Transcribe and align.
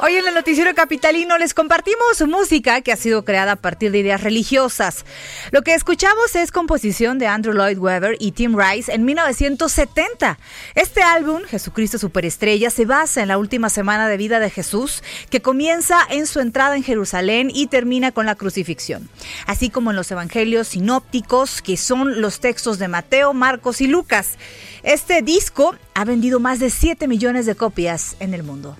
Hoy 0.00 0.14
en 0.14 0.28
el 0.28 0.34
Noticiero 0.34 0.72
Capitalino 0.76 1.38
les 1.38 1.54
compartimos 1.54 2.24
música 2.28 2.82
que 2.82 2.92
ha 2.92 2.96
sido 2.96 3.24
creada 3.24 3.52
a 3.52 3.56
partir 3.56 3.90
de 3.90 3.98
ideas 3.98 4.22
religiosas. 4.22 5.04
Lo 5.50 5.62
que 5.62 5.74
escuchamos 5.74 6.36
es 6.36 6.52
composición 6.52 7.18
de 7.18 7.26
Andrew 7.26 7.52
Lloyd 7.52 7.78
Webber 7.78 8.16
y 8.20 8.30
Tim 8.30 8.56
Rice 8.56 8.92
en 8.94 9.04
1970. 9.04 10.38
Este 10.76 11.02
álbum, 11.02 11.42
Jesucristo 11.42 11.98
Superestrella, 11.98 12.70
se 12.70 12.84
basa 12.84 13.22
en 13.22 13.28
la 13.28 13.38
última 13.38 13.70
semana 13.70 14.08
de 14.08 14.16
vida 14.16 14.38
de 14.38 14.50
Jesús, 14.50 15.02
que 15.30 15.42
comienza 15.42 15.98
en 16.08 16.28
su 16.28 16.38
entrada 16.38 16.76
en 16.76 16.84
Jerusalén 16.84 17.50
y 17.52 17.66
termina 17.66 18.12
con 18.12 18.24
la 18.24 18.36
crucifixión, 18.36 19.08
así 19.48 19.68
como 19.68 19.90
en 19.90 19.96
los 19.96 20.12
evangelios 20.12 20.68
sinópticos, 20.68 21.60
que 21.60 21.76
son 21.76 22.20
los 22.20 22.38
textos 22.38 22.78
de 22.78 22.86
Mateo, 22.86 23.34
Marcos 23.34 23.80
y 23.80 23.88
Lucas. 23.88 24.38
Este 24.84 25.22
disco 25.22 25.74
ha 25.94 26.04
vendido 26.04 26.38
más 26.38 26.60
de 26.60 26.70
7 26.70 27.08
millones 27.08 27.46
de 27.46 27.56
copias 27.56 28.14
en 28.20 28.32
el 28.32 28.44
mundo. 28.44 28.76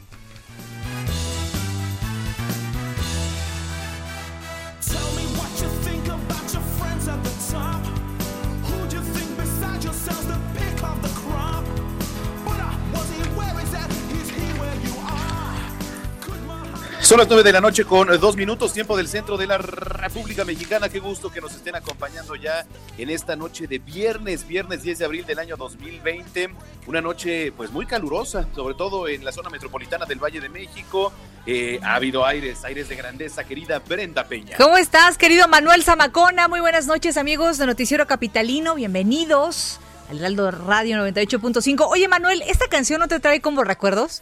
Son 17.09 17.17
las 17.17 17.27
nueve 17.27 17.43
de 17.43 17.53
la 17.53 17.63
noche 17.63 17.87
con 17.87 18.07
dos 18.21 18.37
minutos, 18.37 18.75
tiempo 18.75 18.95
del 18.95 19.09
centro 19.09 19.39
de 19.39 19.47
la 19.47 19.57
República 19.57 20.45
Mexicana. 20.45 20.91
Qué 20.91 20.99
gusto 20.99 21.31
que 21.31 21.41
nos 21.41 21.55
estén 21.55 21.75
acompañando 21.75 22.35
ya 22.35 22.67
en 22.99 23.09
esta 23.09 23.35
noche 23.35 23.67
de 23.67 23.79
viernes, 23.79 24.47
viernes 24.47 24.83
10 24.83 24.99
de 24.99 25.05
abril 25.07 25.25
del 25.25 25.39
año 25.39 25.57
2020. 25.57 26.51
Una 26.87 27.01
noche 27.01 27.51
pues 27.53 27.71
muy 27.71 27.87
calurosa, 27.87 28.47
sobre 28.55 28.75
todo 28.75 29.09
en 29.09 29.25
la 29.25 29.33
zona 29.33 29.49
metropolitana 29.49 30.05
del 30.05 30.23
Valle 30.23 30.39
de 30.43 30.51
México. 30.51 31.11
Eh, 31.47 31.81
ha 31.83 31.95
habido 31.95 32.27
aires, 32.27 32.63
aires 32.65 32.91
de 32.91 32.97
grandeza, 32.97 33.43
querida 33.43 33.79
Brenda 33.79 34.25
Peña. 34.25 34.59
¿Cómo 34.59 34.77
estás, 34.77 35.17
querido 35.17 35.49
Manuel 35.49 35.83
Zamacona? 35.85 36.47
Muy 36.47 36.61
buenas 36.61 36.87
noches, 36.87 37.17
amigos 37.17 37.57
de 37.57 37.65
Noticiero 37.65 38.07
Capitalino. 38.07 38.75
Bienvenidos 38.75 39.81
al 40.11 40.19
Heraldo 40.19 40.51
Radio 40.51 40.99
98.5. 40.99 41.87
Oye, 41.89 42.07
Manuel, 42.07 42.43
¿esta 42.43 42.69
canción 42.69 43.01
no 43.01 43.09
te 43.09 43.19
trae 43.19 43.41
como 43.41 43.65
recuerdos? 43.65 44.21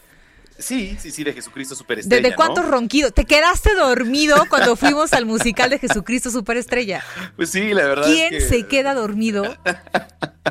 Sí, 0.59 0.97
sí, 1.00 1.11
sí, 1.11 1.22
de 1.22 1.33
Jesucristo 1.34 1.75
Superestrella. 1.75 2.22
¿Desde 2.22 2.34
cuántos 2.34 2.65
ronquidos? 2.67 3.12
¿Te 3.12 3.25
quedaste 3.27 3.75
dormido 3.75 4.43
cuando 4.49 4.75
fuimos 4.77 5.12
al 5.12 5.27
musical 5.27 5.69
de 5.71 5.78
Jesucristo 5.78 6.31
Superestrella? 6.31 7.03
Pues 7.37 7.50
sí, 7.50 7.75
la 7.75 7.84
verdad. 7.87 8.06
¿Quién 8.06 8.34
es 8.34 8.44
que... 8.44 8.49
se 8.50 8.66
queda 8.66 8.95
dormido? 8.95 9.56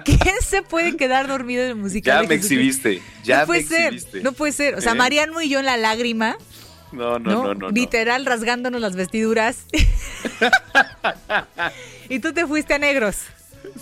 ¿Quién 0.04 0.36
se 0.48 0.62
puede 0.62 0.96
quedar 0.98 1.28
dormido 1.28 1.64
en 1.64 1.70
el 1.70 1.76
musical? 1.76 2.16
Ya 2.18 2.22
de 2.22 2.28
me 2.28 2.36
Jesucristo? 2.42 2.90
exhibiste, 2.90 3.12
ya 3.24 3.40
no 3.42 3.46
puede 3.48 3.62
me 3.62 3.68
ser, 3.68 3.94
exhibiste. 3.94 4.22
no 4.22 4.32
puede 4.34 4.52
ser. 4.52 4.76
O 4.76 4.82
sea, 4.82 4.92
¿Eh? 4.92 4.96
Mariano 4.96 5.42
y 5.42 5.50
yo 5.50 5.60
en 5.60 5.66
la 5.66 5.78
lágrima, 5.78 6.38
No, 6.92 7.18
no, 7.18 7.32
¿no? 7.32 7.44
no, 7.44 7.54
no. 7.54 7.54
no. 7.56 7.70
Literal 7.72 8.26
rasgándonos 8.26 8.80
las 8.82 8.96
vestiduras. 8.96 9.66
y 12.10 12.20
tú 12.20 12.34
te 12.34 12.46
fuiste 12.46 12.74
a 12.74 12.78
negros. 12.80 13.18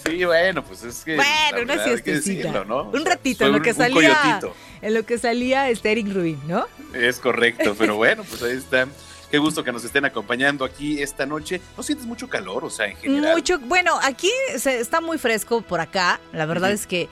Sí, 0.06 0.24
bueno, 0.26 0.64
pues 0.64 0.84
es 0.84 1.04
que. 1.04 1.16
Bueno, 1.16 1.62
una 1.64 1.84
siestecita. 1.84 2.50
decirlo, 2.50 2.66
¿no? 2.66 2.84
Un 2.90 3.06
ratito, 3.06 3.46
en 3.46 3.52
lo 3.52 3.58
un- 3.58 3.64
que 3.64 3.72
un 3.72 3.76
salía. 3.78 3.96
coyotito. 4.22 4.56
En 4.82 4.94
lo 4.94 5.04
que 5.06 5.18
salía 5.18 5.70
este 5.70 5.92
Eric 5.92 6.08
Rubin, 6.14 6.40
¿no? 6.48 6.66
Es 6.94 7.20
correcto, 7.20 7.76
pero 7.78 7.96
bueno, 7.98 8.24
pues 8.24 8.42
ahí 8.44 8.58
está. 8.58 8.88
Qué 9.32 9.38
gusto 9.40 9.64
que 9.64 9.72
nos 9.72 9.84
estén 9.84 10.06
acompañando 10.06 10.64
aquí 10.64 11.02
esta 11.02 11.26
noche. 11.26 11.60
¿No 11.76 11.82
sientes 11.82 12.06
mucho 12.06 12.30
calor? 12.30 12.64
O 12.66 12.70
sea, 12.70 12.86
en 12.88 12.98
general. 12.98 13.36
Mucho. 13.36 13.58
Bueno, 13.60 13.98
aquí 14.04 14.30
se- 14.58 14.80
está 14.80 15.02
muy 15.02 15.18
fresco 15.18 15.62
por 15.62 15.80
acá. 15.80 16.20
La 16.34 16.46
verdad 16.46 16.72
es 16.72 16.86
que. 16.86 17.10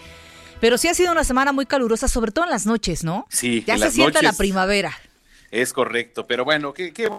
Pero 0.59 0.77
sí 0.77 0.87
ha 0.87 0.93
sido 0.93 1.11
una 1.11 1.23
semana 1.23 1.51
muy 1.51 1.65
calurosa, 1.65 2.07
sobre 2.07 2.31
todo 2.31 2.45
en 2.45 2.51
las 2.51 2.67
noches, 2.67 3.03
¿no? 3.03 3.25
Sí, 3.29 3.63
Ya 3.65 3.73
en 3.73 3.79
se 3.79 3.85
las 3.85 3.93
siente 3.95 4.21
la 4.21 4.33
primavera. 4.33 4.95
Es 5.49 5.73
correcto, 5.73 6.27
pero 6.27 6.45
bueno, 6.45 6.73
qué, 6.73 6.93
qué. 6.93 7.09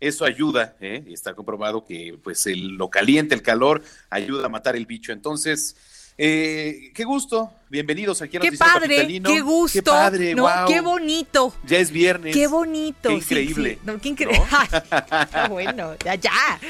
Eso 0.00 0.24
ayuda, 0.24 0.76
¿eh? 0.80 1.02
Y 1.06 1.14
está 1.14 1.34
comprobado 1.34 1.84
que 1.84 2.18
pues 2.22 2.46
el, 2.46 2.76
lo 2.76 2.90
caliente, 2.90 3.34
el 3.34 3.42
calor, 3.42 3.82
ayuda 4.10 4.46
a 4.46 4.48
matar 4.48 4.76
el 4.76 4.84
bicho. 4.86 5.12
Entonces, 5.12 5.76
eh, 6.18 6.92
qué 6.94 7.04
gusto. 7.04 7.52
Bienvenidos 7.70 8.20
aquí 8.22 8.36
a 8.36 8.40
Qué 8.40 8.52
padre, 8.52 8.82
Capitalino. 8.96 9.30
qué 9.30 9.40
gusto. 9.40 9.78
Qué 9.78 9.82
padre, 9.82 10.34
¿no? 10.34 10.42
wow. 10.42 10.68
Qué 10.68 10.80
bonito. 10.80 11.54
Ya 11.66 11.78
es 11.78 11.90
viernes. 11.90 12.34
Qué 12.34 12.46
bonito. 12.46 13.08
Qué 13.08 13.14
sí, 13.16 13.34
increíble. 13.34 13.74
sí. 13.74 13.78
No, 13.84 13.98
qué 13.98 14.08
increíble. 14.10 14.42
Está 14.72 15.48
bueno, 15.48 15.94
ya, 16.04 16.14
ya. 16.16 16.60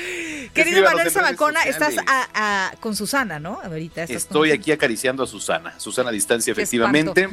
Querido 0.55 0.83
Manuel 0.85 1.11
Zamacona, 1.11 1.63
estás 1.65 1.97
a- 2.07 2.29
a- 2.71 2.77
con 2.81 2.95
Susana, 2.95 3.39
¿no? 3.41 3.61
Ahorita 3.63 4.05
estás 4.05 4.17
Estoy 4.23 4.51
con- 4.51 4.59
aquí 4.61 4.71
acariciando 4.73 5.23
a 5.25 5.27
Susana. 5.27 5.79
Susana 5.81 6.11
a 6.11 6.13
distancia, 6.13 6.55
Qué 6.55 6.63
efectivamente. 6.63 7.29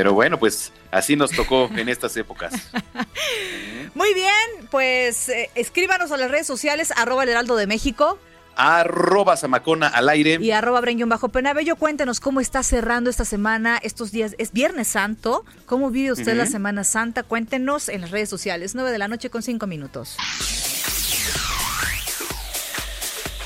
Pero 0.00 0.14
bueno, 0.14 0.38
pues 0.38 0.72
así 0.90 1.14
nos 1.14 1.30
tocó 1.30 1.68
en 1.76 1.90
estas 1.90 2.16
épocas. 2.16 2.54
Muy 3.94 4.14
bien, 4.14 4.66
pues 4.70 5.28
eh, 5.28 5.50
escríbanos 5.54 6.10
a 6.10 6.16
las 6.16 6.30
redes 6.30 6.46
sociales, 6.46 6.90
arroba 6.96 7.24
el 7.24 7.28
heraldo 7.28 7.54
de 7.54 7.66
México 7.66 8.18
Arroba 8.56 9.36
Zamacona 9.36 9.88
al 9.88 10.08
aire. 10.08 10.38
y 10.40 10.52
arroba 10.52 10.80
Bren 10.80 11.06
bajo 11.06 11.28
Penabello. 11.28 11.76
Cuéntenos 11.76 12.18
cómo 12.18 12.40
está 12.40 12.62
cerrando 12.62 13.10
esta 13.10 13.26
semana, 13.26 13.78
estos 13.82 14.10
días. 14.10 14.36
Es 14.38 14.52
Viernes 14.52 14.88
Santo. 14.88 15.44
¿Cómo 15.66 15.90
vive 15.90 16.12
usted 16.12 16.34
la. 16.34 16.46
Semana 16.46 16.82
Santa? 16.82 17.22
Cuéntenos 17.22 17.90
en 17.90 18.00
las 18.00 18.10
redes 18.10 18.30
sociales. 18.30 18.74
9 18.74 18.92
de 18.92 18.98
la 18.98 19.06
noche 19.06 19.28
con 19.28 19.42
5 19.42 19.66
minutos. 19.66 20.16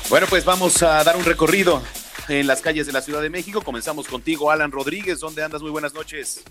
Bueno, 0.09 0.25
pues 0.29 0.45
vamos 0.45 0.81
a 0.83 1.03
dar 1.03 1.17
un 1.17 1.25
recorrido 1.25 1.81
en 2.29 2.47
las 2.47 2.61
calles 2.61 2.87
de 2.87 2.93
la 2.93 3.01
Ciudad 3.01 3.21
de 3.21 3.29
México. 3.29 3.61
Comenzamos 3.61 4.07
contigo, 4.07 4.51
Alan 4.51 4.71
Rodríguez. 4.71 5.19
¿Dónde 5.19 5.43
andas? 5.43 5.61
Muy 5.61 5.71
buenas 5.71 5.93
noches. 5.93 6.43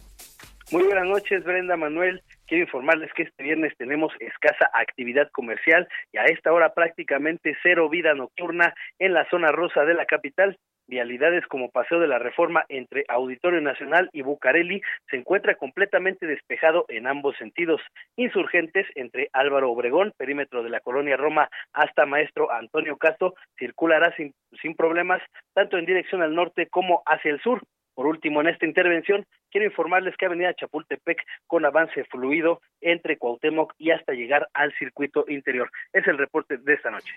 Muy 0.70 0.82
buenas 0.84 1.06
noches, 1.06 1.44
Brenda 1.44 1.76
Manuel. 1.76 2.22
quiero 2.46 2.64
informarles 2.64 3.12
que 3.14 3.24
este 3.24 3.42
viernes 3.42 3.74
tenemos 3.76 4.12
escasa 4.18 4.70
actividad 4.72 5.30
comercial 5.30 5.86
y 6.12 6.18
a 6.18 6.24
esta 6.24 6.52
hora 6.52 6.72
prácticamente 6.72 7.56
cero 7.62 7.88
vida 7.90 8.14
nocturna 8.14 8.74
en 8.98 9.12
la 9.12 9.28
zona 9.28 9.52
rosa 9.52 9.84
de 9.84 9.94
la 9.94 10.06
capital. 10.06 10.58
Vialidades 10.86 11.46
como 11.46 11.70
Paseo 11.70 11.98
de 11.98 12.08
la 12.08 12.18
Reforma 12.18 12.64
entre 12.68 13.04
Auditorio 13.08 13.60
Nacional 13.60 14.10
y 14.12 14.22
Bucareli 14.22 14.82
se 15.10 15.16
encuentra 15.16 15.54
completamente 15.54 16.26
despejado 16.26 16.84
en 16.88 17.06
ambos 17.06 17.36
sentidos. 17.38 17.80
Insurgentes 18.16 18.86
entre 18.94 19.30
Álvaro 19.32 19.70
Obregón, 19.70 20.12
perímetro 20.16 20.62
de 20.62 20.70
la 20.70 20.80
colonia 20.80 21.16
Roma, 21.16 21.48
hasta 21.72 22.04
Maestro 22.04 22.52
Antonio 22.52 22.98
Castro, 22.98 23.34
circulará 23.58 24.14
sin, 24.16 24.34
sin 24.60 24.74
problemas 24.74 25.22
tanto 25.54 25.78
en 25.78 25.86
dirección 25.86 26.22
al 26.22 26.34
norte 26.34 26.68
como 26.68 27.02
hacia 27.06 27.30
el 27.30 27.40
sur. 27.40 27.62
Por 27.94 28.06
último, 28.06 28.40
en 28.40 28.48
esta 28.48 28.66
intervención, 28.66 29.24
quiero 29.50 29.66
informarles 29.66 30.16
que 30.16 30.26
Avenida 30.26 30.52
Chapultepec 30.54 31.22
con 31.46 31.64
avance 31.64 32.04
fluido 32.10 32.60
entre 32.80 33.16
Cuauhtémoc 33.16 33.72
y 33.78 33.92
hasta 33.92 34.12
llegar 34.12 34.48
al 34.52 34.74
circuito 34.78 35.24
interior. 35.28 35.70
Es 35.92 36.06
el 36.08 36.18
reporte 36.18 36.58
de 36.58 36.74
esta 36.74 36.90
noche. 36.90 37.14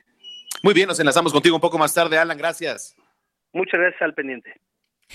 Muy 0.64 0.74
bien, 0.74 0.88
nos 0.88 1.00
enlazamos 1.00 1.34
contigo 1.34 1.56
un 1.56 1.62
poco 1.62 1.78
más 1.78 1.94
tarde, 1.94 2.18
Alan, 2.18 2.38
gracias. 2.38 2.96
Muchas 3.54 3.80
gracias 3.80 4.02
al 4.02 4.14
pendiente. 4.14 4.54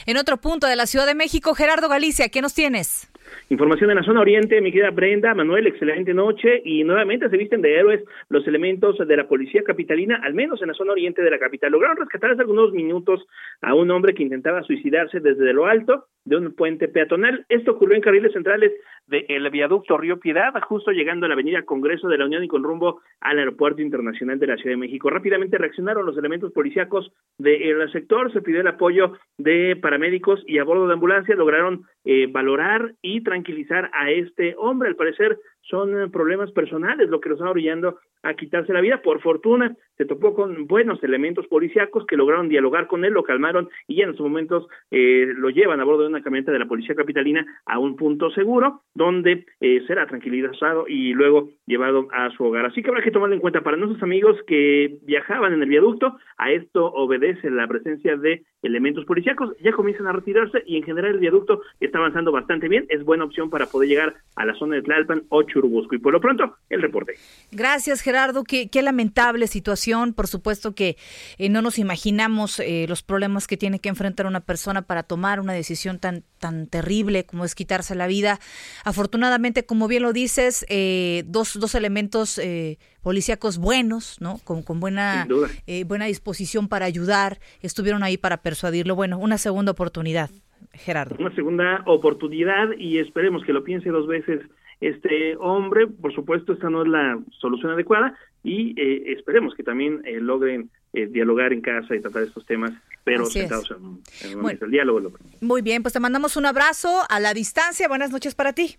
En 0.06 0.16
otro 0.16 0.38
punto 0.38 0.66
de 0.66 0.76
la 0.76 0.86
Ciudad 0.86 1.06
de 1.06 1.14
México, 1.14 1.54
Gerardo 1.54 1.88
Galicia, 1.88 2.28
¿qué 2.28 2.40
nos 2.40 2.54
tienes? 2.54 3.12
Información 3.50 3.90
en 3.90 3.96
la 3.96 4.02
zona 4.02 4.20
oriente, 4.20 4.60
mi 4.60 4.72
querida 4.72 4.90
Brenda, 4.90 5.34
Manuel, 5.34 5.66
excelente 5.66 6.12
noche 6.14 6.60
y 6.64 6.82
nuevamente 6.84 7.28
se 7.28 7.36
visten 7.36 7.62
de 7.62 7.76
héroes 7.78 8.02
los 8.28 8.46
elementos 8.46 8.96
de 8.98 9.16
la 9.16 9.28
policía 9.28 9.62
capitalina, 9.62 10.20
al 10.22 10.34
menos 10.34 10.60
en 10.60 10.68
la 10.68 10.74
zona 10.74 10.92
oriente 10.92 11.22
de 11.22 11.30
la 11.30 11.38
capital. 11.38 11.72
Lograron 11.72 11.98
rescatar 11.98 12.32
hace 12.32 12.40
algunos 12.40 12.72
minutos 12.72 13.24
a 13.60 13.74
un 13.74 13.90
hombre 13.90 14.14
que 14.14 14.22
intentaba 14.22 14.62
suicidarse 14.62 15.20
desde 15.20 15.52
lo 15.52 15.66
alto 15.66 16.06
de 16.24 16.36
un 16.36 16.54
puente 16.54 16.88
peatonal. 16.88 17.44
Esto 17.48 17.72
ocurrió 17.72 17.96
en 17.96 18.02
carriles 18.02 18.32
centrales 18.32 18.72
del 19.06 19.50
viaducto 19.50 19.98
Río 19.98 20.18
Piedad, 20.18 20.52
justo 20.62 20.90
llegando 20.90 21.26
a 21.26 21.28
la 21.28 21.34
avenida 21.34 21.62
Congreso 21.62 22.08
de 22.08 22.18
la 22.18 22.24
Unión 22.24 22.44
y 22.44 22.48
con 22.48 22.62
rumbo 22.62 23.00
al 23.20 23.38
Aeropuerto 23.38 23.82
Internacional 23.82 24.38
de 24.38 24.46
la 24.46 24.56
Ciudad 24.56 24.72
de 24.72 24.78
México. 24.80 25.10
Rápidamente 25.10 25.58
reaccionaron 25.58 26.06
los 26.06 26.16
elementos 26.16 26.52
policíacos 26.52 27.12
del 27.38 27.90
sector, 27.92 28.32
se 28.32 28.42
pidió 28.42 28.60
el 28.60 28.66
apoyo 28.68 29.12
de 29.38 29.76
paramédicos 29.76 30.42
y 30.46 30.58
a 30.58 30.64
bordo 30.64 30.86
de 30.86 30.94
ambulancia 30.94 31.34
lograron 31.34 31.84
eh, 32.04 32.26
valorar 32.30 32.94
y 33.02 33.22
tranquilizar 33.22 33.90
a 33.92 34.10
este 34.10 34.54
hombre. 34.58 34.88
Al 34.88 34.96
parecer 34.96 35.38
son 35.72 35.98
eh, 35.98 36.08
problemas 36.10 36.52
personales 36.52 37.08
lo 37.08 37.18
que 37.18 37.30
los 37.30 37.38
está 37.38 37.50
orillando 37.50 37.98
a 38.22 38.34
quitarse 38.34 38.74
la 38.74 38.82
vida. 38.82 39.00
Por 39.02 39.20
fortuna, 39.22 39.74
se 39.96 40.04
topó 40.04 40.34
con 40.34 40.66
buenos 40.66 41.02
elementos 41.02 41.46
policíacos 41.46 42.04
que 42.06 42.16
lograron 42.16 42.50
dialogar 42.50 42.86
con 42.86 43.04
él, 43.06 43.14
lo 43.14 43.22
calmaron 43.22 43.70
y 43.88 44.02
en 44.02 44.10
estos 44.10 44.24
momentos 44.24 44.68
eh, 44.90 45.32
lo 45.34 45.48
llevan 45.48 45.80
a 45.80 45.84
bordo 45.84 46.02
de 46.02 46.08
una 46.08 46.22
camioneta 46.22 46.52
de 46.52 46.58
la 46.58 46.66
policía 46.66 46.94
capitalina 46.94 47.46
a 47.64 47.78
un 47.78 47.96
punto 47.96 48.30
seguro, 48.30 48.82
donde 48.94 49.46
eh, 49.60 49.82
será 49.86 50.06
tranquilizado 50.06 50.84
y 50.86 51.14
luego 51.14 51.48
llevado 51.66 52.06
a 52.12 52.30
su 52.36 52.44
hogar. 52.44 52.66
Así 52.66 52.82
que 52.82 52.90
habrá 52.90 53.02
que 53.02 53.10
tomarlo 53.10 53.34
en 53.34 53.40
cuenta 53.40 53.62
para 53.62 53.78
nuestros 53.78 54.02
amigos 54.02 54.36
que 54.46 54.98
viajaban 55.02 55.54
en 55.54 55.62
el 55.62 55.68
viaducto. 55.68 56.18
A 56.36 56.52
esto 56.52 56.84
obedece 56.84 57.50
la 57.50 57.66
presencia 57.66 58.16
de 58.16 58.42
elementos 58.62 59.04
policíacos. 59.06 59.56
Ya 59.62 59.72
comienzan 59.72 60.06
a 60.06 60.12
retirarse 60.12 60.62
y 60.66 60.76
en 60.76 60.82
general 60.82 61.12
el 61.12 61.20
viaducto 61.20 61.62
está 61.80 61.98
avanzando 61.98 62.30
bastante 62.30 62.68
bien. 62.68 62.84
Es 62.90 63.04
buena 63.04 63.24
opción 63.24 63.48
para 63.48 63.66
poder 63.66 63.88
llegar 63.88 64.14
a 64.36 64.44
la 64.44 64.54
zona 64.54 64.76
de 64.76 64.82
Tlalpan 64.82 65.22
o 65.28 65.42
Churubusco. 65.62 65.94
Y 65.94 65.98
por 65.98 66.12
lo 66.12 66.20
pronto, 66.20 66.56
el 66.68 66.82
reporte. 66.82 67.14
Gracias, 67.50 68.00
Gerardo. 68.00 68.44
Qué, 68.44 68.68
qué 68.68 68.82
lamentable 68.82 69.46
situación. 69.46 70.12
Por 70.12 70.26
supuesto 70.26 70.74
que 70.74 70.96
eh, 71.38 71.48
no 71.48 71.62
nos 71.62 71.78
imaginamos 71.78 72.60
eh, 72.60 72.86
los 72.88 73.02
problemas 73.02 73.46
que 73.46 73.56
tiene 73.56 73.78
que 73.78 73.88
enfrentar 73.88 74.26
una 74.26 74.40
persona 74.40 74.82
para 74.82 75.02
tomar 75.02 75.40
una 75.40 75.52
decisión 75.52 75.98
tan, 75.98 76.24
tan 76.38 76.66
terrible 76.66 77.24
como 77.24 77.44
es 77.44 77.54
quitarse 77.54 77.94
la 77.94 78.06
vida. 78.06 78.38
Afortunadamente, 78.84 79.64
como 79.64 79.88
bien 79.88 80.02
lo 80.02 80.12
dices, 80.12 80.66
eh, 80.68 81.24
dos, 81.26 81.58
dos 81.58 81.74
elementos 81.74 82.38
eh, 82.38 82.78
policíacos 83.02 83.58
buenos, 83.58 84.20
¿no? 84.20 84.38
Con, 84.44 84.62
con 84.62 84.80
buena, 84.80 85.26
eh, 85.66 85.84
buena 85.84 86.06
disposición 86.06 86.68
para 86.68 86.86
ayudar, 86.86 87.38
estuvieron 87.60 88.02
ahí 88.02 88.16
para 88.16 88.38
persuadirlo. 88.38 88.94
Bueno, 88.94 89.18
una 89.18 89.38
segunda 89.38 89.72
oportunidad, 89.72 90.30
Gerardo. 90.72 91.16
Una 91.18 91.34
segunda 91.34 91.82
oportunidad 91.86 92.70
y 92.78 92.98
esperemos 92.98 93.44
que 93.44 93.52
lo 93.52 93.64
piense 93.64 93.90
dos 93.90 94.06
veces 94.06 94.40
este 94.82 95.36
hombre. 95.38 95.86
Por 95.86 96.14
supuesto, 96.14 96.52
esta 96.52 96.68
no 96.68 96.82
es 96.82 96.88
la 96.88 97.18
solución 97.40 97.72
adecuada 97.72 98.14
y 98.44 98.78
eh, 98.80 99.12
esperemos 99.16 99.54
que 99.54 99.62
también 99.62 100.02
eh, 100.04 100.20
logren 100.20 100.68
eh, 100.92 101.06
dialogar 101.06 101.52
en 101.54 101.62
casa 101.62 101.94
y 101.96 102.00
tratar 102.00 102.24
estos 102.24 102.44
temas, 102.44 102.72
pero 103.04 103.22
Así 103.22 103.38
es. 103.38 103.48
sentados 103.48 103.70
en, 103.70 103.76
un- 103.84 104.02
en 104.24 104.36
un- 104.36 104.42
Bueno. 104.42 104.58
el 104.62 104.70
diálogo. 104.70 105.00
lo- 105.00 105.12
Muy 105.40 105.62
bien, 105.62 105.82
pues 105.82 105.94
te 105.94 106.00
mandamos 106.00 106.36
un 106.36 106.44
abrazo 106.46 106.90
a 107.08 107.18
la 107.20 107.32
distancia. 107.32 107.88
Buenas 107.88 108.10
noches 108.10 108.34
para 108.34 108.52
ti. 108.52 108.76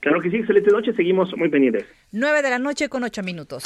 Claro 0.00 0.20
que 0.22 0.30
sí, 0.30 0.36
excelente 0.36 0.70
noche, 0.70 0.94
seguimos 0.94 1.36
muy 1.36 1.50
pendientes. 1.50 1.84
Nueve 2.12 2.40
de 2.40 2.48
la 2.50 2.58
noche 2.58 2.88
con 2.88 3.02
ocho 3.04 3.22
minutos. 3.22 3.64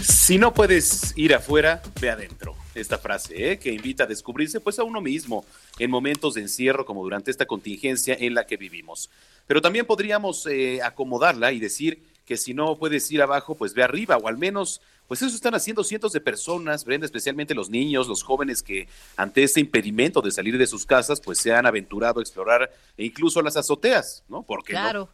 Si 0.00 0.38
no 0.38 0.52
puedes 0.52 1.12
ir 1.16 1.34
afuera, 1.34 1.80
ve 2.00 2.10
adentro. 2.10 2.54
Esta 2.74 2.98
frase, 2.98 3.52
¿eh? 3.52 3.58
que 3.58 3.72
invita 3.72 4.04
a 4.04 4.06
descubrirse 4.06 4.60
pues 4.60 4.78
a 4.78 4.84
uno 4.84 5.00
mismo 5.00 5.44
en 5.78 5.90
momentos 5.90 6.34
de 6.34 6.42
encierro 6.42 6.84
como 6.84 7.02
durante 7.02 7.30
esta 7.30 7.46
contingencia 7.46 8.16
en 8.18 8.34
la 8.34 8.46
que 8.46 8.56
vivimos. 8.56 9.10
Pero 9.46 9.62
también 9.62 9.86
podríamos 9.86 10.46
eh, 10.46 10.80
acomodarla 10.82 11.52
y 11.52 11.58
decir 11.58 12.02
que 12.28 12.36
si 12.36 12.52
no 12.52 12.76
puedes 12.76 13.10
ir 13.10 13.22
abajo, 13.22 13.54
pues 13.54 13.72
ve 13.72 13.82
arriba, 13.82 14.18
o 14.18 14.28
al 14.28 14.36
menos, 14.36 14.82
pues 15.06 15.22
eso 15.22 15.34
están 15.34 15.54
haciendo 15.54 15.82
cientos 15.82 16.12
de 16.12 16.20
personas, 16.20 16.84
Brenda, 16.84 17.06
especialmente 17.06 17.54
los 17.54 17.70
niños, 17.70 18.06
los 18.06 18.22
jóvenes 18.22 18.62
que 18.62 18.86
ante 19.16 19.42
este 19.42 19.60
impedimento 19.60 20.20
de 20.20 20.30
salir 20.30 20.58
de 20.58 20.66
sus 20.66 20.84
casas, 20.84 21.22
pues 21.22 21.38
se 21.38 21.54
han 21.54 21.64
aventurado 21.64 22.20
a 22.20 22.22
explorar 22.22 22.70
e 22.98 23.06
incluso 23.06 23.40
las 23.40 23.56
azoteas, 23.56 24.24
¿no? 24.28 24.42
Porque 24.42 24.72
Claro. 24.72 25.08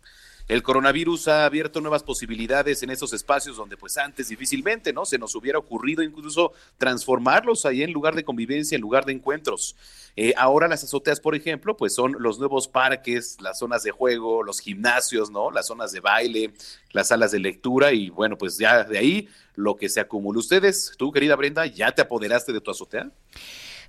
El 0.47 0.63
coronavirus 0.63 1.29
ha 1.29 1.47
abierto 1.47 1.81
nuevas 1.81 2.03
posibilidades 2.03 2.83
en 2.83 2.91
esos 2.91 3.13
espacios 3.15 3.57
donde 3.57 3.79
pues 3.79 3.97
antes 3.97 4.29
difícilmente, 4.29 4.93
¿no? 4.93 5.07
Se 5.07 5.19
nos 5.19 5.35
hubiera 5.35 5.59
ocurrido 5.59 6.03
incluso 6.03 6.53
transformarlos 6.77 7.65
ahí 7.65 7.83
en 7.83 7.93
lugar 7.93 8.15
de 8.15 8.25
convivencia, 8.25 8.77
en 8.77 8.83
lugar 8.83 9.07
de 9.07 9.13
encuentros. 9.13 9.75
Eh, 10.17 10.35
ahora 10.37 10.69
las 10.69 10.85
azoteas, 10.85 11.19
por 11.19 11.35
ejemplo, 11.35 11.77
pues 11.77 11.95
son 11.95 12.17
los 12.19 12.39
nuevos 12.39 12.69
parques, 12.69 13.39
las 13.41 13.59
zonas 13.59 13.83
de 13.83 13.91
juego, 13.91 14.43
los 14.43 14.61
gimnasios, 14.61 15.31
¿no? 15.31 15.51
Las 15.51 15.67
zonas 15.67 15.93
de 15.93 16.01
baile, 16.01 16.53
las 16.93 17.09
salas 17.09 17.33
de 17.33 17.41
lectura 17.41 17.93
y 17.93 18.11
bueno, 18.11 18.37
pues 18.37 18.59
ya 18.59 18.85
de 18.85 18.99
ahí 18.99 19.29
lo 19.55 19.77
que 19.77 19.89
se 19.89 20.01
acumula. 20.01 20.39
Ustedes, 20.39 20.93
tú, 20.99 21.11
querida 21.11 21.37
Brenda, 21.37 21.65
¿ya 21.67 21.93
te 21.93 22.03
apoderaste 22.03 22.53
de 22.53 22.61
tu 22.61 22.71
azotea? 22.71 23.11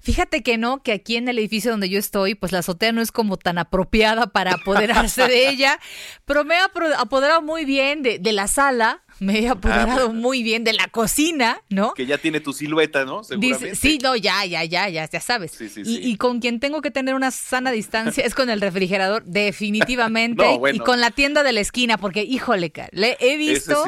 Fíjate 0.06 0.44
que 0.44 0.60
no, 0.60 0.84
que 0.84 0.92
aquí 0.92 1.16
en 1.16 1.28
el 1.30 1.40
edificio 1.40 1.72
donde 1.72 1.90
yo 1.90 1.98
estoy, 1.98 2.36
pues 2.36 2.52
la 2.52 2.60
azotea 2.60 2.92
no 2.92 3.02
es 3.02 3.12
como 3.12 3.38
tan 3.38 3.58
apropiada 3.58 4.28
para 4.28 4.54
apoderarse 4.54 5.28
de 5.28 5.50
ella, 5.50 5.80
pero 6.26 6.46
me 6.46 6.54
he 6.54 6.60
apoderado 6.60 7.42
muy 7.42 7.66
bien 7.66 8.04
de, 8.04 8.20
de 8.20 8.32
la 8.32 8.48
sala, 8.48 9.02
me 9.20 9.40
he 9.40 9.48
apoderado 9.48 10.06
bueno. 10.10 10.22
muy 10.22 10.44
bien 10.44 10.64
de 10.64 10.74
la 10.74 10.90
cocina, 10.90 11.60
¿no? 11.72 11.96
Que 11.96 12.06
ya 12.06 12.20
tiene 12.20 12.40
tu 12.40 12.54
silueta, 12.54 13.04
¿no? 13.04 13.24
Seguramente. 13.24 13.72
Dice, 13.72 13.76
sí, 13.76 13.98
no, 13.98 14.16
ya, 14.16 14.46
ya, 14.46 14.64
ya, 14.64 14.88
ya, 14.90 15.10
ya 15.10 15.20
sabes. 15.20 15.54
Sí, 15.54 15.70
sí, 15.70 15.82
y, 15.82 15.86
sí. 15.86 16.00
y 16.04 16.18
con 16.18 16.40
quien 16.40 16.60
tengo 16.60 16.84
que 16.84 16.92
tener 16.92 17.16
una 17.16 17.32
sana 17.32 17.72
distancia 17.72 18.24
es 18.24 18.36
con 18.36 18.52
el 18.52 18.62
refrigerador, 18.62 19.24
definitivamente. 19.26 20.46
No, 20.46 20.60
bueno. 20.60 20.76
Y 20.76 20.80
con 20.82 21.02
la 21.02 21.10
tienda 21.10 21.42
de 21.42 21.52
la 21.52 21.62
esquina, 21.62 21.98
porque, 21.98 22.22
híjole, 22.22 22.72
le 22.92 23.18
he 23.20 23.38
visto, 23.38 23.86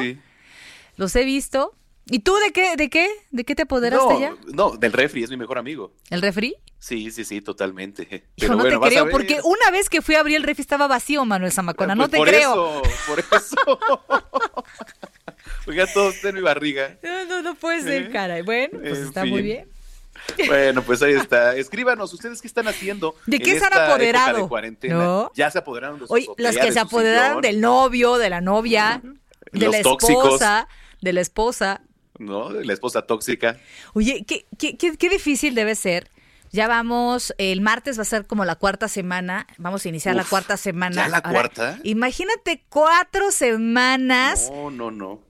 los 0.96 1.14
he 1.14 1.22
visto. 1.22 1.77
¿Y 2.10 2.20
tú 2.20 2.34
de 2.36 2.52
qué, 2.52 2.76
de 2.76 2.88
qué? 2.88 3.08
¿De 3.30 3.44
qué 3.44 3.54
te 3.54 3.62
apoderaste 3.62 4.14
No, 4.14 4.20
ya? 4.20 4.34
no, 4.46 4.70
del 4.76 4.92
refri, 4.92 5.22
es 5.24 5.30
mi 5.30 5.36
mejor 5.36 5.58
amigo. 5.58 5.92
¿El 6.10 6.22
refri? 6.22 6.54
Sí, 6.78 7.10
sí, 7.10 7.24
sí, 7.24 7.40
totalmente. 7.40 8.02
Hijo, 8.04 8.24
Pero 8.36 8.54
no 8.54 8.62
bueno, 8.62 8.80
te 8.80 8.88
creo, 8.88 9.10
porque 9.10 9.40
una 9.44 9.70
vez 9.70 9.90
que 9.90 10.00
fui 10.00 10.14
a 10.14 10.20
abrir 10.20 10.36
el 10.36 10.42
refri 10.42 10.62
estaba 10.62 10.86
vacío, 10.86 11.24
Manuel 11.24 11.52
Zamacona, 11.52 11.94
no 11.94 12.02
Pues 12.08 12.12
te 12.12 12.16
por 12.18 12.28
creo. 12.28 12.82
Eso, 12.82 12.82
por 13.06 13.18
eso. 13.20 13.78
Oiga, 15.66 15.86
todo 15.92 16.10
está 16.10 16.30
en 16.30 16.36
mi 16.36 16.40
barriga. 16.40 16.96
No, 17.02 17.24
no, 17.26 17.42
no 17.42 17.54
puede 17.54 17.82
ser, 17.82 18.02
Eh, 18.04 18.10
caray. 18.10 18.42
Bueno, 18.42 18.78
pues 18.80 18.98
en 18.98 19.04
está 19.04 19.24
muy 19.24 19.42
bien. 19.42 19.68
Bueno, 20.46 20.82
pues 20.82 21.02
ahí 21.02 21.12
está. 21.12 21.54
Escríbanos, 21.56 22.12
¿ustedes 22.12 22.40
qué 22.40 22.48
están 22.48 22.68
haciendo? 22.68 23.14
¿De 23.26 23.36
en 23.36 23.42
qué 23.42 23.50
se 23.58 23.64
han 23.64 23.72
esta 23.72 23.86
apoderado? 23.88 24.42
de 24.42 24.48
cuarentena? 24.48 24.94
¿No? 24.94 25.32
Ya 25.34 25.50
se 25.50 25.58
apoderaron 25.58 26.00
de 26.00 26.06
su 26.06 26.12
Oye, 26.12 26.24
azotea, 26.24 26.46
los 26.52 26.56
que 26.58 26.72
se 26.72 26.80
apoderaron 26.80 27.40
del 27.42 27.60
novio, 27.60 28.16
de 28.18 28.30
la 28.30 28.40
novia, 28.40 29.00
de 29.52 29.64
Los 29.66 29.74
la 29.76 29.82
tóxicos. 29.82 30.24
esposa, 30.24 30.68
de 31.00 31.12
la 31.12 31.20
esposa. 31.20 31.82
¿No? 32.18 32.50
La 32.50 32.72
esposa 32.72 33.02
tóxica. 33.02 33.58
Oye, 33.94 34.24
qué, 34.26 34.46
qué, 34.58 34.76
qué, 34.76 34.96
qué 34.96 35.08
difícil 35.08 35.54
debe 35.54 35.74
ser. 35.74 36.10
Ya 36.50 36.66
vamos, 36.66 37.34
el 37.36 37.60
martes 37.60 37.98
va 37.98 38.02
a 38.02 38.06
ser 38.06 38.26
como 38.26 38.44
la 38.46 38.56
cuarta 38.56 38.88
semana, 38.88 39.46
vamos 39.58 39.84
a 39.84 39.88
iniciar 39.90 40.16
la 40.16 40.24
cuarta 40.24 40.56
semana. 40.56 40.96
¿ya 40.96 41.08
la 41.08 41.20
cuarta? 41.22 41.78
Imagínate 41.84 42.64
cuatro 42.70 43.30
semanas 43.30 44.50
No, 44.50 44.70
no, 44.70 44.90
no. 44.90 45.20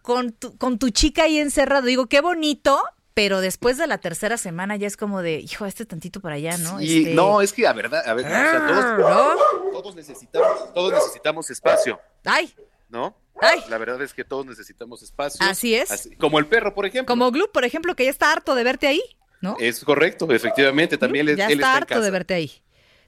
con, 0.00 0.32
tu, 0.32 0.56
con 0.56 0.78
tu 0.78 0.88
chica 0.88 1.24
ahí 1.24 1.38
encerrado. 1.38 1.86
Digo, 1.86 2.06
qué 2.06 2.22
bonito, 2.22 2.80
pero 3.12 3.42
después 3.42 3.76
de 3.76 3.86
la 3.86 3.98
tercera 3.98 4.38
semana 4.38 4.76
ya 4.76 4.86
es 4.86 4.96
como 4.96 5.20
de, 5.20 5.40
hijo, 5.40 5.66
este 5.66 5.84
tantito 5.84 6.20
para 6.20 6.36
allá, 6.36 6.56
¿no? 6.56 6.80
Y 6.80 7.00
Este- 7.00 7.14
no, 7.14 7.42
es 7.42 7.52
que 7.52 7.66
a 7.66 7.74
verdad, 7.74 8.02
a 8.08 8.14
ver, 8.14 8.24
o 8.24 8.30
sea, 8.30 8.66
todos, 8.66 8.84
¿no? 8.98 9.70
todos 9.72 9.94
necesitamos, 9.94 10.72
todos 10.72 10.92
necesitamos 10.94 11.50
espacio, 11.50 12.00
Ay, 12.24 12.50
¿no? 12.88 13.14
Ay. 13.40 13.62
La 13.68 13.78
verdad 13.78 14.00
es 14.02 14.14
que 14.14 14.24
todos 14.24 14.46
necesitamos 14.46 15.02
espacio. 15.02 15.44
Así 15.44 15.74
es. 15.74 16.10
como 16.18 16.38
el 16.38 16.46
perro, 16.46 16.74
por 16.74 16.86
ejemplo. 16.86 17.12
como 17.12 17.30
Glue, 17.30 17.50
por 17.52 17.64
ejemplo, 17.64 17.96
que 17.96 18.04
ya 18.04 18.10
está 18.10 18.30
harto 18.30 18.54
de 18.54 18.64
verte 18.64 18.86
ahí, 18.86 19.02
¿no? 19.40 19.56
Es 19.58 19.84
correcto, 19.84 20.30
efectivamente, 20.32 20.96
también 20.98 21.28
él, 21.28 21.36
ya 21.36 21.46
él 21.46 21.52
está 21.52 21.66
está 21.66 21.70
en 21.70 21.76
harto 21.76 21.88
casa. 21.94 22.00
de 22.04 22.10
verte 22.10 22.34
ahí. 22.34 22.52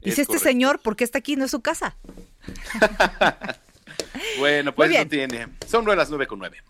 Dice 0.01 0.21
este 0.21 0.39
señor, 0.39 0.81
¿por 0.81 0.95
qué 0.95 1.03
está 1.03 1.17
aquí? 1.19 1.35
No 1.35 1.45
es 1.45 1.51
su 1.51 1.61
casa. 1.61 1.97
bueno, 4.39 4.73
pues 4.75 4.91
no 4.91 5.07
tiene. 5.07 5.47
Son 5.67 5.85
las 5.85 6.09
nueve 6.09 6.27
con 6.27 6.39
nueve. 6.39 6.61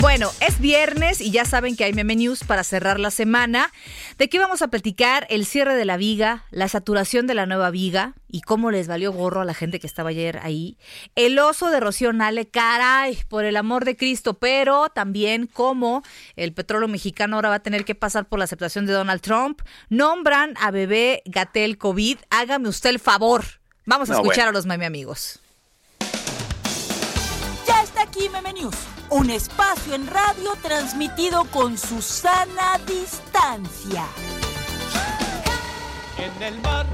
Bueno, 0.00 0.30
es 0.40 0.60
viernes 0.60 1.20
y 1.20 1.32
ya 1.32 1.44
saben 1.44 1.74
que 1.74 1.82
hay 1.82 1.92
meme 1.92 2.14
news 2.14 2.44
para 2.44 2.62
cerrar 2.62 3.00
la 3.00 3.10
semana. 3.10 3.72
¿De 4.16 4.28
qué 4.28 4.38
vamos 4.38 4.62
a 4.62 4.68
platicar? 4.68 5.26
El 5.28 5.44
cierre 5.44 5.74
de 5.74 5.84
la 5.84 5.96
viga, 5.96 6.44
la 6.52 6.68
saturación 6.68 7.26
de 7.26 7.34
la 7.34 7.46
nueva 7.46 7.70
viga 7.70 8.14
y 8.28 8.42
cómo 8.42 8.70
les 8.70 8.86
valió 8.86 9.12
gorro 9.12 9.40
a 9.40 9.44
la 9.44 9.54
gente 9.54 9.80
que 9.80 9.88
estaba 9.88 10.10
ayer 10.10 10.38
ahí. 10.44 10.78
El 11.16 11.36
oso 11.40 11.68
de 11.70 11.80
Rocío 11.80 12.12
Nale, 12.12 12.46
caray, 12.46 13.18
por 13.28 13.44
el 13.44 13.56
amor 13.56 13.84
de 13.84 13.96
Cristo, 13.96 14.34
pero 14.34 14.88
también 14.88 15.48
cómo 15.52 16.04
el 16.36 16.52
petróleo 16.52 16.86
mexicano 16.86 17.34
ahora 17.34 17.48
va 17.48 17.56
a 17.56 17.62
tener 17.62 17.84
que 17.84 17.96
pasar 17.96 18.28
por 18.28 18.38
la 18.38 18.44
aceptación 18.44 18.86
de 18.86 18.92
Donald 18.92 19.20
Trump. 19.20 19.62
Nombran 19.88 20.54
a 20.60 20.70
bebé 20.70 21.22
Gatel 21.24 21.76
COVID. 21.76 22.18
Hágame 22.30 22.68
usted 22.68 22.90
el 22.90 23.00
favor. 23.00 23.44
Vamos 23.84 24.10
a 24.10 24.12
escuchar 24.14 24.46
a 24.46 24.52
los 24.52 24.64
meme 24.64 24.86
amigos. 24.86 25.40
Ya 27.66 27.82
está 27.82 28.02
aquí 28.02 28.28
Meme 28.28 28.52
News 28.52 28.76
un 29.10 29.30
espacio 29.30 29.94
en 29.94 30.06
radio 30.06 30.52
transmitido 30.62 31.44
con 31.46 31.78
Susana 31.78 32.78
Distancia. 32.86 34.04
En 36.18 36.42
el 36.42 36.60
mar 36.60 36.86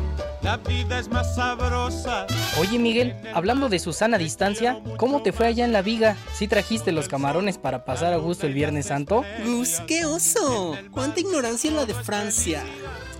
la 0.45 0.59
vida 0.59 0.99
es 0.99 1.09
más 1.09 1.35
sabrosa. 1.35 2.27
Oye 2.61 2.79
Miguel, 2.79 3.17
hablando 3.33 3.71
de 3.71 3.79
Susana 3.79 4.19
Distancia, 4.19 4.79
¿cómo 4.99 5.23
te 5.23 5.33
fue 5.33 5.47
allá 5.47 5.65
en 5.65 5.73
la 5.73 5.81
viga? 5.81 6.19
¿Sí 6.35 6.49
trajiste 6.49 6.93
los 6.93 7.09
camarones 7.09 7.57
para 7.57 7.87
pasar 7.87 8.13
a 8.13 8.19
gusto 8.19 8.47
el 8.47 8.53
Viernes 8.53 8.87
Santo? 8.87 9.25
Gus, 9.43 9.81
qué 9.87 10.05
oso. 10.05 10.77
Cuánta 10.91 11.21
ignorancia 11.21 11.71
en 11.71 11.77
la 11.77 11.87
de 11.87 11.95
Francia. 11.95 12.63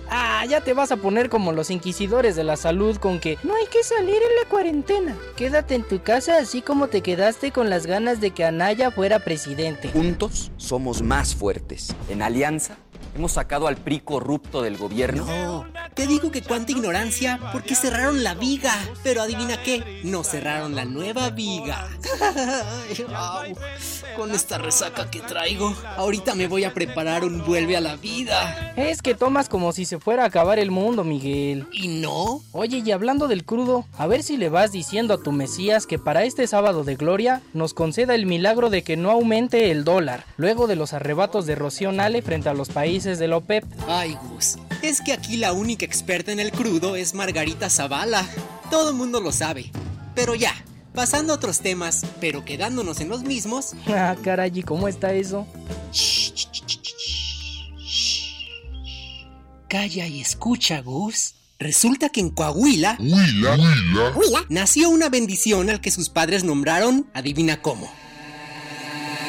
Ah, 0.09 0.45
ya 0.47 0.61
te 0.61 0.73
vas 0.73 0.91
a 0.91 0.97
poner 0.97 1.29
como 1.29 1.51
los 1.51 1.69
inquisidores 1.71 2.35
de 2.35 2.43
la 2.43 2.57
salud 2.57 2.97
con 2.97 3.19
que 3.19 3.37
no 3.43 3.55
hay 3.55 3.65
que 3.67 3.83
salir 3.83 4.15
en 4.15 4.35
la 4.41 4.49
cuarentena. 4.49 5.15
Quédate 5.35 5.75
en 5.75 5.83
tu 5.83 6.01
casa 6.01 6.37
así 6.37 6.61
como 6.61 6.87
te 6.87 7.01
quedaste 7.01 7.51
con 7.51 7.69
las 7.69 7.85
ganas 7.85 8.21
de 8.21 8.31
que 8.31 8.45
Anaya 8.45 8.91
fuera 8.91 9.19
presidente. 9.19 9.89
Juntos 9.89 10.51
somos 10.57 11.01
más 11.01 11.35
fuertes. 11.35 11.95
En 12.09 12.21
alianza 12.21 12.77
Hemos 13.15 13.31
sacado 13.31 13.67
al 13.67 13.77
PRI 13.77 14.01
corrupto 14.01 14.61
del 14.61 14.77
gobierno. 14.77 15.25
No, 15.25 15.65
te 15.93 16.05
digo 16.05 16.31
que 16.31 16.41
cuánta 16.41 16.73
ignorancia, 16.73 17.39
porque 17.53 17.73
cerraron 17.73 18.25
la 18.25 18.33
viga. 18.33 18.73
Pero 19.03 19.21
adivina 19.21 19.63
qué, 19.63 20.01
no 20.03 20.25
cerraron 20.25 20.75
la 20.75 20.83
nueva 20.83 21.29
viga. 21.29 21.87
Con 24.17 24.31
esta 24.31 24.57
resaca 24.57 25.09
que 25.09 25.21
traigo, 25.21 25.73
ahorita 25.95 26.35
me 26.35 26.47
voy 26.47 26.65
a 26.65 26.73
preparar 26.73 27.23
un 27.23 27.45
vuelve 27.45 27.77
a 27.77 27.81
la 27.81 27.95
vida. 27.95 28.73
Es 28.75 29.01
que 29.01 29.15
tomas 29.15 29.47
como 29.47 29.71
si 29.71 29.85
se 29.85 29.99
fuera 29.99 30.23
a 30.23 30.27
acabar 30.27 30.59
el 30.59 30.71
mundo, 30.71 31.05
Miguel. 31.05 31.67
¿Y 31.71 31.87
no? 31.87 32.41
Oye, 32.51 32.83
y 32.85 32.91
hablando 32.91 33.29
del 33.29 33.45
crudo, 33.45 33.85
a 33.97 34.07
ver 34.07 34.23
si 34.23 34.35
le 34.35 34.49
vas 34.49 34.73
diciendo 34.73 35.13
a 35.13 35.23
tu 35.23 35.31
Mesías 35.31 35.85
que 35.85 35.99
para 35.99 36.25
este 36.25 36.47
sábado 36.47 36.83
de 36.83 36.95
gloria 36.95 37.41
nos 37.53 37.73
conceda 37.73 38.13
el 38.13 38.25
milagro 38.25 38.69
de 38.69 38.83
que 38.83 38.97
no 38.97 39.11
aumente 39.11 39.71
el 39.71 39.85
dólar, 39.85 40.25
luego 40.35 40.67
de 40.67 40.75
los 40.75 40.91
arrebatos 40.91 41.45
de 41.45 41.55
Rocío 41.55 41.93
Nale 41.93 42.21
frente 42.21 42.49
a 42.49 42.53
los 42.53 42.69
países 42.69 43.04
de 43.05 43.27
la 43.27 43.37
OPEP. 43.37 43.63
Ay, 43.87 44.17
Gus, 44.29 44.57
es 44.81 44.99
que 45.01 45.13
aquí 45.13 45.37
la 45.37 45.53
única 45.53 45.85
experta 45.85 46.31
en 46.31 46.39
el 46.39 46.51
crudo 46.51 46.95
es 46.95 47.13
Margarita 47.13 47.69
Zavala. 47.69 48.27
Todo 48.71 48.89
el 48.89 48.95
mundo 48.95 49.21
lo 49.21 49.31
sabe. 49.31 49.71
Pero 50.15 50.33
ya, 50.33 50.53
pasando 50.93 51.33
a 51.33 51.35
otros 51.35 51.59
temas, 51.59 52.03
pero 52.19 52.43
quedándonos 52.43 52.99
en 53.01 53.09
los 53.09 53.23
mismos. 53.23 53.73
Ah, 53.87 54.15
caray, 54.23 54.63
¿cómo 54.63 54.87
está 54.87 55.13
eso? 55.13 55.45
Calla 59.69 60.07
y 60.07 60.21
escucha, 60.21 60.81
Gus. 60.81 61.35
Resulta 61.59 62.09
que 62.09 62.19
en 62.19 62.31
Coahuila, 62.31 62.97
nació 64.49 64.89
una 64.89 65.09
bendición 65.09 65.69
al 65.69 65.79
que 65.79 65.91
sus 65.91 66.09
padres 66.09 66.43
nombraron, 66.43 67.07
adivina 67.13 67.61
cómo. 67.61 67.89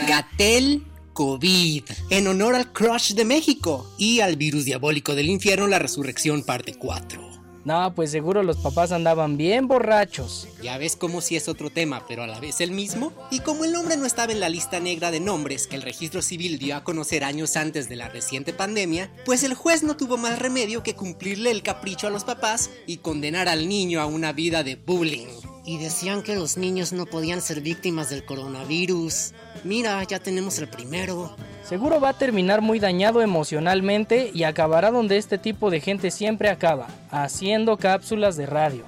Gatel 0.09 0.86
COVID, 1.17 1.83
en 2.11 2.27
honor 2.27 2.55
al 2.55 2.75
Crush 2.75 3.15
de 3.15 3.25
México 3.25 3.91
y 3.97 4.21
al 4.21 4.37
virus 4.37 4.67
diabólico 4.67 5.15
del 5.15 5.31
infierno, 5.31 5.67
la 5.67 5.79
resurrección 5.79 6.43
parte 6.43 6.75
4. 6.75 7.23
No, 7.65 7.95
pues 7.95 8.11
seguro 8.11 8.43
los 8.43 8.59
papás 8.59 8.93
andaban 8.93 9.39
bien 9.39 9.67
borrachos. 9.67 10.47
Ya 10.63 10.77
ves 10.77 10.95
cómo 10.95 11.23
si 11.23 11.35
es 11.35 11.49
otro 11.49 11.71
tema, 11.71 12.05
pero 12.07 12.23
a 12.23 12.27
la 12.27 12.39
vez 12.39 12.61
el 12.61 12.71
mismo. 12.71 13.15
Y 13.31 13.41
como 13.41 13.65
el 13.65 13.73
nombre 13.73 13.97
no 13.97 14.05
estaba 14.05 14.31
en 14.31 14.41
la 14.41 14.51
lista 14.51 14.79
negra 14.79 15.11
de 15.11 15.21
nombres 15.21 15.67
que 15.67 15.77
el 15.77 15.83
registro 15.83 16.21
civil 16.21 16.59
dio 16.59 16.77
a 16.77 16.85
conocer 16.85 17.25
años 17.25 17.57
antes 17.57 17.89
de 17.89 17.97
la 17.97 18.11
reciente 18.11 18.53
pandemia, 18.53 19.11
pues 19.25 19.43
el 19.43 19.55
juez 19.55 19.83
no 19.83 19.97
tuvo 19.97 20.19
más 20.19 20.39
remedio 20.39 20.83
que 20.83 20.95
cumplirle 20.95 21.51
el 21.51 21.63
capricho 21.63 22.07
a 22.07 22.11
los 22.11 22.25
papás 22.25 22.69
y 22.87 22.99
condenar 22.99 23.49
al 23.49 23.71
niño 23.71 24.03
a 24.03 24.07
una 24.07 24.35
vida 24.35 24.63
de 24.63 24.77
bullying. 24.77 25.56
Y 25.67 25.79
decían 25.79 26.23
que 26.23 26.37
los 26.37 26.57
niños 26.57 26.93
no 26.93 27.07
podían 27.07 27.43
ser 27.43 27.61
víctimas 27.61 28.09
del 28.09 28.25
coronavirus. 28.25 29.33
Mira, 29.65 30.01
ya 30.05 30.21
tenemos 30.21 30.59
el 30.59 30.69
primero. 30.69 31.37
Seguro 31.65 32.01
va 32.01 32.11
a 32.11 32.19
terminar 32.19 32.63
muy 32.63 32.79
dañado 32.79 33.21
emocionalmente 33.21 34.31
y 34.33 34.45
acabará 34.45 34.93
donde 34.93 35.17
este 35.17 35.39
tipo 35.39 35.69
de 35.71 35.81
gente 35.81 36.13
siempre 36.13 36.51
acaba, 36.51 36.87
haciendo 37.11 37.77
cápsulas 37.79 38.37
de 38.37 38.47
radio. 38.47 38.85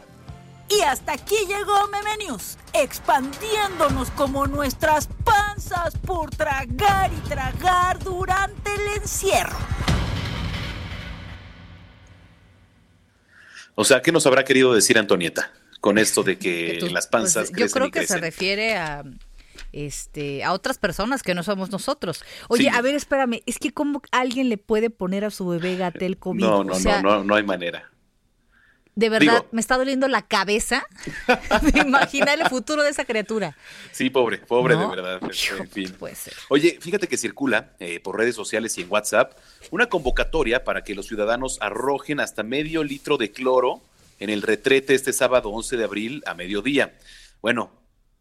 Y 0.69 0.83
hasta 0.83 1.15
aquí 1.15 1.35
llegó 1.49 1.89
Memenius, 1.89 2.59
expandiéndonos 2.73 4.13
como 4.13 4.47
nuestras 4.47 5.09
panzas 5.25 5.99
por 6.07 6.31
tragar 6.31 7.11
y 7.13 7.29
tragar 7.29 7.99
durante 7.99 8.73
el 8.73 9.03
encierro. 9.03 9.59
O 13.75 13.85
sea, 13.85 14.01
¿qué 14.01 14.13
nos 14.13 14.27
habrá 14.27 14.45
querido 14.45 14.73
decir 14.75 14.97
Antonieta? 14.97 15.51
Con 15.81 15.99
esto 15.99 16.23
de 16.23 16.39
que, 16.39 16.79
las 16.93 17.07
pues, 17.07 17.07
panzas 17.07 17.53
Yo 17.57 17.69
creo 17.69 17.91
que 17.91 18.07
se 18.07 18.19
refiere 18.19 18.77
a 18.77 19.05
este 19.73 20.45
a 20.45 20.53
otras 20.53 20.79
personas 20.79 21.23
que 21.23 21.35
no 21.35 21.43
somos 21.43 21.71
nosotros. 21.71 22.25
Oye, 22.49 22.71
a 22.71 22.81
ver, 22.81 22.95
espérame, 22.95 23.43
es 23.47 23.59
que 23.59 23.73
cómo 23.73 24.03
alguien 24.13 24.49
le 24.49 24.57
puede 24.57 24.91
poner 24.91 25.25
a 25.25 25.31
su 25.31 25.47
bebé 25.47 25.77
Gatel 25.77 26.19
COVID? 26.19 26.41
No, 26.41 26.65
no, 26.65 26.79
no, 26.79 27.03
no, 27.03 27.25
no 27.25 27.35
hay 27.35 27.43
manera. 27.43 27.91
De 28.99 29.11
verdad, 29.11 29.45
me 29.53 29.61
está 29.61 29.77
doliendo 29.77 30.09
la 30.09 30.23
cabeza 30.23 30.85
de 31.73 31.79
imaginar 31.79 32.41
el 32.41 32.49
futuro 32.49 32.83
de 32.83 32.91
esa 32.91 33.05
criatura. 33.05 33.57
Sí, 33.93 34.11
pobre, 34.11 34.39
pobre 34.39 34.77
de 34.77 34.87
verdad. 34.87 35.21
En 35.23 35.69
fin. 35.69 35.93
Puede 35.93 36.17
ser. 36.17 36.33
Oye, 36.49 36.79
fíjate 36.81 37.07
que 37.07 37.17
circula 37.17 37.75
eh, 37.79 38.01
por 38.01 38.19
redes 38.19 38.35
sociales 38.35 38.77
y 38.77 38.83
en 38.83 38.91
WhatsApp 38.91 39.39
una 39.71 39.87
convocatoria 39.87 40.65
para 40.65 40.83
que 40.83 40.97
los 40.97 41.07
ciudadanos 41.07 41.59
arrojen 41.61 42.19
hasta 42.19 42.43
medio 42.43 42.83
litro 42.83 43.19
de 43.19 43.31
cloro 43.31 43.81
en 44.19 44.31
el 44.31 44.43
retrete 44.43 44.95
este 44.95 45.13
sábado 45.13 45.51
11 45.51 45.77
de 45.77 45.85
abril 45.85 46.23
a 46.27 46.35
mediodía. 46.35 46.97
Bueno, 47.41 47.71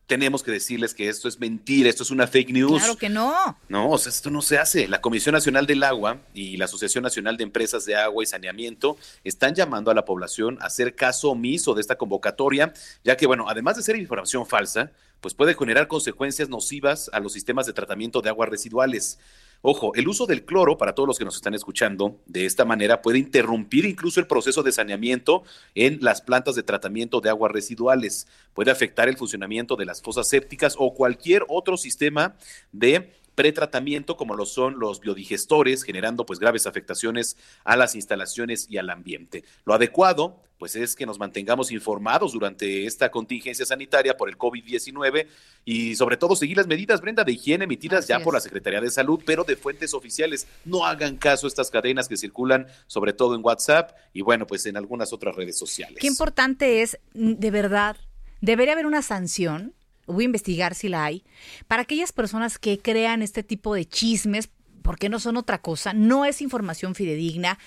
tenemos 0.07 0.41
que 0.41 0.51
decirles 0.51 0.93
que 0.93 1.09
esto 1.09 1.27
es 1.27 1.37
mentira, 1.39 1.89
esto 1.89 2.03
es 2.03 2.11
una 2.11 2.27
fake 2.27 2.51
news. 2.51 2.81
Claro 2.81 2.97
que 2.97 3.09
no. 3.09 3.57
No, 3.67 3.91
o 3.91 3.97
sea, 3.97 4.09
esto 4.09 4.29
no 4.29 4.41
se 4.41 4.57
hace. 4.57 4.87
La 4.87 5.01
Comisión 5.01 5.33
Nacional 5.33 5.67
del 5.67 5.83
Agua 5.83 6.21
y 6.33 6.55
la 6.55 6.65
Asociación 6.65 7.03
Nacional 7.03 7.35
de 7.35 7.43
Empresas 7.43 7.85
de 7.85 7.95
Agua 7.97 8.23
y 8.23 8.25
Saneamiento 8.25 8.97
están 9.25 9.53
llamando 9.53 9.91
a 9.91 9.93
la 9.93 10.05
población 10.05 10.57
a 10.61 10.67
hacer 10.67 10.95
caso 10.95 11.31
omiso 11.31 11.73
de 11.73 11.81
esta 11.81 11.97
convocatoria, 11.97 12.73
ya 13.03 13.17
que, 13.17 13.27
bueno, 13.27 13.47
además 13.49 13.75
de 13.75 13.83
ser 13.83 13.97
información 13.97 14.45
falsa, 14.45 14.91
pues 15.19 15.33
puede 15.33 15.55
generar 15.55 15.87
consecuencias 15.87 16.47
nocivas 16.47 17.09
a 17.11 17.19
los 17.19 17.33
sistemas 17.33 17.65
de 17.65 17.73
tratamiento 17.73 18.21
de 18.21 18.29
aguas 18.29 18.49
residuales. 18.49 19.19
Ojo, 19.61 19.93
el 19.95 20.07
uso 20.07 20.25
del 20.25 20.45
cloro, 20.45 20.77
para 20.77 20.93
todos 20.93 21.07
los 21.07 21.17
que 21.17 21.25
nos 21.25 21.35
están 21.35 21.53
escuchando, 21.53 22.19
de 22.25 22.45
esta 22.45 22.63
manera 22.63 23.01
puede 23.01 23.19
interrumpir 23.19 23.85
incluso 23.85 24.19
el 24.19 24.27
proceso 24.27 24.63
de 24.63 24.71
saneamiento 24.71 25.43
en 25.75 25.99
las 26.01 26.21
plantas 26.21 26.55
de 26.55 26.63
tratamiento 26.63 27.21
de 27.21 27.29
aguas 27.29 27.51
residuales. 27.51 28.27
Puede 28.53 28.71
afectar 28.71 29.09
el 29.09 29.17
funcionamiento 29.17 29.75
de 29.75 29.85
las 29.85 30.01
fosas 30.01 30.29
sépticas 30.29 30.75
o 30.77 30.93
cualquier 30.93 31.43
otro 31.47 31.75
sistema 31.77 32.35
de 32.71 33.11
pretratamiento 33.37 34.17
como 34.17 34.35
lo 34.35 34.47
son 34.47 34.79
los 34.79 34.99
biodigestores, 34.99 35.83
generando 35.83 36.25
pues 36.25 36.39
graves 36.39 36.65
afectaciones 36.65 37.37
a 37.63 37.77
las 37.77 37.93
instalaciones 37.93 38.65
y 38.67 38.77
al 38.77 38.89
ambiente. 38.89 39.43
Lo 39.63 39.75
adecuado 39.75 40.41
pues 40.57 40.75
es 40.75 40.95
que 40.95 41.05
nos 41.05 41.19
mantengamos 41.19 41.71
informados 41.71 42.33
durante 42.33 42.85
esta 42.85 43.11
contingencia 43.11 43.65
sanitaria 43.65 44.17
por 44.17 44.29
el 44.29 44.37
COVID-19 44.37 45.27
y 45.65 45.95
sobre 45.95 46.17
todo 46.17 46.35
seguir 46.35 46.57
las 46.57 46.67
medidas, 46.67 47.01
Brenda, 47.01 47.23
de 47.23 47.33
higiene 47.33 47.65
emitidas 47.65 48.07
ya 48.07 48.19
por 48.19 48.33
la 48.33 48.39
Secretaría 48.39 48.81
de 48.81 48.89
Salud, 48.89 49.21
pero 49.25 49.43
de 49.43 49.55
fuentes 49.55 49.93
oficiales. 49.93 50.47
No 50.65 50.85
hagan 50.85 51.17
caso 51.17 51.47
a 51.47 51.49
estas 51.49 51.69
cadenas 51.69 52.07
que 52.07 52.17
circulan 52.17 52.67
sobre 52.87 53.13
todo 53.13 53.35
en 53.35 53.43
WhatsApp 53.43 53.91
y 54.13 54.21
bueno, 54.21 54.47
pues 54.47 54.65
en 54.65 54.77
algunas 54.77 55.13
otras 55.13 55.35
redes 55.35 55.57
sociales. 55.57 55.97
Qué 55.99 56.07
importante 56.07 56.81
es, 56.81 56.99
de 57.13 57.51
verdad, 57.51 57.97
debería 58.41 58.73
haber 58.73 58.85
una 58.85 59.01
sanción 59.01 59.73
voy 60.07 60.23
a 60.23 60.25
investigar 60.25 60.73
si 60.73 60.87
la 60.87 61.03
hay, 61.03 61.23
para 61.67 61.83
aquellas 61.83 62.11
personas 62.11 62.57
que 62.57 62.79
crean 62.79 63.21
este 63.21 63.43
tipo 63.43 63.75
de 63.75 63.85
chismes, 63.85 64.49
porque 64.81 65.09
no 65.09 65.19
son 65.19 65.35
otra 65.37 65.61
cosa, 65.61 65.93
no 65.93 66.25
es 66.25 66.41
información 66.41 66.95
fidedigna. 66.95 67.59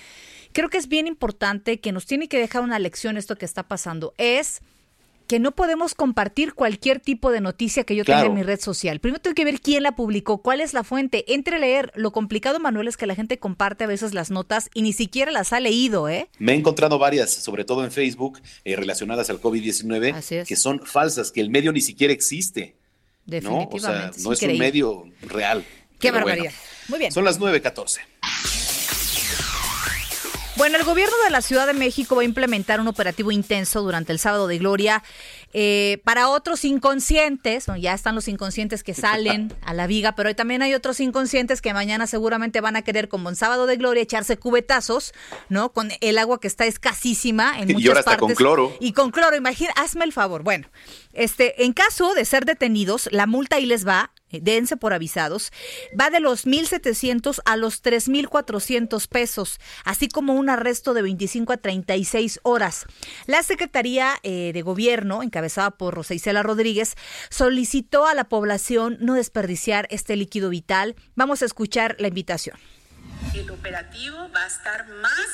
Creo 0.52 0.68
que 0.68 0.78
es 0.78 0.88
bien 0.88 1.06
importante 1.06 1.80
que 1.80 1.92
nos 1.92 2.06
tiene 2.06 2.28
que 2.28 2.38
dejar 2.38 2.62
una 2.62 2.78
lección 2.78 3.16
esto 3.16 3.36
que 3.36 3.44
está 3.44 3.64
pasando. 3.64 4.14
Es 4.18 4.62
que 5.30 5.38
no 5.38 5.52
podemos 5.52 5.94
compartir 5.94 6.54
cualquier 6.54 6.98
tipo 6.98 7.30
de 7.30 7.40
noticia 7.40 7.84
que 7.84 7.94
yo 7.94 8.04
tenga 8.04 8.24
en 8.24 8.34
mi 8.34 8.42
red 8.42 8.58
social. 8.58 8.98
Primero 8.98 9.22
tengo 9.22 9.36
que 9.36 9.44
ver 9.44 9.60
quién 9.60 9.84
la 9.84 9.94
publicó, 9.94 10.42
cuál 10.42 10.60
es 10.60 10.74
la 10.74 10.82
fuente. 10.82 11.32
Entre 11.32 11.60
leer. 11.60 11.92
Lo 11.94 12.10
complicado, 12.10 12.58
Manuel, 12.58 12.88
es 12.88 12.96
que 12.96 13.06
la 13.06 13.14
gente 13.14 13.38
comparte 13.38 13.84
a 13.84 13.86
veces 13.86 14.12
las 14.12 14.32
notas 14.32 14.70
y 14.74 14.82
ni 14.82 14.92
siquiera 14.92 15.30
las 15.30 15.52
ha 15.52 15.60
leído, 15.60 16.08
¿eh? 16.08 16.28
Me 16.40 16.50
he 16.50 16.56
encontrado 16.56 16.98
varias, 16.98 17.30
sobre 17.30 17.64
todo 17.64 17.84
en 17.84 17.92
Facebook, 17.92 18.40
eh, 18.64 18.74
relacionadas 18.74 19.30
al 19.30 19.40
COVID-19, 19.40 20.44
que 20.44 20.56
son 20.56 20.84
falsas, 20.84 21.30
que 21.30 21.40
el 21.40 21.50
medio 21.50 21.70
ni 21.70 21.80
siquiera 21.80 22.12
existe. 22.12 22.74
Definitivamente. 23.24 23.76
¿no? 23.76 23.76
O 23.76 23.80
sea, 23.80 24.10
no 24.24 24.32
es 24.32 24.42
un 24.42 24.58
medio 24.58 25.04
real. 25.22 25.64
Qué 26.00 26.10
barbaridad. 26.10 26.52
Muy 26.88 26.98
bien. 26.98 27.12
Son 27.12 27.24
las 27.24 27.38
9.14. 27.38 28.00
Bueno, 30.60 30.76
el 30.76 30.84
gobierno 30.84 31.16
de 31.24 31.30
la 31.30 31.40
Ciudad 31.40 31.66
de 31.66 31.72
México 31.72 32.16
va 32.16 32.20
a 32.20 32.24
implementar 32.26 32.82
un 32.82 32.88
operativo 32.88 33.32
intenso 33.32 33.80
durante 33.80 34.12
el 34.12 34.18
sábado 34.18 34.46
de 34.46 34.58
Gloria 34.58 35.02
eh, 35.54 36.02
para 36.04 36.28
otros 36.28 36.66
inconscientes. 36.66 37.64
ya 37.78 37.94
están 37.94 38.14
los 38.14 38.28
inconscientes 38.28 38.84
que 38.84 38.92
salen 38.92 39.54
a 39.62 39.72
la 39.72 39.86
viga, 39.86 40.12
pero 40.12 40.36
también 40.36 40.60
hay 40.60 40.74
otros 40.74 41.00
inconscientes 41.00 41.62
que 41.62 41.72
mañana 41.72 42.06
seguramente 42.06 42.60
van 42.60 42.76
a 42.76 42.82
querer, 42.82 43.08
como 43.08 43.30
en 43.30 43.36
sábado 43.36 43.64
de 43.64 43.78
Gloria, 43.78 44.02
echarse 44.02 44.36
cubetazos, 44.36 45.14
¿no? 45.48 45.72
Con 45.72 45.92
el 46.02 46.18
agua 46.18 46.38
que 46.38 46.48
está 46.48 46.66
escasísima 46.66 47.58
en 47.58 47.68
muchas 47.72 47.82
y 47.82 47.88
ahora 47.88 48.02
partes. 48.02 48.20
con 48.20 48.34
cloro. 48.34 48.76
Y 48.80 48.92
con 48.92 49.12
cloro, 49.12 49.36
imagina, 49.36 49.72
hazme 49.76 50.04
el 50.04 50.12
favor. 50.12 50.42
Bueno, 50.42 50.68
este, 51.14 51.64
en 51.64 51.72
caso 51.72 52.12
de 52.12 52.26
ser 52.26 52.44
detenidos, 52.44 53.08
la 53.12 53.26
multa 53.26 53.56
ahí 53.56 53.64
les 53.64 53.88
va 53.88 54.10
dense 54.30 54.76
por 54.76 54.92
avisados, 54.92 55.52
va 55.98 56.10
de 56.10 56.20
los 56.20 56.46
1.700 56.46 57.40
a 57.44 57.56
los 57.56 57.82
3.400 57.82 59.08
pesos, 59.08 59.58
así 59.84 60.08
como 60.08 60.34
un 60.34 60.50
arresto 60.50 60.94
de 60.94 61.02
25 61.02 61.52
a 61.52 61.56
36 61.56 62.40
horas. 62.42 62.86
La 63.26 63.42
Secretaría 63.42 64.14
eh, 64.22 64.52
de 64.52 64.62
Gobierno, 64.62 65.22
encabezada 65.22 65.70
por 65.72 65.94
Rosa 65.94 66.14
Rodríguez, 66.42 66.96
solicitó 67.30 68.06
a 68.06 68.14
la 68.14 68.24
población 68.24 68.98
no 69.00 69.14
desperdiciar 69.14 69.86
este 69.90 70.16
líquido 70.16 70.50
vital. 70.50 70.96
Vamos 71.14 71.42
a 71.42 71.46
escuchar 71.46 71.96
la 71.98 72.08
invitación. 72.08 72.56
El 73.34 73.50
operativo 73.50 74.28
va 74.34 74.42
a 74.44 74.46
estar 74.46 74.88
más 74.88 75.28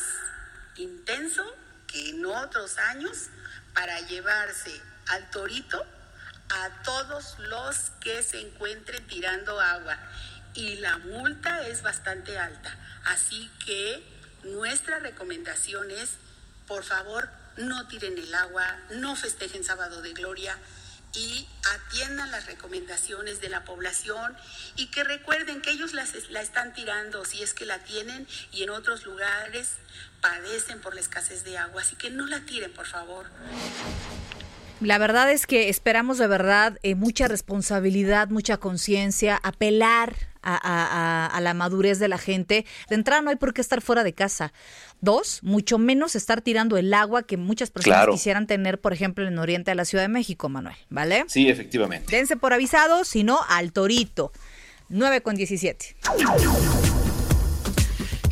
intenso 0.77 1.43
que 1.87 2.11
en 2.11 2.25
otros 2.25 2.77
años 2.79 3.29
para 3.75 4.01
llevarse 4.01 4.73
al 5.09 5.31
torito 5.31 5.85
a 6.51 6.83
todos 6.83 7.39
los 7.39 7.91
que 8.01 8.23
se 8.23 8.41
encuentren 8.41 9.07
tirando 9.07 9.61
agua 9.61 9.99
y 10.55 10.77
la 10.77 10.99
multa 10.99 11.67
es 11.67 11.83
bastante 11.83 12.39
alta. 12.39 12.77
Así 13.05 13.51
que 13.65 14.03
nuestra 14.45 14.99
recomendación 14.99 15.91
es, 15.91 16.15
por 16.67 16.85
favor, 16.85 17.29
no 17.57 17.87
tiren 17.89 18.17
el 18.19 18.35
agua, 18.35 18.79
no 18.91 19.17
festejen 19.17 19.65
sábado 19.65 20.03
de 20.03 20.13
gloria 20.13 20.57
y 21.15 21.49
atiendan 21.75 22.31
las 22.31 22.47
recomendaciones 22.47 23.41
de 23.41 23.49
la 23.49 23.65
población 23.65 24.37
y 24.77 24.89
que 24.89 25.03
recuerden 25.03 25.63
que 25.63 25.71
ellos 25.71 25.95
la 25.95 26.41
están 26.41 26.75
tirando 26.75 27.25
si 27.25 27.43
es 27.43 27.55
que 27.55 27.65
la 27.65 27.79
tienen 27.85 28.27
y 28.53 28.63
en 28.63 28.71
otros 28.71 29.05
lugares 29.05 29.77
padecen 30.21 30.81
por 30.81 30.95
la 30.95 31.01
escasez 31.01 31.45
de 31.45 31.57
agua. 31.59 31.83
Así 31.83 31.97
que 31.97 32.11
no 32.11 32.27
la 32.27 32.41
tiren, 32.41 32.73
por 32.73 32.87
favor. 32.87 33.27
La 34.81 34.99
verdad 34.99 35.31
es 35.33 35.47
que 35.47 35.69
esperamos 35.69 36.19
de 36.19 36.27
verdad 36.27 36.79
eh, 36.83 36.95
mucha 36.95 37.29
responsabilidad, 37.29 38.29
mucha 38.29 38.59
conciencia, 38.59 39.41
apelar 39.43 40.15
a, 40.43 41.39
la 41.43 41.55
madurez 41.55 41.99
de 41.99 42.09
la 42.09 42.19
gente. 42.19 42.67
De 42.89 42.95
entrada 42.95 43.23
no 43.23 43.31
hay 43.31 43.37
por 43.37 43.53
qué 43.53 43.61
estar 43.61 43.81
fuera 43.81 44.05
de 44.05 44.13
casa. 44.13 44.53
Dos, 45.01 45.41
mucho 45.43 45.79
menos 45.79 46.15
estar 46.15 46.41
tirando 46.41 46.77
el 46.77 46.95
agua 46.95 47.25
que 47.25 47.37
muchas 47.37 47.71
personas 47.71 48.07
quisieran 48.09 48.47
tener, 48.47 48.81
por 48.81 48.93
ejemplo, 48.93 49.27
en 49.27 49.39
Oriente 49.39 49.73
de 49.73 49.75
la 49.75 49.85
Ciudad 49.85 50.05
de 50.05 50.09
México, 50.09 50.49
Manuel. 50.49 50.77
¿Vale? 50.89 51.25
Sí, 51.27 51.49
efectivamente. 51.49 52.15
Dense 52.15 52.37
por 52.37 52.53
avisado, 52.53 53.05
si 53.05 53.25
no, 53.25 53.41
al 53.49 53.73
torito. 53.73 54.31
9 54.89 55.21
con 55.23 55.35
17. 55.35 55.97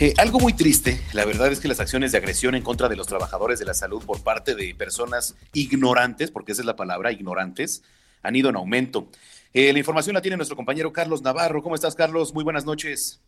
Eh, 0.00 0.12
algo 0.18 0.40
muy 0.40 0.52
triste, 0.52 0.98
la 1.14 1.24
verdad 1.24 1.52
es 1.52 1.60
que 1.60 1.68
las 1.68 1.78
acciones 1.78 2.10
de 2.10 2.18
agresión 2.18 2.56
en 2.56 2.64
contra 2.64 2.88
de 2.88 2.96
los 2.96 3.06
trabajadores 3.06 3.60
de 3.60 3.64
la 3.64 3.74
salud 3.74 4.02
por 4.04 4.24
parte 4.24 4.56
de 4.56 4.74
personas 4.76 5.38
ignorantes, 5.52 6.32
porque 6.32 6.50
esa 6.50 6.62
es 6.62 6.66
la 6.66 6.74
palabra, 6.74 7.12
ignorantes, 7.12 7.84
han 8.24 8.34
ido 8.34 8.50
en 8.50 8.56
aumento. 8.56 9.06
Eh, 9.52 9.72
la 9.72 9.78
información 9.78 10.14
la 10.14 10.20
tiene 10.20 10.36
nuestro 10.36 10.56
compañero 10.56 10.92
Carlos 10.92 11.22
Navarro. 11.22 11.62
¿Cómo 11.62 11.76
estás, 11.76 11.94
Carlos? 11.94 12.34
Muy 12.34 12.42
buenas 12.42 12.66
noches. 12.66 13.22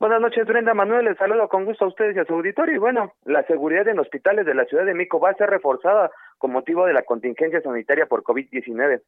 Buenas 0.00 0.20
noches, 0.20 0.44
Brenda 0.44 0.74
Manuel. 0.74 1.04
Les 1.04 1.16
saludo 1.16 1.48
con 1.48 1.64
gusto 1.64 1.84
a 1.84 1.88
ustedes 1.88 2.16
y 2.16 2.18
a 2.18 2.24
su 2.24 2.34
auditorio. 2.34 2.74
Y 2.74 2.78
bueno, 2.78 3.14
la 3.24 3.44
seguridad 3.44 3.86
en 3.86 4.00
hospitales 4.00 4.44
de 4.44 4.54
la 4.54 4.64
Ciudad 4.64 4.84
de 4.84 4.94
Mico 4.94 5.20
va 5.20 5.30
a 5.30 5.34
ser 5.34 5.50
reforzada 5.50 6.10
con 6.38 6.50
motivo 6.50 6.84
de 6.84 6.94
la 6.94 7.04
contingencia 7.04 7.62
sanitaria 7.62 8.06
por 8.06 8.24
COVID-19. 8.24 9.02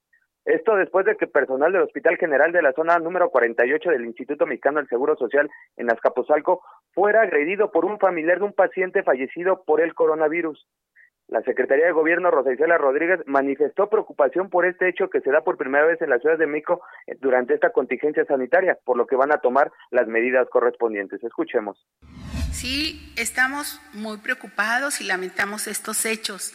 Esto 0.45 0.77
después 0.77 1.07
de 1.07 1.17
que 1.17 1.27
personal 1.27 1.73
del 1.73 1.83
Hospital 1.83 2.19
General 2.19 2.53
de 2.53 2.61
la 2.61 2.73
zona 2.73 2.99
número 2.99 3.31
48 3.31 3.91
del 3.91 4.05
Instituto 4.05 4.45
Mexicano 4.45 4.79
del 4.79 4.89
Seguro 4.89 5.17
Social 5.17 5.51
en 5.77 5.91
Azcapotzalco 5.91 6.63
fuera 6.93 7.23
agredido 7.23 7.71
por 7.71 7.87
un 7.87 7.99
familiar 7.99 8.39
de 8.39 8.45
un 8.45 8.53
paciente 8.53 9.03
fallecido 9.03 9.65
por 9.65 9.81
el 9.81 9.95
coronavirus. 9.95 10.67
La 11.29 11.41
Secretaría 11.41 11.87
de 11.87 11.93
Gobierno, 11.93 12.31
Rosa 12.31 12.53
Isela 12.53 12.77
Rodríguez, 12.77 13.21
manifestó 13.25 13.89
preocupación 13.89 14.51
por 14.51 14.67
este 14.67 14.91
hecho 14.91 15.09
que 15.09 15.23
se 15.23 15.31
da 15.31 15.41
por 15.41 15.57
primera 15.57 15.87
vez 15.87 16.03
en 16.03 16.11
la 16.11 16.19
Ciudad 16.19 16.37
de 16.37 16.47
México 16.47 16.83
eh, 17.07 17.17
durante 17.19 17.55
esta 17.55 17.71
contingencia 17.71 18.27
sanitaria, 18.27 18.79
por 18.85 18.99
lo 18.99 19.07
que 19.07 19.17
van 19.17 19.33
a 19.33 19.39
tomar 19.39 19.73
las 19.91 20.07
medidas 20.07 20.47
correspondientes. 20.51 21.25
Escuchemos. 21.25 21.87
Sí, 22.53 23.15
estamos 23.17 23.81
muy 23.95 24.19
preocupados 24.19 25.01
y 25.01 25.07
lamentamos 25.07 25.67
estos 25.67 26.05
hechos 26.05 26.55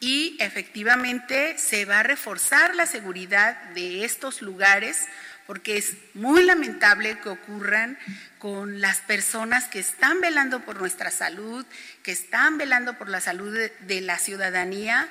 y 0.00 0.38
efectivamente 0.40 1.58
se 1.58 1.84
va 1.84 2.00
a 2.00 2.02
reforzar 2.02 2.74
la 2.74 2.86
seguridad 2.86 3.62
de 3.74 4.04
estos 4.04 4.40
lugares 4.40 5.06
porque 5.46 5.76
es 5.76 5.96
muy 6.14 6.44
lamentable 6.44 7.18
que 7.22 7.28
ocurran 7.28 7.98
con 8.38 8.80
las 8.80 9.00
personas 9.00 9.68
que 9.68 9.80
están 9.80 10.20
velando 10.20 10.60
por 10.60 10.80
nuestra 10.80 11.10
salud, 11.10 11.66
que 12.02 12.12
están 12.12 12.56
velando 12.56 12.96
por 12.96 13.08
la 13.08 13.20
salud 13.20 13.54
de, 13.80 14.00
la 14.00 14.16
ciudadanía, 14.16 15.08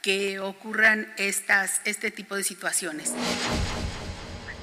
que 0.00 0.40
ocurran 0.40 1.06
estas, 1.18 1.82
este 1.84 2.10
tipo 2.10 2.34
de 2.34 2.42
situaciones. 2.42 3.14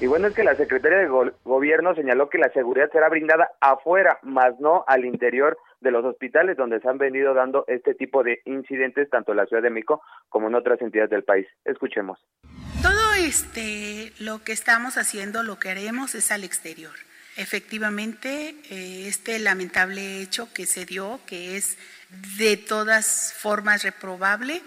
Y 0.00 0.06
bueno, 0.06 0.26
es 0.26 0.34
que 0.34 0.42
la 0.42 0.56
Secretaría 0.56 0.98
de 0.98 1.30
Gobierno 1.44 1.94
señaló 1.94 2.28
que 2.28 2.38
la 2.38 2.52
seguridad 2.52 2.90
será 2.90 3.08
brindada 3.08 3.52
afuera, 3.60 4.18
más 4.22 4.58
no 4.58 4.84
al 4.88 5.04
interior 5.04 5.56
de 5.80 5.90
los 5.90 6.04
hospitales 6.04 6.56
donde 6.56 6.80
se 6.80 6.88
han 6.88 6.98
venido 6.98 7.34
dando 7.34 7.64
este 7.66 7.94
tipo 7.94 8.22
de 8.22 8.40
incidentes 8.44 9.08
tanto 9.10 9.32
en 9.32 9.38
la 9.38 9.46
Ciudad 9.46 9.62
de 9.62 9.70
México 9.70 10.02
como 10.28 10.48
en 10.48 10.54
otras 10.54 10.80
entidades 10.80 11.10
del 11.10 11.24
país. 11.24 11.46
Escuchemos. 11.64 12.18
Todo 12.82 13.12
este 13.18 14.12
lo 14.18 14.42
que 14.42 14.52
estamos 14.52 14.96
haciendo, 14.96 15.42
lo 15.42 15.58
que 15.58 15.70
haremos 15.70 16.14
es 16.14 16.30
al 16.30 16.44
exterior. 16.44 16.92
Efectivamente, 17.36 18.54
eh, 18.70 19.06
este 19.06 19.38
lamentable 19.38 20.20
hecho 20.20 20.52
que 20.52 20.66
se 20.66 20.84
dio, 20.84 21.20
que 21.26 21.56
es 21.56 21.78
de 22.38 22.56
todas 22.56 23.34
formas 23.38 23.82
reprobable, 23.82 24.62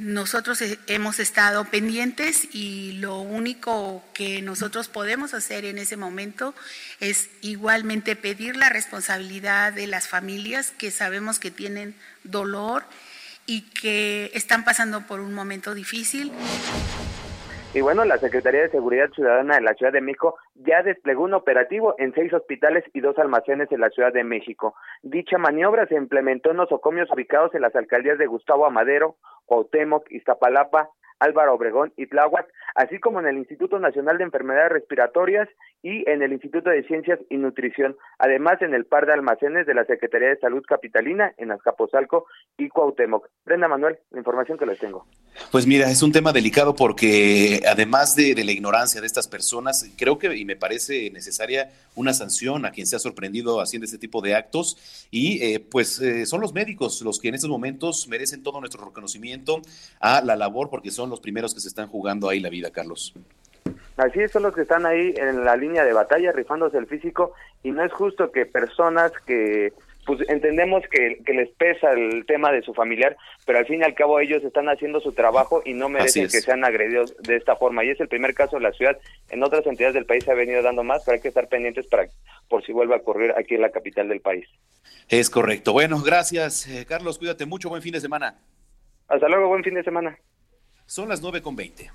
nosotros 0.00 0.62
hemos 0.88 1.20
estado 1.20 1.64
pendientes 1.64 2.48
y 2.52 2.92
lo 2.92 3.20
único 3.20 4.04
que 4.12 4.42
nosotros 4.42 4.88
podemos 4.88 5.34
hacer 5.34 5.64
en 5.64 5.78
ese 5.78 5.96
momento 5.96 6.52
es 6.98 7.28
igualmente 7.42 8.16
pedir 8.16 8.56
la 8.56 8.70
responsabilidad 8.70 9.72
de 9.72 9.86
las 9.86 10.08
familias 10.08 10.72
que 10.76 10.90
sabemos 10.90 11.38
que 11.38 11.52
tienen 11.52 11.94
dolor 12.24 12.84
y 13.46 13.62
que 13.62 14.32
están 14.34 14.64
pasando 14.64 15.06
por 15.06 15.20
un 15.20 15.32
momento 15.32 15.74
difícil. 15.74 16.32
Y 17.74 17.82
bueno, 17.82 18.04
la 18.04 18.18
Secretaría 18.18 18.62
de 18.62 18.70
Seguridad 18.70 19.10
Ciudadana 19.10 19.56
de 19.56 19.60
la 19.60 19.74
Ciudad 19.74 19.92
de 19.92 20.00
México 20.00 20.36
ya 20.54 20.82
desplegó 20.82 21.24
un 21.24 21.34
operativo 21.34 21.94
en 21.98 22.14
seis 22.14 22.32
hospitales 22.32 22.84
y 22.94 23.00
dos 23.00 23.18
almacenes 23.18 23.70
en 23.70 23.80
la 23.80 23.90
Ciudad 23.90 24.12
de 24.12 24.24
México. 24.24 24.74
Dicha 25.02 25.36
maniobra 25.36 25.86
se 25.86 25.94
implementó 25.94 26.50
en 26.50 26.56
nosocomios 26.56 27.10
ubicados 27.12 27.54
en 27.54 27.62
las 27.62 27.76
alcaldías 27.76 28.18
de 28.18 28.26
Gustavo 28.26 28.64
Amadero, 28.64 29.16
Cuauhtémoc, 29.44 30.10
Iztapalapa, 30.10 30.88
Álvaro 31.20 31.54
Obregón 31.54 31.92
y 31.96 32.06
Tláhuac, 32.06 32.46
así 32.74 33.00
como 33.00 33.20
en 33.20 33.26
el 33.26 33.38
Instituto 33.38 33.78
Nacional 33.78 34.18
de 34.18 34.24
Enfermedades 34.24 34.72
Respiratorias 34.72 35.48
y 35.82 36.08
en 36.10 36.22
el 36.22 36.32
Instituto 36.32 36.70
de 36.70 36.82
Ciencias 36.84 37.20
y 37.30 37.36
Nutrición, 37.36 37.96
además 38.18 38.60
en 38.62 38.74
el 38.74 38.84
par 38.84 39.06
de 39.06 39.12
almacenes 39.12 39.66
de 39.66 39.74
la 39.74 39.84
Secretaría 39.84 40.28
de 40.28 40.38
Salud 40.38 40.62
Capitalina 40.66 41.32
en 41.36 41.52
Azcapotzalco 41.52 42.26
y 42.56 42.68
Cuauhtémoc. 42.68 43.28
Brenda 43.44 43.68
Manuel, 43.68 43.98
la 44.10 44.18
información 44.18 44.58
que 44.58 44.66
les 44.66 44.78
tengo. 44.78 45.06
Pues 45.52 45.66
mira, 45.66 45.90
es 45.90 46.02
un 46.02 46.12
tema 46.12 46.32
delicado 46.32 46.74
porque 46.74 47.60
además 47.66 48.16
de, 48.16 48.34
la 48.44 48.52
ignorancia 48.52 49.00
de 49.00 49.06
estas 49.06 49.28
personas, 49.28 49.88
creo 49.96 50.18
que 50.18 50.36
y 50.36 50.44
me 50.44 50.56
parece 50.56 51.10
necesaria 51.10 51.70
una 51.94 52.12
sanción 52.12 52.66
a 52.66 52.72
quien 52.72 52.86
se 52.86 52.96
ha 52.96 52.98
sorprendido 52.98 53.60
haciendo 53.60 53.84
este 53.84 53.98
tipo 53.98 54.20
de 54.20 54.34
actos 54.34 55.06
y 55.10 55.42
eh, 55.42 55.60
pues 55.60 56.00
eh, 56.00 56.26
son 56.26 56.40
los 56.40 56.52
médicos 56.52 57.00
los 57.02 57.18
que 57.18 57.28
en 57.28 57.34
estos 57.34 57.50
momentos 57.50 58.08
merecen 58.08 58.42
todo 58.42 58.60
nuestro 58.60 58.84
reconocimiento 58.84 59.62
a 60.00 60.20
la 60.22 60.36
labor 60.36 60.70
porque 60.70 60.90
son 60.90 61.08
los 61.08 61.20
primeros 61.20 61.54
que 61.54 61.60
se 61.60 61.68
están 61.68 61.88
jugando 61.88 62.28
ahí 62.28 62.40
la 62.40 62.50
vida, 62.50 62.70
Carlos. 62.70 63.14
Así 63.96 64.20
es, 64.20 64.30
son 64.30 64.42
los 64.42 64.54
que 64.54 64.62
están 64.62 64.86
ahí 64.86 65.14
en 65.16 65.44
la 65.44 65.56
línea 65.56 65.84
de 65.84 65.92
batalla 65.92 66.32
rifándose 66.32 66.78
el 66.78 66.86
físico 66.86 67.34
y 67.62 67.70
no 67.70 67.84
es 67.84 67.92
justo 67.92 68.30
que 68.30 68.46
personas 68.46 69.12
que 69.26 69.72
pues 70.08 70.26
entendemos 70.30 70.82
que, 70.90 71.20
les 71.34 71.50
pesa 71.50 71.90
el 71.92 72.24
tema 72.24 72.50
de 72.50 72.62
su 72.62 72.72
familiar, 72.72 73.14
pero 73.44 73.58
al 73.58 73.66
fin 73.66 73.80
y 73.80 73.84
al 73.84 73.94
cabo 73.94 74.18
ellos 74.20 74.42
están 74.42 74.70
haciendo 74.70 75.00
su 75.00 75.12
trabajo 75.12 75.60
y 75.66 75.74
no 75.74 75.90
merecen 75.90 76.28
que 76.28 76.40
sean 76.40 76.64
agredidos 76.64 77.14
de 77.18 77.36
esta 77.36 77.56
forma. 77.56 77.84
Y 77.84 77.90
es 77.90 78.00
el 78.00 78.08
primer 78.08 78.32
caso 78.32 78.56
de 78.56 78.62
la 78.62 78.72
ciudad. 78.72 78.96
En 79.28 79.42
otras 79.42 79.66
entidades 79.66 79.92
del 79.92 80.06
país 80.06 80.24
se 80.24 80.30
ha 80.30 80.34
venido 80.34 80.62
dando 80.62 80.82
más, 80.82 81.02
pero 81.04 81.16
hay 81.16 81.20
que 81.20 81.28
estar 81.28 81.46
pendientes 81.48 81.86
para 81.88 82.06
por 82.48 82.64
si 82.64 82.72
vuelve 82.72 82.94
a 82.94 82.96
ocurrir 82.96 83.34
aquí 83.36 83.56
en 83.56 83.60
la 83.60 83.70
capital 83.70 84.08
del 84.08 84.22
país. 84.22 84.48
Es 85.10 85.28
correcto. 85.28 85.74
Bueno, 85.74 86.00
gracias, 86.00 86.66
eh, 86.66 86.86
Carlos. 86.88 87.18
Cuídate 87.18 87.44
mucho. 87.44 87.68
Buen 87.68 87.82
fin 87.82 87.92
de 87.92 88.00
semana. 88.00 88.38
Hasta 89.08 89.28
luego. 89.28 89.48
Buen 89.48 89.62
fin 89.62 89.74
de 89.74 89.82
semana. 89.82 90.18
Son 90.86 91.10
las 91.10 91.20
nueve 91.20 91.42
con 91.42 91.54
veinte. 91.54 91.90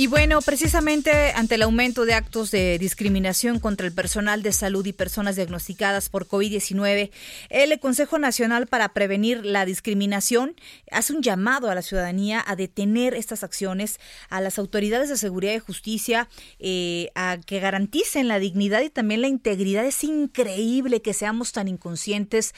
Y 0.00 0.06
bueno, 0.06 0.40
precisamente 0.40 1.32
ante 1.32 1.56
el 1.56 1.62
aumento 1.62 2.06
de 2.06 2.14
actos 2.14 2.50
de 2.50 2.78
discriminación 2.78 3.58
contra 3.58 3.86
el 3.86 3.92
personal 3.92 4.42
de 4.42 4.50
salud 4.50 4.86
y 4.86 4.94
personas 4.94 5.36
diagnosticadas 5.36 6.08
por 6.08 6.26
COVID-19, 6.26 7.10
el 7.50 7.78
Consejo 7.80 8.18
Nacional 8.18 8.66
para 8.66 8.94
Prevenir 8.94 9.44
la 9.44 9.66
Discriminación 9.66 10.56
hace 10.90 11.12
un 11.12 11.20
llamado 11.20 11.68
a 11.68 11.74
la 11.74 11.82
ciudadanía 11.82 12.42
a 12.46 12.56
detener 12.56 13.12
estas 13.12 13.44
acciones, 13.44 14.00
a 14.30 14.40
las 14.40 14.58
autoridades 14.58 15.10
de 15.10 15.18
seguridad 15.18 15.52
y 15.52 15.58
justicia 15.58 16.30
eh, 16.60 17.10
a 17.14 17.36
que 17.44 17.60
garanticen 17.60 18.26
la 18.26 18.38
dignidad 18.38 18.80
y 18.80 18.88
también 18.88 19.20
la 19.20 19.28
integridad. 19.28 19.84
Es 19.84 20.02
increíble 20.02 21.02
que 21.02 21.12
seamos 21.12 21.52
tan 21.52 21.68
inconscientes 21.68 22.54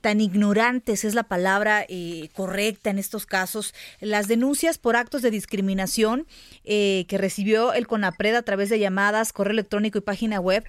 tan 0.00 0.20
ignorantes 0.20 1.04
es 1.04 1.14
la 1.14 1.24
palabra 1.24 1.84
eh, 1.88 2.28
correcta 2.34 2.90
en 2.90 2.98
estos 2.98 3.26
casos. 3.26 3.74
Las 4.00 4.28
denuncias 4.28 4.78
por 4.78 4.96
actos 4.96 5.22
de 5.22 5.30
discriminación 5.30 6.26
eh, 6.64 6.79
que 7.08 7.18
recibió 7.18 7.72
el 7.72 7.86
CONAPRED 7.86 8.36
a 8.36 8.42
través 8.42 8.68
de 8.68 8.78
llamadas, 8.78 9.32
correo 9.32 9.52
electrónico 9.52 9.98
y 9.98 10.02
página 10.02 10.40
web 10.40 10.64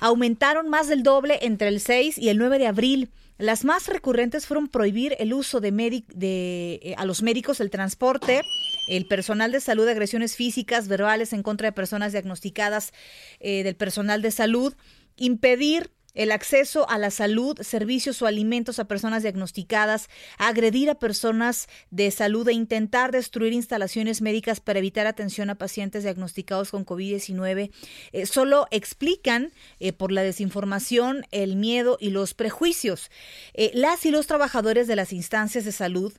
aumentaron 0.00 0.68
más 0.68 0.88
del 0.88 1.02
doble 1.02 1.38
entre 1.42 1.68
el 1.68 1.80
6 1.80 2.18
y 2.18 2.28
el 2.28 2.38
9 2.38 2.58
de 2.58 2.66
abril. 2.66 3.10
Las 3.36 3.64
más 3.64 3.88
recurrentes 3.88 4.46
fueron 4.46 4.68
prohibir 4.68 5.16
el 5.18 5.32
uso 5.32 5.60
de, 5.60 5.70
de 5.72 6.80
eh, 6.82 6.94
a 6.96 7.04
los 7.04 7.22
médicos 7.22 7.60
el 7.60 7.70
transporte, 7.70 8.42
el 8.88 9.06
personal 9.06 9.52
de 9.52 9.60
salud, 9.60 9.88
agresiones 9.88 10.34
físicas, 10.34 10.88
verbales 10.88 11.32
en 11.32 11.42
contra 11.42 11.68
de 11.68 11.72
personas 11.72 12.12
diagnosticadas 12.12 12.92
del 13.40 13.76
personal 13.76 14.22
de 14.22 14.30
salud, 14.30 14.74
impedir 15.16 15.90
el 16.18 16.32
acceso 16.32 16.90
a 16.90 16.98
la 16.98 17.12
salud, 17.12 17.56
servicios 17.62 18.20
o 18.20 18.26
alimentos 18.26 18.80
a 18.80 18.88
personas 18.88 19.22
diagnosticadas, 19.22 20.10
agredir 20.36 20.90
a 20.90 20.96
personas 20.96 21.68
de 21.92 22.10
salud 22.10 22.46
e 22.48 22.52
intentar 22.52 23.12
destruir 23.12 23.52
instalaciones 23.52 24.20
médicas 24.20 24.58
para 24.58 24.80
evitar 24.80 25.06
atención 25.06 25.48
a 25.48 25.54
pacientes 25.54 26.02
diagnosticados 26.02 26.72
con 26.72 26.84
COVID-19, 26.84 27.70
eh, 28.10 28.26
solo 28.26 28.66
explican 28.72 29.52
eh, 29.78 29.92
por 29.92 30.10
la 30.10 30.22
desinformación, 30.22 31.24
el 31.30 31.54
miedo 31.54 31.98
y 32.00 32.10
los 32.10 32.34
prejuicios. 32.34 33.12
Eh, 33.54 33.70
las 33.74 34.04
y 34.04 34.10
los 34.10 34.26
trabajadores 34.26 34.88
de 34.88 34.96
las 34.96 35.12
instancias 35.12 35.64
de 35.64 35.72
salud 35.72 36.12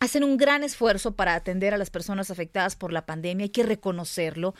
hacen 0.00 0.24
un 0.24 0.38
gran 0.38 0.64
esfuerzo 0.64 1.16
para 1.16 1.34
atender 1.34 1.74
a 1.74 1.78
las 1.78 1.90
personas 1.90 2.30
afectadas 2.30 2.76
por 2.76 2.94
la 2.94 3.04
pandemia, 3.04 3.44
hay 3.44 3.50
que 3.50 3.62
reconocerlo. 3.62 4.54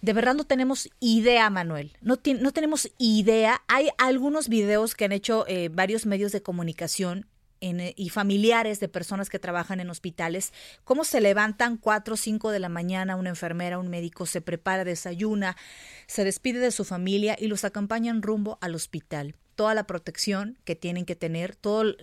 De 0.00 0.12
verdad 0.12 0.34
no 0.34 0.44
tenemos 0.44 0.88
idea, 0.98 1.50
Manuel. 1.50 1.96
No, 2.00 2.18
no 2.40 2.52
tenemos 2.52 2.90
idea. 2.98 3.62
Hay 3.68 3.90
algunos 3.98 4.48
videos 4.48 4.94
que 4.94 5.04
han 5.04 5.12
hecho 5.12 5.44
eh, 5.46 5.68
varios 5.68 6.06
medios 6.06 6.32
de 6.32 6.42
comunicación 6.42 7.26
eh, 7.62 7.92
y 7.94 8.08
familiares 8.08 8.80
de 8.80 8.88
personas 8.88 9.28
que 9.28 9.38
trabajan 9.38 9.80
en 9.80 9.90
hospitales, 9.90 10.54
cómo 10.82 11.04
se 11.04 11.20
levantan 11.20 11.76
4 11.76 12.14
o 12.14 12.16
5 12.16 12.50
de 12.50 12.58
la 12.58 12.70
mañana 12.70 13.16
una 13.16 13.28
enfermera, 13.28 13.78
un 13.78 13.88
médico, 13.88 14.24
se 14.24 14.40
prepara, 14.40 14.84
desayuna, 14.84 15.58
se 16.06 16.24
despide 16.24 16.58
de 16.58 16.70
su 16.70 16.86
familia 16.86 17.36
y 17.38 17.48
los 17.48 17.64
acompañan 17.64 18.22
rumbo 18.22 18.56
al 18.62 18.74
hospital. 18.74 19.34
Toda 19.56 19.74
la 19.74 19.86
protección 19.86 20.58
que 20.64 20.74
tienen 20.74 21.04
que 21.04 21.16
tener, 21.16 21.54
todos 21.54 21.94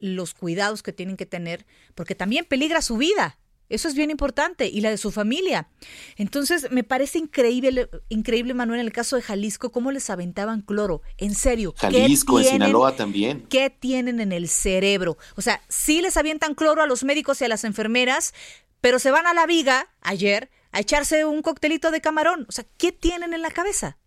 los 0.00 0.34
cuidados 0.34 0.82
que 0.82 0.92
tienen 0.92 1.16
que 1.16 1.24
tener, 1.24 1.64
porque 1.94 2.14
también 2.14 2.44
peligra 2.44 2.82
su 2.82 2.98
vida. 2.98 3.38
Eso 3.68 3.88
es 3.88 3.94
bien 3.94 4.10
importante 4.10 4.68
y 4.68 4.80
la 4.80 4.90
de 4.90 4.96
su 4.96 5.10
familia. 5.10 5.68
Entonces, 6.16 6.70
me 6.70 6.84
parece 6.84 7.18
increíble, 7.18 7.88
increíble, 8.08 8.54
Manuel, 8.54 8.80
en 8.80 8.86
el 8.86 8.92
caso 8.92 9.16
de 9.16 9.22
Jalisco, 9.22 9.72
cómo 9.72 9.90
les 9.90 10.08
aventaban 10.10 10.62
cloro. 10.62 11.02
En 11.18 11.34
serio. 11.34 11.74
Jalisco, 11.76 12.38
en 12.38 12.46
Sinaloa 12.46 12.94
también. 12.94 13.46
¿Qué 13.48 13.70
tienen 13.70 14.20
en 14.20 14.32
el 14.32 14.48
cerebro? 14.48 15.18
O 15.36 15.42
sea, 15.42 15.62
sí 15.68 16.00
les 16.00 16.16
avientan 16.16 16.54
cloro 16.54 16.82
a 16.82 16.86
los 16.86 17.04
médicos 17.04 17.40
y 17.40 17.44
a 17.44 17.48
las 17.48 17.64
enfermeras, 17.64 18.34
pero 18.80 18.98
se 18.98 19.10
van 19.10 19.26
a 19.26 19.34
la 19.34 19.46
viga 19.46 19.88
ayer 20.00 20.50
a 20.72 20.80
echarse 20.80 21.24
un 21.24 21.42
coctelito 21.42 21.90
de 21.90 22.00
camarón. 22.00 22.46
O 22.48 22.52
sea, 22.52 22.66
¿qué 22.78 22.92
tienen 22.92 23.34
en 23.34 23.42
la 23.42 23.50
cabeza? 23.50 23.98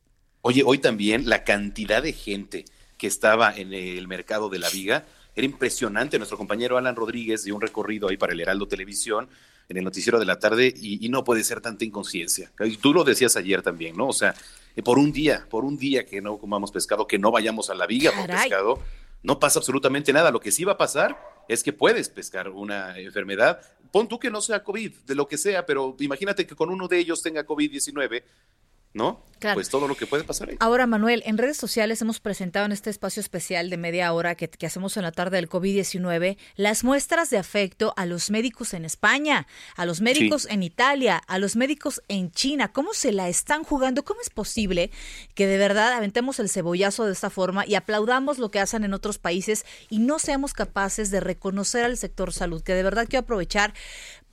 Oye, 0.41 0.63
hoy 0.65 0.77
también 0.77 1.27
la 1.27 1.43
cantidad 1.43 2.01
de 2.01 2.13
gente 2.13 2.65
que 2.97 3.07
estaba 3.07 3.55
en 3.55 3.73
el 3.73 4.07
mercado 4.07 4.49
de 4.49 4.59
la 4.59 4.69
viga 4.69 5.05
era 5.35 5.45
impresionante. 5.45 6.17
Nuestro 6.17 6.37
compañero 6.37 6.77
Alan 6.77 6.95
Rodríguez 6.95 7.43
dio 7.43 7.55
un 7.55 7.61
recorrido 7.61 8.09
ahí 8.09 8.17
para 8.17 8.33
el 8.33 8.39
Heraldo 8.39 8.67
Televisión 8.67 9.29
en 9.69 9.77
el 9.77 9.83
noticiero 9.83 10.19
de 10.19 10.25
la 10.25 10.39
tarde 10.39 10.73
y, 10.75 11.07
no 11.09 11.23
puede 11.23 11.43
ser 11.43 11.61
tanta 11.61 11.85
inconsciencia. 11.85 12.51
Tú 12.81 12.93
lo 12.93 13.03
decías 13.03 13.35
ayer 13.37 13.61
también, 13.61 13.95
¿no? 13.95 14.07
O 14.07 14.13
sea, 14.13 14.33
eh, 14.75 14.81
por 14.81 14.97
un 14.97 15.11
día, 15.11 15.45
por 15.49 15.63
un 15.63 15.77
día 15.77 16.05
que 16.05 16.21
no 16.21 16.37
comamos 16.39 16.71
pescado, 16.71 17.05
que 17.05 17.19
no 17.19 17.31
vayamos 17.31 17.69
a 17.69 17.75
la 17.75 17.85
viga 17.85 18.11
por 18.11 18.27
pescado, 18.27 18.79
no 19.21 19.39
pasa 19.39 19.59
absolutamente 19.59 20.11
nada. 20.11 20.31
Lo 20.31 20.39
que 20.39 20.51
sí 20.51 20.63
va 20.63 20.73
a 20.73 20.77
pasar 20.77 21.17
es 21.47 21.63
que 21.63 21.71
puedes 21.71 22.09
pescar 22.09 22.49
una 22.49 22.97
enfermedad. 22.97 23.59
Pon 23.91 24.07
tú 24.07 24.19
que 24.19 24.31
no 24.31 24.41
sea 24.41 24.63
COVID, 24.63 24.91
de 25.05 25.15
lo 25.15 25.27
que 25.27 25.37
sea, 25.37 25.65
pero 25.65 25.95
imagínate 25.99 26.47
que 26.47 26.55
con 26.55 26.69
uno 26.69 26.87
de 26.87 26.97
ellos 26.99 27.21
tenga 27.21 27.45
COVID-19 27.45 28.23
¿no? 28.93 29.23
Pues 29.53 29.69
todo 29.69 29.87
lo 29.87 29.95
que 29.95 30.05
puede 30.05 30.23
pasar 30.23 30.49
ahí. 30.49 30.57
Ahora, 30.59 30.85
Manuel, 30.85 31.23
en 31.25 31.37
redes 31.37 31.55
sociales 31.55 32.01
hemos 32.01 32.19
presentado 32.19 32.65
en 32.65 32.73
este 32.73 32.89
espacio 32.89 33.21
especial 33.21 33.69
de 33.69 33.77
media 33.77 34.11
hora 34.11 34.35
que, 34.35 34.49
hacemos 34.65 34.97
en 34.97 35.03
la 35.03 35.11
tarde 35.11 35.37
del 35.37 35.49
COVID-19 35.49 36.37
las 36.55 36.83
muestras 36.83 37.29
de 37.29 37.37
afecto 37.37 37.93
a 37.95 38.05
los 38.05 38.31
médicos 38.31 38.73
en 38.73 38.83
España, 38.83 39.47
a 39.75 39.85
los 39.85 40.01
médicos 40.01 40.45
en 40.49 40.61
Italia, 40.61 41.17
a 41.27 41.39
los 41.39 41.55
médicos 41.55 42.01
en 42.09 42.31
China. 42.31 42.73
¿Cómo 42.73 42.93
se 42.93 43.13
la 43.13 43.29
están 43.29 43.63
jugando? 43.63 44.03
¿Cómo 44.03 44.19
es 44.21 44.29
posible 44.29 44.91
que 45.35 45.47
de 45.47 45.57
verdad 45.57 45.93
aventemos 45.93 46.39
el 46.39 46.49
cebollazo 46.49 47.05
de 47.05 47.13
esta 47.13 47.29
forma 47.29 47.65
y 47.65 47.75
aplaudamos 47.75 48.39
lo 48.39 48.51
que 48.51 48.59
hacen 48.59 48.83
en 48.83 48.93
otros 48.93 49.19
países 49.19 49.65
y 49.89 49.99
no 49.99 50.19
seamos 50.19 50.53
capaces 50.53 51.11
de 51.11 51.21
reconocer 51.21 51.85
al 51.85 51.95
sector 51.97 52.33
salud? 52.33 52.61
Que 52.61 52.73
de 52.73 52.83
verdad 52.83 53.07
quiero 53.07 53.23
aprovechar 53.23 53.73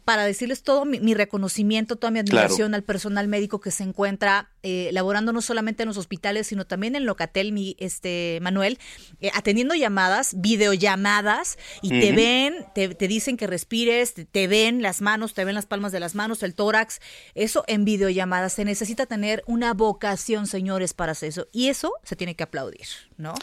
para 0.06 0.24
decirles 0.24 0.62
todo 0.62 0.84
mi, 0.84 1.14
reconocimiento, 1.14 1.96
toda 1.96 2.12
mi 2.12 2.20
admiración 2.20 2.74
al 2.74 2.84
personal 2.84 3.26
médico 3.26 3.60
que 3.60 3.72
se 3.72 3.82
encuentra 3.82 4.52
eh, 4.62 4.88
laborando 4.92 5.32
no 5.32 5.42
solamente 5.42 5.82
en 5.82 5.88
los 5.88 5.96
hospitales, 5.96 6.46
sino 6.46 6.64
también 6.64 6.94
en 6.94 7.06
Locatel, 7.06 7.50
mi 7.50 7.74
este 7.80 8.38
Manuel, 8.40 8.78
eh, 9.20 9.32
atendiendo 9.34 9.74
llamadas, 9.74 10.36
videollamadas, 10.38 11.58
y 11.82 11.88
te 11.88 12.12
ven, 12.12 12.54
te, 12.72 13.08
dicen 13.08 13.36
que 13.36 13.48
respires, 13.48 14.14
te, 14.14 14.46
ven 14.46 14.80
las 14.80 15.02
manos, 15.02 15.34
te 15.34 15.44
ven 15.44 15.56
las 15.56 15.66
palmas 15.66 15.90
de 15.90 15.98
las 15.98 16.14
manos, 16.14 16.44
el 16.44 16.54
tórax, 16.54 17.00
eso 17.34 17.64
en 17.66 17.84
videollamadas. 17.84 18.52
Se 18.52 18.64
necesita 18.64 19.06
tener 19.06 19.42
una 19.48 19.74
vocación, 19.74 20.46
señores, 20.46 20.94
para 20.94 21.12
hacer 21.12 21.30
eso. 21.30 21.48
Y 21.50 21.66
eso 21.66 21.92
se 22.04 22.14
tiene 22.14 22.36
que 22.36 22.44
aplaudir, 22.44 22.86
¿no? 23.16 23.34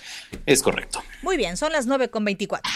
Es 0.46 0.64
correcto. 0.64 1.04
Muy 1.24 1.36
bien, 1.36 1.58
son 1.58 1.74
las 1.74 1.88
9 1.88 2.10
con 2.10 2.24
24. 2.24 2.72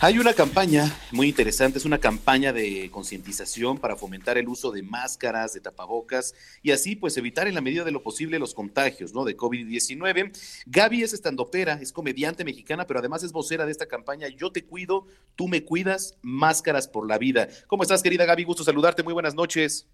Hay 0.00 0.20
una 0.20 0.32
campaña 0.32 0.84
muy 1.10 1.26
interesante, 1.26 1.78
es 1.78 1.84
una 1.84 1.98
campaña 1.98 2.52
de 2.52 2.88
concientización 2.88 3.78
para 3.78 3.96
fomentar 3.96 4.38
el 4.38 4.48
uso 4.48 4.70
de 4.70 4.84
máscaras, 4.84 5.54
de 5.54 5.60
tapabocas 5.60 6.36
y 6.62 6.70
así 6.70 6.94
pues 6.94 7.16
evitar 7.16 7.48
en 7.48 7.56
la 7.56 7.60
medida 7.60 7.82
de 7.82 7.90
lo 7.90 8.00
posible 8.00 8.38
los 8.38 8.54
contagios, 8.54 9.12
¿no? 9.12 9.24
De 9.24 9.36
COVID-19. 9.36 10.62
Gaby 10.66 11.02
es 11.02 11.14
estandopera, 11.14 11.80
es 11.82 11.92
comediante 11.92 12.44
mexicana, 12.44 12.86
pero 12.86 13.00
además 13.00 13.24
es 13.24 13.32
vocera 13.32 13.66
de 13.66 13.72
esta 13.72 13.86
campaña 13.86 14.28
Yo 14.28 14.52
te 14.52 14.64
cuido, 14.64 15.08
tú 15.34 15.48
me 15.48 15.64
cuidas, 15.64 16.16
máscaras 16.22 16.86
por 16.86 17.08
la 17.08 17.18
vida. 17.18 17.48
¿Cómo 17.66 17.82
estás, 17.82 18.00
querida 18.00 18.24
Gaby? 18.24 18.44
Gusto 18.44 18.62
saludarte, 18.62 19.02
muy 19.02 19.14
buenas 19.14 19.34
noches. 19.34 19.88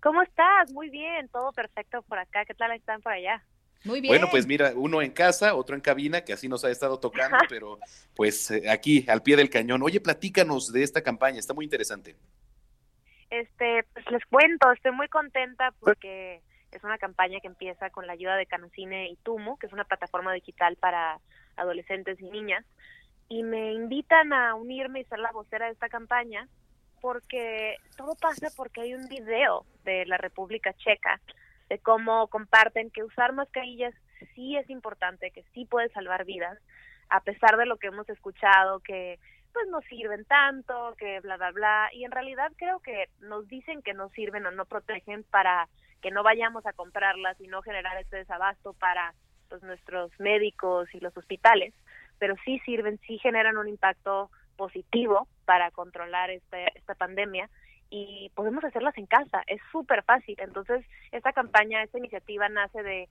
¿Cómo 0.00 0.22
estás? 0.22 0.72
Muy 0.72 0.88
bien, 0.88 1.28
todo 1.28 1.52
perfecto 1.52 2.00
por 2.08 2.18
acá. 2.18 2.46
¿Qué 2.46 2.54
tal 2.54 2.72
están 2.72 3.02
por 3.02 3.12
allá? 3.12 3.44
Muy 3.86 4.00
bien. 4.00 4.10
Bueno, 4.10 4.26
pues 4.30 4.46
mira, 4.46 4.72
uno 4.74 5.00
en 5.00 5.12
casa, 5.12 5.54
otro 5.54 5.76
en 5.76 5.80
cabina, 5.80 6.22
que 6.22 6.32
así 6.32 6.48
nos 6.48 6.64
ha 6.64 6.70
estado 6.70 6.98
tocando, 6.98 7.38
pero 7.48 7.78
pues 8.14 8.50
eh, 8.50 8.68
aquí, 8.68 9.04
al 9.08 9.22
pie 9.22 9.36
del 9.36 9.48
cañón. 9.48 9.82
Oye, 9.82 10.00
platícanos 10.00 10.72
de 10.72 10.82
esta 10.82 11.02
campaña, 11.02 11.38
está 11.38 11.54
muy 11.54 11.64
interesante. 11.64 12.16
Este, 13.30 13.84
pues 13.92 14.10
les 14.10 14.24
cuento, 14.26 14.72
estoy 14.72 14.92
muy 14.92 15.08
contenta 15.08 15.72
porque 15.78 16.42
es 16.72 16.82
una 16.82 16.98
campaña 16.98 17.40
que 17.40 17.46
empieza 17.46 17.90
con 17.90 18.06
la 18.06 18.14
ayuda 18.14 18.36
de 18.36 18.46
Canocine 18.46 19.08
y 19.08 19.16
Tumo, 19.16 19.56
que 19.58 19.66
es 19.66 19.72
una 19.72 19.84
plataforma 19.84 20.32
digital 20.32 20.76
para 20.76 21.20
adolescentes 21.56 22.20
y 22.20 22.30
niñas, 22.30 22.64
y 23.28 23.42
me 23.44 23.72
invitan 23.72 24.32
a 24.32 24.54
unirme 24.54 25.00
y 25.00 25.04
ser 25.04 25.20
la 25.20 25.30
vocera 25.32 25.66
de 25.66 25.72
esta 25.72 25.88
campaña 25.88 26.48
porque 27.00 27.76
todo 27.96 28.14
pasa 28.14 28.48
porque 28.56 28.80
hay 28.80 28.94
un 28.94 29.06
video 29.08 29.64
de 29.84 30.06
la 30.06 30.16
República 30.16 30.72
Checa 30.72 31.20
de 31.68 31.78
cómo 31.78 32.28
comparten 32.28 32.90
que 32.90 33.02
usar 33.02 33.32
mascarillas 33.32 33.94
sí 34.34 34.56
es 34.56 34.68
importante, 34.70 35.30
que 35.30 35.44
sí 35.52 35.64
puede 35.64 35.88
salvar 35.90 36.24
vidas, 36.24 36.58
a 37.08 37.20
pesar 37.20 37.56
de 37.56 37.66
lo 37.66 37.76
que 37.76 37.88
hemos 37.88 38.08
escuchado, 38.08 38.80
que 38.80 39.18
pues 39.52 39.68
no 39.68 39.80
sirven 39.82 40.24
tanto, 40.26 40.94
que 40.98 41.20
bla, 41.20 41.36
bla, 41.36 41.50
bla, 41.50 41.88
y 41.92 42.04
en 42.04 42.10
realidad 42.10 42.52
creo 42.56 42.80
que 42.80 43.08
nos 43.20 43.48
dicen 43.48 43.80
que 43.82 43.94
no 43.94 44.10
sirven 44.10 44.44
o 44.44 44.50
no 44.50 44.66
protegen 44.66 45.24
para 45.24 45.68
que 46.02 46.10
no 46.10 46.22
vayamos 46.22 46.66
a 46.66 46.74
comprarlas 46.74 47.40
y 47.40 47.48
no 47.48 47.62
generar 47.62 47.96
este 47.98 48.18
desabasto 48.18 48.74
para 48.74 49.14
pues, 49.48 49.62
nuestros 49.62 50.10
médicos 50.20 50.94
y 50.94 51.00
los 51.00 51.16
hospitales, 51.16 51.72
pero 52.18 52.34
sí 52.44 52.58
sirven, 52.66 52.98
sí 53.06 53.18
generan 53.18 53.56
un 53.56 53.68
impacto 53.68 54.30
positivo 54.56 55.26
para 55.44 55.70
controlar 55.70 56.30
este, 56.30 56.66
esta 56.74 56.94
pandemia 56.94 57.48
y 57.90 58.30
podemos 58.34 58.64
hacerlas 58.64 58.96
en 58.98 59.06
casa, 59.06 59.42
es 59.46 59.60
súper 59.72 60.02
fácil. 60.02 60.36
Entonces, 60.38 60.84
esta 61.12 61.32
campaña, 61.32 61.82
esta 61.82 61.98
iniciativa 61.98 62.48
nace 62.48 62.82
de, 62.82 63.08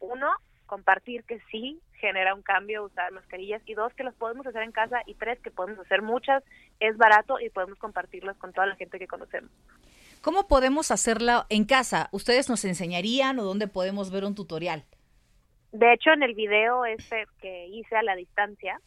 uno, 0.00 0.30
compartir 0.66 1.24
que 1.24 1.40
sí 1.50 1.80
genera 1.94 2.34
un 2.34 2.42
cambio 2.42 2.84
usar 2.84 3.12
mascarillas 3.12 3.62
y 3.66 3.74
dos, 3.74 3.92
que 3.94 4.04
las 4.04 4.14
podemos 4.14 4.46
hacer 4.46 4.62
en 4.62 4.72
casa 4.72 5.02
y 5.06 5.14
tres, 5.14 5.38
que 5.40 5.50
podemos 5.50 5.78
hacer 5.84 6.02
muchas, 6.02 6.42
es 6.80 6.96
barato 6.96 7.38
y 7.40 7.50
podemos 7.50 7.78
compartirlas 7.78 8.36
con 8.38 8.52
toda 8.52 8.66
la 8.66 8.76
gente 8.76 8.98
que 8.98 9.06
conocemos. 9.06 9.50
¿Cómo 10.22 10.48
podemos 10.48 10.90
hacerla 10.90 11.46
en 11.50 11.64
casa? 11.64 12.08
¿Ustedes 12.12 12.48
nos 12.48 12.64
enseñarían 12.64 13.38
o 13.38 13.44
dónde 13.44 13.68
podemos 13.68 14.10
ver 14.10 14.24
un 14.24 14.34
tutorial? 14.34 14.84
De 15.72 15.92
hecho, 15.92 16.12
en 16.12 16.22
el 16.22 16.34
video 16.34 16.84
este 16.86 17.26
que 17.40 17.66
hice 17.66 17.96
a 17.96 18.02
la 18.02 18.14
distancia, 18.14 18.80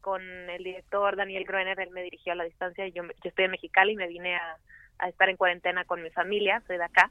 con 0.00 0.22
el 0.22 0.62
director 0.62 1.16
Daniel 1.16 1.44
Gruener, 1.44 1.80
él 1.80 1.90
me 1.90 2.02
dirigió 2.02 2.32
a 2.32 2.36
la 2.36 2.44
distancia, 2.44 2.86
yo, 2.88 3.02
yo 3.02 3.28
estoy 3.28 3.46
en 3.46 3.52
Mexicali 3.52 3.92
y 3.92 3.96
me 3.96 4.06
vine 4.06 4.36
a, 4.36 4.58
a 4.98 5.08
estar 5.08 5.28
en 5.28 5.36
cuarentena 5.36 5.84
con 5.84 6.02
mi 6.02 6.10
familia, 6.10 6.62
soy 6.66 6.78
de 6.78 6.84
acá. 6.84 7.10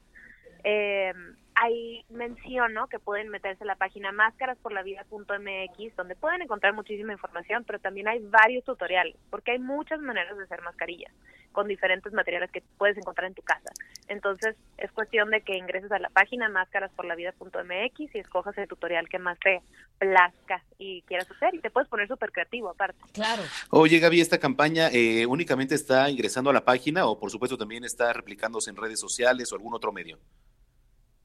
Eh, 0.62 1.12
ahí 1.54 2.04
menciono 2.08 2.88
que 2.88 2.98
pueden 2.98 3.28
meterse 3.28 3.64
a 3.64 3.66
la 3.66 3.76
página 3.76 4.12
máscarasporlavida.mx 4.12 5.96
donde 5.96 6.16
pueden 6.16 6.42
encontrar 6.42 6.74
muchísima 6.74 7.12
información, 7.12 7.64
pero 7.64 7.78
también 7.78 8.08
hay 8.08 8.20
varios 8.20 8.64
tutoriales, 8.64 9.16
porque 9.30 9.52
hay 9.52 9.58
muchas 9.58 10.00
maneras 10.00 10.36
de 10.36 10.44
hacer 10.44 10.62
mascarillas 10.62 11.12
con 11.52 11.68
diferentes 11.68 12.12
materiales 12.12 12.50
que 12.50 12.62
puedes 12.76 12.98
encontrar 12.98 13.28
en 13.28 13.34
tu 13.34 13.42
casa. 13.42 13.70
Entonces, 14.08 14.56
es 14.76 14.90
cuestión 14.90 15.30
de 15.30 15.40
que 15.40 15.56
ingreses 15.56 15.92
a 15.92 16.00
la 16.00 16.10
página 16.10 16.48
máscarasporlavida.mx 16.48 18.14
y 18.14 18.18
escojas 18.18 18.58
el 18.58 18.66
tutorial 18.66 19.08
que 19.08 19.20
más 19.20 19.38
te 19.38 19.62
plazca 19.98 20.64
y 20.78 21.02
quieras 21.02 21.30
hacer 21.30 21.54
y 21.54 21.60
te 21.60 21.70
puedes 21.70 21.88
poner 21.88 22.08
súper 22.08 22.32
creativo 22.32 22.70
aparte. 22.70 22.98
Claro. 23.12 23.44
Oye, 23.70 24.00
Gaby, 24.00 24.20
esta 24.20 24.38
campaña 24.38 24.88
eh, 24.92 25.24
únicamente 25.26 25.76
está 25.76 26.10
ingresando 26.10 26.50
a 26.50 26.52
la 26.52 26.64
página 26.64 27.06
o 27.06 27.18
por 27.18 27.30
supuesto 27.30 27.56
también 27.56 27.84
está 27.84 28.12
replicándose 28.12 28.70
en 28.70 28.76
redes 28.76 28.98
sociales 28.98 29.52
o 29.52 29.54
algún 29.54 29.74
otro 29.74 29.92
medio. 29.92 30.18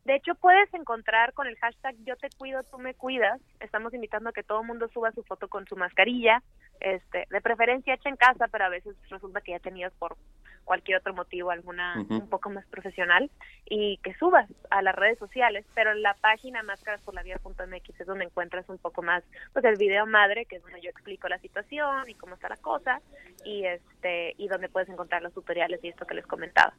De 0.10 0.16
hecho, 0.16 0.34
puedes 0.34 0.74
encontrar 0.74 1.34
con 1.34 1.46
el 1.46 1.56
hashtag 1.58 1.96
Yo 2.04 2.16
te 2.16 2.30
cuido, 2.36 2.64
tú 2.64 2.80
me 2.80 2.96
cuidas. 2.96 3.40
Estamos 3.60 3.94
invitando 3.94 4.32
a 4.32 4.34
que 4.34 4.42
todo 4.42 4.62
el 4.62 4.66
mundo 4.66 4.88
suba 4.88 5.12
su 5.12 5.22
foto 5.22 5.48
con 5.48 5.68
su 5.68 5.76
mascarilla, 5.76 6.42
este, 6.80 7.28
de 7.30 7.42
preferencia 7.42 7.94
hecha 7.94 8.10
en 8.10 8.16
casa, 8.16 8.48
pero 8.48 8.66
a 8.66 8.70
veces 8.70 8.96
resulta 9.12 9.40
que 9.42 9.52
ya 9.52 9.60
tenías 9.60 9.94
por 10.00 10.18
cualquier 10.64 10.98
otro 10.98 11.14
motivo 11.14 11.52
alguna 11.52 11.94
un 12.10 12.28
poco 12.28 12.50
más 12.50 12.66
profesional 12.66 13.30
y 13.66 13.98
que 13.98 14.16
subas 14.16 14.50
a 14.72 14.82
las 14.82 14.96
redes 14.96 15.20
sociales, 15.20 15.64
pero 15.76 15.92
en 15.92 16.02
la 16.02 16.16
página 16.16 16.64
máscarasporlavida.mx 16.64 18.00
es 18.00 18.08
donde 18.08 18.26
encuentras 18.26 18.68
un 18.68 18.80
poco 18.80 19.04
más 19.04 19.24
pues 19.54 19.64
el 19.66 19.76
video 19.76 20.08
madre, 20.08 20.46
que 20.46 20.56
es 20.56 20.64
donde 20.64 20.82
yo 20.82 20.90
explico 20.90 21.28
la 21.28 21.38
situación 21.38 22.10
y 22.10 22.16
cómo 22.16 22.34
está 22.34 22.50
la 22.50 22.58
cosa 22.58 23.00
y 23.46 23.64
este 23.66 24.34
y 24.40 24.48
donde 24.48 24.70
puedes 24.70 24.90
encontrar 24.90 25.22
los 25.22 25.36
tutoriales 25.36 25.84
y 25.84 25.90
esto 25.90 26.08
que 26.08 26.16
les 26.16 26.26
comentaba. 26.26 26.74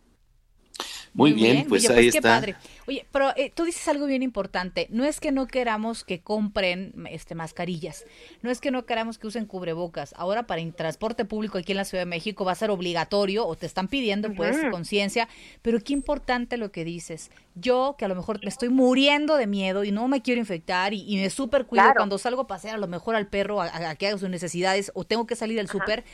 Muy, 1.12 1.32
bien, 1.32 1.66
pues 1.68 1.88
Oye, 1.90 1.98
ahí 1.98 2.10
qué 2.10 2.18
está. 2.18 2.28
padre. 2.36 2.54
Oye, 2.86 3.04
pero 3.10 3.30
eh, 3.36 3.50
tú 3.54 3.64
dices 3.64 3.86
algo 3.88 4.06
bien 4.06 4.22
importante. 4.22 4.86
No 4.90 5.04
es 5.04 5.18
que 5.18 5.32
no 5.32 5.46
queramos 5.48 6.04
que 6.04 6.20
compren 6.20 6.92
este 7.10 7.34
mascarillas. 7.34 8.04
No 8.42 8.50
es 8.50 8.60
que 8.60 8.70
no 8.70 8.86
queramos 8.86 9.18
que 9.18 9.26
usen 9.26 9.46
cubrebocas. 9.46 10.14
Ahora 10.16 10.46
para 10.46 10.60
el 10.60 10.72
transporte 10.72 11.24
público 11.24 11.58
aquí 11.58 11.72
en 11.72 11.78
la 11.78 11.84
Ciudad 11.84 12.02
de 12.02 12.06
México 12.10 12.44
va 12.44 12.52
a 12.52 12.54
ser 12.54 12.70
obligatorio 12.70 13.46
o 13.46 13.56
te 13.56 13.66
están 13.66 13.88
pidiendo 13.88 14.32
pues 14.32 14.56
conciencia. 14.70 15.28
Pero 15.62 15.80
qué 15.80 15.92
importante 15.92 16.56
lo 16.56 16.70
que 16.70 16.84
dices. 16.84 17.30
Yo 17.56 17.96
que 17.98 18.04
a 18.04 18.08
lo 18.08 18.14
mejor 18.14 18.40
me 18.42 18.48
estoy 18.48 18.68
muriendo 18.68 19.36
de 19.36 19.46
miedo 19.48 19.82
y 19.84 19.90
no 19.90 20.06
me 20.08 20.22
quiero 20.22 20.40
infectar 20.40 20.94
y, 20.94 21.02
y 21.12 21.16
me 21.16 21.28
súper 21.30 21.66
cuido 21.66 21.82
Claro. 21.84 21.96
cuando 21.98 22.18
salgo 22.18 22.42
a 22.42 22.46
pasear 22.46 22.76
a 22.76 22.78
lo 22.78 22.86
mejor 22.86 23.16
al 23.16 23.26
perro 23.26 23.60
a, 23.60 23.66
a- 23.66 23.90
a 23.90 23.94
que 23.96 24.06
haga 24.06 24.18
sus 24.18 24.30
necesidades 24.30 24.92
o 24.94 25.04
tengo 25.04 25.26
que 25.26 25.34
salir 25.36 25.56
del 25.56 25.68
súper 25.68 26.04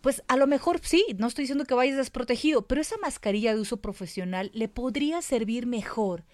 pues 0.00 0.22
a 0.28 0.36
lo 0.36 0.46
mejor 0.46 0.80
sí, 0.82 1.04
no 1.18 1.26
estoy 1.26 1.42
diciendo 1.44 1.64
que 1.64 1.74
vayas 1.74 1.96
desprotegido, 1.96 2.66
pero 2.66 2.80
esa 2.80 2.96
mascarilla 2.98 3.54
de 3.54 3.60
uso 3.60 3.78
profesional 3.78 4.50
le 4.54 4.68
podría 4.68 5.22
servir 5.22 5.66
mejor 5.66 6.24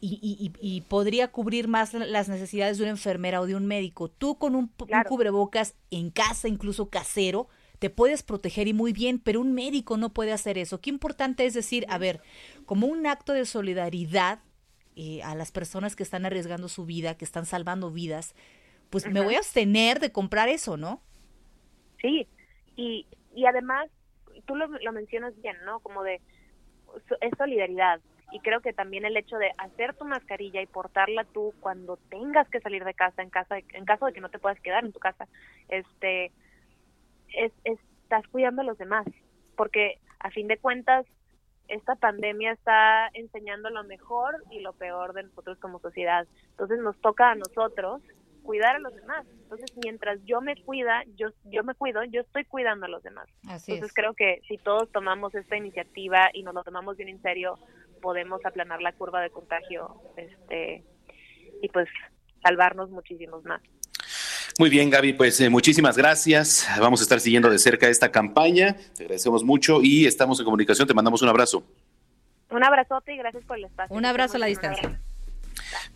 y, 0.00 0.18
y- 0.22 0.52
y- 0.62 0.76
y 0.76 0.80
podría 0.82 1.28
cubrir 1.32 1.68
más 1.68 1.94
las 1.94 2.28
necesidades 2.28 2.78
de 2.78 2.84
una 2.84 2.90
enfermera 2.92 3.40
o 3.40 3.46
de 3.46 3.56
un 3.56 3.66
médico. 3.66 4.08
Tú 4.10 4.38
con 4.38 4.54
un, 4.54 4.70
un 4.90 5.02
cubrebocas 5.04 5.74
en 5.90 6.10
casa, 6.10 6.48
incluso 6.48 6.90
casero, 6.90 7.48
te 7.78 7.90
puedes 7.90 8.22
proteger 8.22 8.68
y 8.68 8.72
muy 8.74 8.92
bien, 8.92 9.18
pero 9.18 9.40
un 9.40 9.52
médico 9.54 9.96
no 9.96 10.12
puede 10.12 10.32
hacer 10.32 10.58
eso. 10.58 10.80
Qué 10.80 10.90
importante 10.90 11.46
es 11.46 11.54
decir, 11.54 11.86
a 11.88 11.98
ver, 11.98 12.20
como 12.66 12.86
un 12.86 13.06
acto 13.06 13.32
de 13.32 13.44
solidaridad 13.46 14.40
eh, 14.96 15.22
a 15.22 15.34
las 15.34 15.52
personas 15.52 15.96
que 15.96 16.02
están 16.02 16.26
arriesgando 16.26 16.68
su 16.68 16.86
vida, 16.86 17.16
que 17.16 17.24
están 17.24 17.46
salvando 17.46 17.90
vidas, 17.90 18.34
pues 18.90 19.06
me 19.08 19.20
voy 19.20 19.36
a 19.36 19.38
abstener 19.38 20.00
de 20.00 20.12
comprar 20.12 20.48
eso, 20.48 20.76
¿no? 20.76 21.02
Sí, 22.00 22.26
y, 22.76 23.06
y 23.34 23.46
además, 23.46 23.88
tú 24.46 24.54
lo, 24.54 24.66
lo 24.68 24.92
mencionas 24.92 25.34
bien, 25.40 25.56
¿no? 25.64 25.80
Como 25.80 26.02
de, 26.02 26.20
es 27.20 27.32
solidaridad. 27.38 28.00
Y 28.32 28.40
creo 28.40 28.60
que 28.60 28.72
también 28.72 29.04
el 29.04 29.16
hecho 29.16 29.36
de 29.38 29.52
hacer 29.58 29.94
tu 29.94 30.04
mascarilla 30.04 30.60
y 30.60 30.66
portarla 30.66 31.24
tú 31.24 31.54
cuando 31.60 31.96
tengas 32.10 32.48
que 32.48 32.60
salir 32.60 32.84
de 32.84 32.94
casa, 32.94 33.22
en 33.22 33.30
casa, 33.30 33.58
en 33.58 33.84
caso 33.84 34.06
de 34.06 34.12
que 34.12 34.20
no 34.20 34.28
te 34.30 34.38
puedas 34.38 34.60
quedar 34.60 34.84
en 34.84 34.92
tu 34.92 34.98
casa, 34.98 35.26
este, 35.68 36.32
es, 37.32 37.52
es- 37.64 37.78
estás 38.02 38.26
cuidando 38.28 38.62
a 38.62 38.64
los 38.64 38.78
demás. 38.78 39.06
Porque 39.56 39.98
a 40.20 40.30
fin 40.30 40.48
de 40.48 40.58
cuentas, 40.58 41.06
esta 41.68 41.96
pandemia 41.96 42.52
está 42.52 43.08
enseñando 43.14 43.70
lo 43.70 43.84
mejor 43.84 44.42
y 44.50 44.60
lo 44.60 44.72
peor 44.72 45.12
de 45.12 45.24
nosotros 45.24 45.58
como 45.58 45.80
sociedad. 45.80 46.26
Entonces 46.50 46.78
nos 46.78 46.96
toca 47.00 47.30
a 47.30 47.34
nosotros 47.34 48.02
cuidar 48.46 48.76
a 48.76 48.78
los 48.78 48.94
demás. 48.94 49.26
Entonces, 49.42 49.70
mientras 49.82 50.18
yo 50.24 50.40
me 50.40 50.56
cuida, 50.62 51.02
yo 51.16 51.28
yo 51.44 51.64
me 51.64 51.74
cuido, 51.74 52.02
yo 52.04 52.22
estoy 52.22 52.44
cuidando 52.44 52.86
a 52.86 52.88
los 52.88 53.02
demás. 53.02 53.28
Así 53.48 53.72
Entonces, 53.72 53.90
es. 53.90 53.94
creo 53.94 54.14
que 54.14 54.40
si 54.48 54.56
todos 54.56 54.90
tomamos 54.92 55.34
esta 55.34 55.56
iniciativa 55.56 56.30
y 56.32 56.42
nos 56.42 56.54
lo 56.54 56.62
tomamos 56.64 56.96
bien 56.96 57.10
en 57.10 57.20
serio, 57.20 57.58
podemos 58.00 58.44
aplanar 58.46 58.80
la 58.80 58.92
curva 58.92 59.20
de 59.20 59.30
contagio 59.30 60.00
este 60.16 60.84
y 61.60 61.68
pues 61.68 61.88
salvarnos 62.42 62.90
muchísimos 62.90 63.44
más. 63.44 63.60
Muy 64.58 64.70
bien, 64.70 64.88
Gaby, 64.88 65.12
pues 65.12 65.38
eh, 65.40 65.50
muchísimas 65.50 65.98
gracias. 65.98 66.66
Vamos 66.80 67.00
a 67.00 67.02
estar 67.02 67.20
siguiendo 67.20 67.50
de 67.50 67.58
cerca 67.58 67.88
esta 67.88 68.10
campaña. 68.10 68.74
Te 68.96 69.02
agradecemos 69.02 69.44
mucho 69.44 69.82
y 69.82 70.06
estamos 70.06 70.38
en 70.38 70.44
comunicación. 70.46 70.88
Te 70.88 70.94
mandamos 70.94 71.20
un 71.20 71.28
abrazo. 71.28 71.62
Un 72.50 72.64
abrazote 72.64 73.12
y 73.12 73.18
gracias 73.18 73.44
por 73.44 73.58
el 73.58 73.64
espacio. 73.64 73.94
Un 73.94 74.06
abrazo 74.06 74.36
a 74.36 74.38
la 74.38 74.46
distancia. 74.46 75.00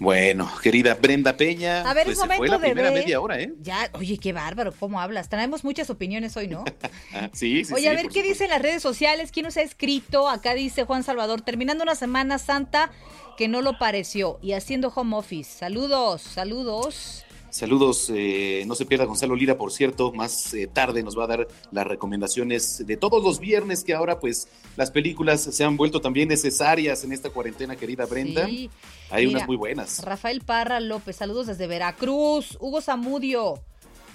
Bueno, 0.00 0.50
querida 0.62 0.94
Brenda 0.94 1.36
Peña, 1.36 1.82
A 1.82 1.92
ver, 1.92 2.06
pues 2.06 2.18
se 2.18 2.26
fue 2.26 2.48
la 2.48 2.58
primera 2.58 2.90
ver. 2.90 3.00
media 3.00 3.20
hora, 3.20 3.38
¿eh? 3.38 3.52
Ya, 3.60 3.90
oye, 3.92 4.16
qué 4.16 4.32
bárbaro, 4.32 4.72
¿cómo 4.72 4.98
hablas? 4.98 5.28
Tenemos 5.28 5.62
muchas 5.62 5.90
opiniones 5.90 6.36
hoy, 6.38 6.48
¿no? 6.48 6.64
Sí, 7.34 7.66
sí, 7.66 7.74
Oye, 7.74 7.82
sí, 7.82 7.88
a 7.88 7.92
ver 7.92 8.08
qué 8.08 8.22
dicen 8.22 8.48
las 8.48 8.62
redes 8.62 8.82
sociales, 8.82 9.30
quién 9.30 9.44
nos 9.44 9.58
ha 9.58 9.62
escrito. 9.62 10.28
Acá 10.28 10.54
dice 10.54 10.84
Juan 10.84 11.02
Salvador, 11.02 11.42
terminando 11.42 11.84
una 11.84 11.94
Semana 11.94 12.38
Santa 12.38 12.90
que 13.36 13.46
no 13.46 13.60
lo 13.60 13.78
pareció 13.78 14.38
y 14.42 14.52
haciendo 14.52 14.88
home 14.88 15.16
office. 15.16 15.58
Saludos, 15.58 16.22
saludos. 16.22 17.26
Saludos, 17.50 18.10
eh, 18.14 18.62
no 18.66 18.74
se 18.76 18.86
pierda 18.86 19.04
Gonzalo 19.04 19.34
Lira, 19.34 19.56
por 19.56 19.72
cierto, 19.72 20.12
más 20.12 20.54
eh, 20.54 20.68
tarde 20.72 21.02
nos 21.02 21.18
va 21.18 21.24
a 21.24 21.26
dar 21.26 21.48
las 21.72 21.86
recomendaciones 21.86 22.86
de 22.86 22.96
todos 22.96 23.22
los 23.24 23.40
viernes 23.40 23.82
que 23.82 23.92
ahora 23.92 24.20
pues 24.20 24.48
las 24.76 24.90
películas 24.90 25.42
se 25.42 25.64
han 25.64 25.76
vuelto 25.76 26.00
también 26.00 26.28
necesarias 26.28 27.02
en 27.02 27.12
esta 27.12 27.30
cuarentena, 27.30 27.74
querida 27.74 28.06
Brenda. 28.06 28.46
Sí. 28.46 28.70
Hay 29.10 29.26
Mira, 29.26 29.38
unas 29.38 29.48
muy 29.48 29.56
buenas. 29.56 30.04
Rafael 30.04 30.40
Parra 30.42 30.78
López, 30.78 31.16
saludos 31.16 31.48
desde 31.48 31.66
Veracruz. 31.66 32.56
Hugo 32.60 32.80
Zamudio, 32.80 33.60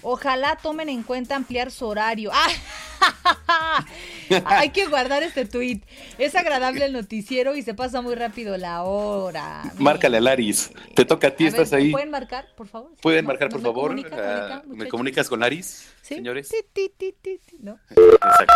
ojalá 0.01 0.55
tomen 0.55 0.87
en 0.87 1.03
cuenta 1.03 1.35
ampliar 1.35 1.71
su 1.71 1.85
horario. 1.85 2.31
¡Ah! 3.47 3.85
Hay 4.45 4.69
que 4.69 4.87
guardar 4.87 5.23
este 5.23 5.45
tuit. 5.45 5.83
Es 6.17 6.35
agradable 6.35 6.85
el 6.85 6.93
noticiero 6.93 7.55
y 7.55 7.61
se 7.61 7.73
pasa 7.73 8.01
muy 8.01 8.15
rápido 8.15 8.57
la 8.57 8.83
hora. 8.83 9.63
Márcale 9.77 10.17
a 10.17 10.21
Laris, 10.21 10.71
te 10.95 11.05
toca 11.05 11.27
a 11.27 11.31
ti, 11.31 11.47
A 11.47 11.51
ver, 11.51 11.61
estás 11.61 11.73
ahí. 11.77 11.91
¿Pueden 11.91 12.09
marcar, 12.11 12.47
por 12.55 12.67
favor? 12.67 12.91
Pueden 13.01 13.25
¿No- 13.25 13.27
marcar, 13.29 13.47
no 13.49 13.51
por 13.53 13.61
me 13.61 13.65
favor. 13.65 13.89
comunica, 13.89 14.15
Ah, 14.17 14.61
comunica, 14.61 14.83
¿Me 14.83 14.89
comunicas 14.89 15.29
con 15.29 15.39
Laris, 15.39 15.89
Sí. 16.01 16.15
señores? 16.15 16.49
Ti, 16.49 16.89
ti, 16.97 17.13
ti, 17.21 17.39
¿no? 17.59 17.79
Exacto. 17.89 18.53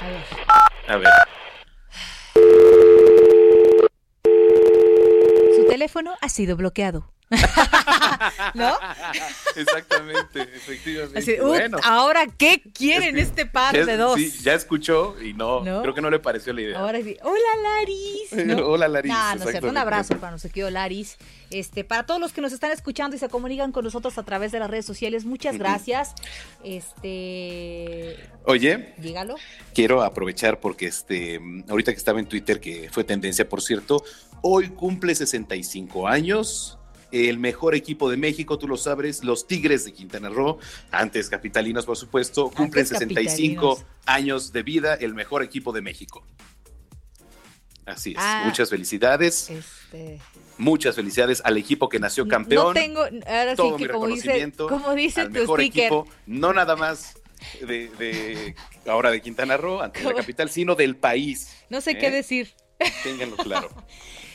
A 0.00 0.08
ver. 0.08 0.24
A 0.88 0.96
ver. 0.96 1.08
Su 5.56 5.64
teléfono 5.68 6.14
ha 6.20 6.28
sido 6.28 6.56
bloqueado. 6.56 7.12
¿no? 8.54 8.78
Exactamente, 9.56 10.42
efectivamente. 10.42 11.18
Así, 11.18 11.40
"Ut, 11.40 11.60
ahora, 11.84 12.26
¿qué 12.38 12.62
quieren 12.72 13.18
este 13.18 13.44
par 13.46 13.74
Ya- 13.74 13.84
de 13.86 13.96
dos? 13.96 14.16
sí, 14.18 14.32
ya 14.42 14.54
escuchó 14.54 15.20
y 15.20 15.34
no, 15.34 15.62
¿No? 15.62 15.82
creo 15.82 15.94
que 15.94 16.00
no 16.00 16.10
le 16.10 16.18
pareció 16.18 16.52
la 16.52 16.62
idea. 16.62 16.78
Ahora 16.78 17.00
sí, 17.02 17.16
hola 17.22 17.38
Laris. 17.62 18.46
¿no? 18.46 18.66
Hola, 18.68 18.88
Laris, 18.88 19.10
Nah, 19.12 19.34
no 19.34 19.46
cierto. 19.46 19.68
Un 19.68 19.76
abrazo 19.76 20.16
para 20.18 20.30
nuestro 20.30 20.50
querido 20.50 20.70
Laris. 20.70 21.16
Este, 21.50 21.82
para 21.84 22.04
todos 22.04 22.20
los 22.20 22.32
que 22.32 22.40
nos 22.40 22.52
están 22.52 22.70
escuchando 22.70 23.16
y 23.16 23.18
se 23.18 23.28
comunican 23.28 23.72
con 23.72 23.84
nosotros 23.84 24.16
a 24.18 24.22
través 24.22 24.52
de 24.52 24.58
las 24.58 24.68
redes 24.70 24.84
sociales, 24.84 25.24
muchas 25.24 25.56
gracias. 25.58 26.14
Este, 26.62 28.16
Oye, 28.44 28.94
dígalo. 28.98 29.36
quiero 29.74 30.02
aprovechar 30.02 30.60
porque 30.60 30.86
este, 30.86 31.40
ahorita 31.68 31.92
que 31.92 31.98
estaba 31.98 32.18
en 32.20 32.26
Twitter, 32.26 32.60
que 32.60 32.88
fue 32.90 33.04
tendencia, 33.04 33.48
por 33.48 33.62
cierto, 33.62 34.02
hoy 34.42 34.68
cumple 34.68 35.14
65 35.14 36.06
años. 36.08 36.77
El 37.10 37.38
mejor 37.38 37.74
equipo 37.74 38.10
de 38.10 38.16
México, 38.18 38.58
tú 38.58 38.68
lo 38.68 38.76
sabes, 38.76 39.24
los 39.24 39.46
Tigres 39.46 39.84
de 39.86 39.92
Quintana 39.92 40.28
Roo, 40.28 40.58
antes 40.90 41.30
capitalinos, 41.30 41.86
por 41.86 41.96
supuesto, 41.96 42.50
cumplen 42.50 42.84
Antes 42.84 42.98
65 42.98 43.76
capitalinos. 43.76 43.84
años 44.06 44.52
de 44.52 44.62
vida, 44.62 44.94
el 44.94 45.14
mejor 45.14 45.42
equipo 45.42 45.72
de 45.72 45.80
México. 45.80 46.22
Así 47.86 48.10
es, 48.10 48.16
Ah. 48.20 48.42
muchas 48.44 48.68
felicidades, 48.68 49.48
Este, 49.48 50.20
muchas 50.58 50.94
felicidades 50.96 51.40
al 51.42 51.56
equipo 51.56 51.88
que 51.88 51.98
nació 51.98 52.28
campeón. 52.28 52.66
No 52.66 52.72
tengo, 52.74 53.00
ahora 53.00 53.52
sí 53.52 53.56
todo 53.56 53.76
que 53.78 53.84
mi 53.84 53.90
como 53.90 54.06
dice, 54.08 54.26
reconocimiento 54.28 54.68
como 54.68 54.94
dice 54.94 55.20
al 55.22 55.28
tu 55.28 55.40
mejor 55.40 55.60
sticker. 55.60 55.84
equipo, 55.84 56.06
no 56.26 56.52
nada 56.52 56.76
más 56.76 57.14
de, 57.66 57.88
de 57.88 58.54
ahora 58.86 59.10
de 59.10 59.22
Quintana 59.22 59.56
Roo, 59.56 59.80
ante 59.80 60.00
la 60.02 60.10
¿Cómo? 60.10 60.16
capital, 60.20 60.50
sino 60.50 60.74
del 60.74 60.96
país. 60.96 61.54
No 61.70 61.80
sé 61.80 61.92
¿eh? 61.92 61.98
qué 61.98 62.10
decir. 62.10 62.52
Ténganlo 63.02 63.36
claro. 63.38 63.70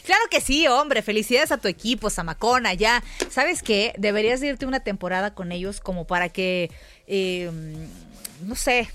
Claro 0.06 0.22
que 0.30 0.42
sí, 0.42 0.68
hombre. 0.68 1.02
Felicidades 1.02 1.52
a 1.52 1.58
tu 1.58 1.68
equipo, 1.68 2.10
Zamacona. 2.10 2.74
Ya, 2.74 3.04
¿sabes 3.30 3.64
qué? 3.64 3.94
Deberías 3.98 4.42
de 4.42 4.48
irte 4.48 4.66
una 4.66 4.82
temporada 4.82 5.34
con 5.34 5.52
ellos 5.52 5.80
como 5.80 6.06
para 6.06 6.30
que, 6.30 6.70
eh, 7.08 7.50
no 8.44 8.56
sé, 8.56 8.90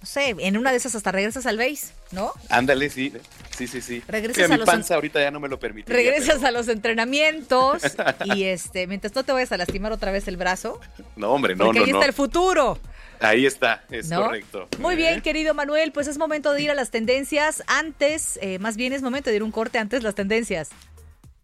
no 0.00 0.06
sé, 0.06 0.34
en 0.38 0.56
una 0.58 0.70
de 0.70 0.76
esas 0.76 0.94
hasta 0.94 1.12
regresas 1.12 1.46
al 1.46 1.56
base, 1.56 1.92
¿no? 2.12 2.32
Ándale, 2.50 2.90
sí, 2.90 3.10
sí, 3.56 3.66
sí, 3.66 3.80
sí. 3.80 4.02
Regresas 4.06 4.36
Mira, 4.36 4.46
a 4.46 4.48
mi 4.50 4.56
los- 4.58 4.66
panza 4.66 4.94
ahorita 4.96 5.20
ya 5.20 5.30
no 5.30 5.40
me 5.40 5.48
lo 5.48 5.58
permite. 5.58 5.90
Regresas 5.90 6.44
a 6.44 6.50
los 6.50 6.68
entrenamientos 6.68 7.82
y 8.36 8.44
este, 8.44 8.86
mientras 8.86 9.14
no 9.14 9.24
te 9.24 9.32
vayas 9.32 9.52
a 9.52 9.56
lastimar 9.56 9.92
otra 9.92 10.12
vez 10.12 10.28
el 10.28 10.36
brazo, 10.36 10.78
No, 11.16 11.30
hombre, 11.32 11.56
no, 11.56 11.64
porque 11.66 11.78
no, 11.80 11.84
ahí 11.86 11.92
no. 11.92 11.98
está 11.98 12.06
el 12.06 12.12
futuro. 12.14 12.78
Ahí 13.24 13.46
está, 13.46 13.84
es 13.90 14.08
¿No? 14.10 14.22
correcto. 14.24 14.68
Muy 14.78 14.96
bien, 14.96 15.20
querido 15.22 15.54
Manuel, 15.54 15.92
pues 15.92 16.06
es 16.08 16.18
momento 16.18 16.52
de 16.52 16.62
ir 16.62 16.70
a 16.70 16.74
las 16.74 16.90
tendencias. 16.90 17.62
Antes, 17.66 18.38
eh, 18.42 18.58
más 18.58 18.76
bien 18.76 18.92
es 18.92 19.02
momento 19.02 19.30
de 19.30 19.36
ir 19.36 19.42
un 19.42 19.50
corte 19.50 19.78
antes 19.78 20.02
las 20.02 20.14
tendencias. 20.14 20.68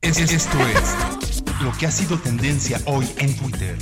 Es- 0.03 0.19
Esto 0.19 0.59
es 0.69 1.43
lo 1.63 1.73
que 1.79 1.87
ha 1.87 1.91
sido 1.91 2.19
tendencia 2.19 2.81
hoy 2.87 3.07
en 3.19 3.37
Twitter. 3.37 3.77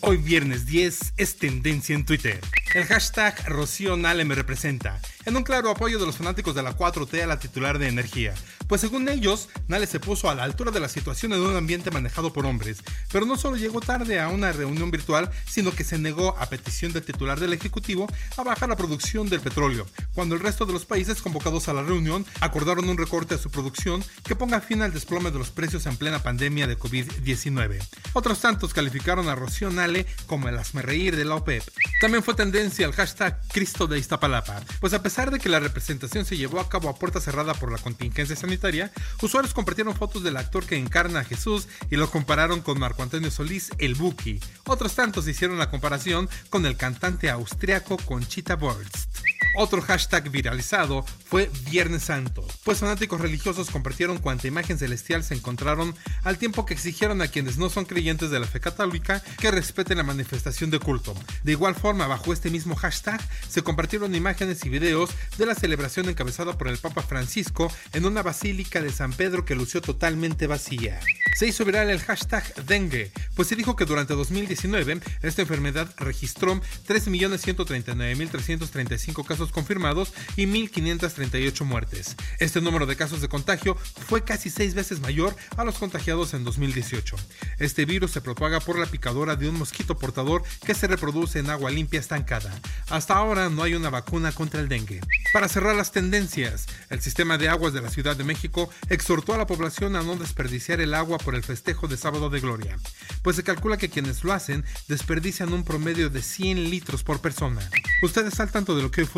Hoy 0.00 0.16
viernes 0.16 0.64
10 0.66 1.12
es 1.16 1.36
tendencia 1.36 1.94
en 1.94 2.04
Twitter. 2.06 2.40
El 2.74 2.84
hashtag 2.84 3.34
Rocío 3.46 3.96
Nale 3.96 4.24
me 4.24 4.34
representa, 4.34 5.00
en 5.24 5.36
un 5.36 5.42
claro 5.42 5.70
apoyo 5.70 5.98
de 5.98 6.06
los 6.06 6.16
fanáticos 6.16 6.54
de 6.54 6.62
la 6.62 6.76
4T 6.76 7.22
a 7.22 7.26
la 7.26 7.38
titular 7.38 7.78
de 7.78 7.88
energía. 7.88 8.34
Pues 8.66 8.80
según 8.80 9.08
ellos, 9.08 9.48
Nale 9.66 9.86
se 9.86 10.00
puso 10.00 10.28
a 10.28 10.34
la 10.34 10.44
altura 10.44 10.70
de 10.70 10.80
la 10.80 10.88
situación 10.88 11.32
en 11.32 11.40
un 11.40 11.56
ambiente 11.56 11.90
manejado 11.90 12.32
por 12.32 12.46
hombres, 12.46 12.78
pero 13.10 13.24
no 13.24 13.36
solo 13.36 13.56
llegó 13.56 13.80
tarde 13.80 14.20
a 14.20 14.28
una 14.28 14.52
reunión 14.52 14.90
virtual, 14.90 15.30
sino 15.48 15.72
que 15.72 15.84
se 15.84 15.98
negó 15.98 16.36
a 16.38 16.46
petición 16.46 16.92
del 16.92 17.04
titular 17.04 17.40
del 17.40 17.52
Ejecutivo 17.52 18.06
a 18.36 18.42
bajar 18.42 18.68
la 18.68 18.76
producción 18.76 19.28
del 19.28 19.40
petróleo, 19.40 19.86
cuando 20.14 20.34
el 20.34 20.40
resto 20.40 20.66
de 20.66 20.72
los 20.72 20.84
países 20.84 21.22
convocados 21.22 21.68
a 21.68 21.72
la 21.72 21.82
reunión 21.82 22.26
acordaron 22.40 22.88
un 22.88 22.98
recorte 22.98 23.34
a 23.34 23.38
su 23.38 23.50
producción 23.50 24.04
que 24.24 24.36
ponga 24.36 24.60
fin 24.60 24.82
al 24.82 24.92
desplome 24.92 25.30
de 25.30 25.38
los 25.38 25.50
precios 25.50 25.86
en 25.86 25.96
plena 25.96 26.22
pandemia 26.22 26.66
de 26.66 26.78
COVID-19. 26.78 27.78
Otros 28.12 28.40
tantos 28.40 28.74
calificaron 28.74 29.28
a 29.28 29.34
Rocío 29.34 29.70
Nale 29.70 30.06
como 30.26 30.48
el 30.48 30.58
reír 30.74 31.16
de 31.16 31.24
la 31.24 31.36
OPEP. 31.36 31.62
También 32.00 32.22
fue 32.22 32.34
tendencia 32.34 32.86
el 32.86 32.92
hashtag 32.92 33.40
Cristo 33.48 33.86
de 33.86 33.98
Iztapalapa, 33.98 34.62
pues 34.80 34.92
a 34.92 35.02
de 35.08 35.38
que 35.40 35.48
la 35.48 35.58
representación 35.58 36.26
se 36.26 36.36
llevó 36.36 36.60
a 36.60 36.68
cabo 36.68 36.88
a 36.90 36.94
puerta 36.94 37.18
cerrada 37.18 37.54
por 37.54 37.72
la 37.72 37.78
contingencia 37.78 38.36
sanitaria, 38.36 38.92
usuarios 39.22 39.54
compartieron 39.54 39.96
fotos 39.96 40.22
del 40.22 40.36
actor 40.36 40.66
que 40.66 40.76
encarna 40.76 41.20
a 41.20 41.24
Jesús 41.24 41.66
y 41.90 41.96
lo 41.96 42.10
compararon 42.10 42.60
con 42.60 42.78
Marco 42.78 43.02
Antonio 43.02 43.30
Solís, 43.30 43.70
el 43.78 43.94
Buki. 43.94 44.38
Otros 44.66 44.94
tantos 44.94 45.26
hicieron 45.26 45.58
la 45.58 45.70
comparación 45.70 46.28
con 46.50 46.66
el 46.66 46.76
cantante 46.76 47.30
austriaco 47.30 47.96
Conchita 47.96 48.54
Wurst. 48.54 49.27
Otro 49.54 49.82
hashtag 49.82 50.30
viralizado 50.30 51.04
fue 51.24 51.50
Viernes 51.70 52.04
Santo, 52.04 52.46
pues 52.64 52.78
fanáticos 52.78 53.20
religiosos 53.20 53.70
compartieron 53.70 54.18
cuanta 54.18 54.46
imagen 54.46 54.78
celestial 54.78 55.24
se 55.24 55.34
encontraron 55.34 55.94
al 56.22 56.38
tiempo 56.38 56.64
que 56.64 56.74
exigieron 56.74 57.22
a 57.22 57.28
quienes 57.28 57.58
no 57.58 57.68
son 57.68 57.84
creyentes 57.84 58.30
de 58.30 58.40
la 58.40 58.46
fe 58.46 58.60
católica 58.60 59.22
que 59.38 59.50
respeten 59.50 59.98
la 59.98 60.04
manifestación 60.04 60.70
de 60.70 60.78
culto. 60.78 61.14
De 61.42 61.52
igual 61.52 61.74
forma, 61.74 62.06
bajo 62.06 62.32
este 62.32 62.50
mismo 62.50 62.76
hashtag 62.76 63.20
se 63.48 63.62
compartieron 63.62 64.14
imágenes 64.14 64.64
y 64.64 64.68
videos 64.68 65.10
de 65.38 65.46
la 65.46 65.54
celebración 65.54 66.08
encabezada 66.08 66.56
por 66.56 66.68
el 66.68 66.78
Papa 66.78 67.02
Francisco 67.02 67.72
en 67.92 68.06
una 68.06 68.22
basílica 68.22 68.80
de 68.80 68.92
San 68.92 69.12
Pedro 69.12 69.44
que 69.44 69.54
lució 69.54 69.80
totalmente 69.80 70.46
vacía. 70.46 71.00
Se 71.36 71.46
hizo 71.46 71.64
viral 71.64 71.90
el 71.90 72.00
hashtag 72.00 72.64
dengue, 72.64 73.12
pues 73.34 73.48
se 73.48 73.56
dijo 73.56 73.76
que 73.76 73.84
durante 73.84 74.14
2019 74.14 75.00
esta 75.22 75.42
enfermedad 75.42 75.92
registró 75.98 76.60
3.139.335 76.86 79.24
casos 79.28 79.52
confirmados 79.52 80.12
y 80.34 80.46
1.538 80.46 81.64
muertes. 81.64 82.16
Este 82.40 82.60
número 82.60 82.86
de 82.86 82.96
casos 82.96 83.20
de 83.20 83.28
contagio 83.28 83.76
fue 83.76 84.24
casi 84.24 84.50
seis 84.50 84.74
veces 84.74 85.00
mayor 85.00 85.36
a 85.56 85.62
los 85.62 85.78
contagiados 85.78 86.34
en 86.34 86.42
2018. 86.42 87.14
Este 87.58 87.84
virus 87.84 88.10
se 88.10 88.20
propaga 88.20 88.58
por 88.58 88.78
la 88.78 88.86
picadura 88.86 89.36
de 89.36 89.48
un 89.48 89.58
mosquito 89.58 89.98
portador 89.98 90.42
que 90.66 90.74
se 90.74 90.88
reproduce 90.88 91.38
en 91.38 91.50
agua 91.50 91.70
limpia 91.70 92.00
estancada. 92.00 92.52
Hasta 92.88 93.14
ahora 93.14 93.48
no 93.50 93.62
hay 93.62 93.74
una 93.74 93.90
vacuna 93.90 94.32
contra 94.32 94.60
el 94.60 94.68
dengue. 94.68 95.00
Para 95.32 95.48
cerrar 95.48 95.76
las 95.76 95.92
tendencias, 95.92 96.66
el 96.90 97.00
sistema 97.00 97.36
de 97.38 97.48
aguas 97.48 97.72
de 97.72 97.82
la 97.82 97.90
Ciudad 97.90 98.16
de 98.16 98.24
México 98.24 98.70
exhortó 98.88 99.34
a 99.34 99.38
la 99.38 99.46
población 99.46 99.94
a 99.94 100.02
no 100.02 100.16
desperdiciar 100.16 100.80
el 100.80 100.94
agua 100.94 101.18
por 101.18 101.34
el 101.34 101.44
festejo 101.44 101.86
de 101.86 101.98
Sábado 101.98 102.30
de 102.30 102.40
Gloria, 102.40 102.78
pues 103.22 103.36
se 103.36 103.44
calcula 103.44 103.76
que 103.76 103.90
quienes 103.90 104.24
lo 104.24 104.32
hacen 104.32 104.64
desperdician 104.88 105.52
un 105.52 105.64
promedio 105.64 106.08
de 106.08 106.22
100 106.22 106.70
litros 106.70 107.02
por 107.04 107.20
persona. 107.20 107.60
Ustedes 108.02 108.40
al 108.40 108.50
tanto 108.50 108.74
de 108.74 108.82
lo 108.82 108.90
que 108.90 109.02
hoy 109.02 109.06
fue 109.06 109.17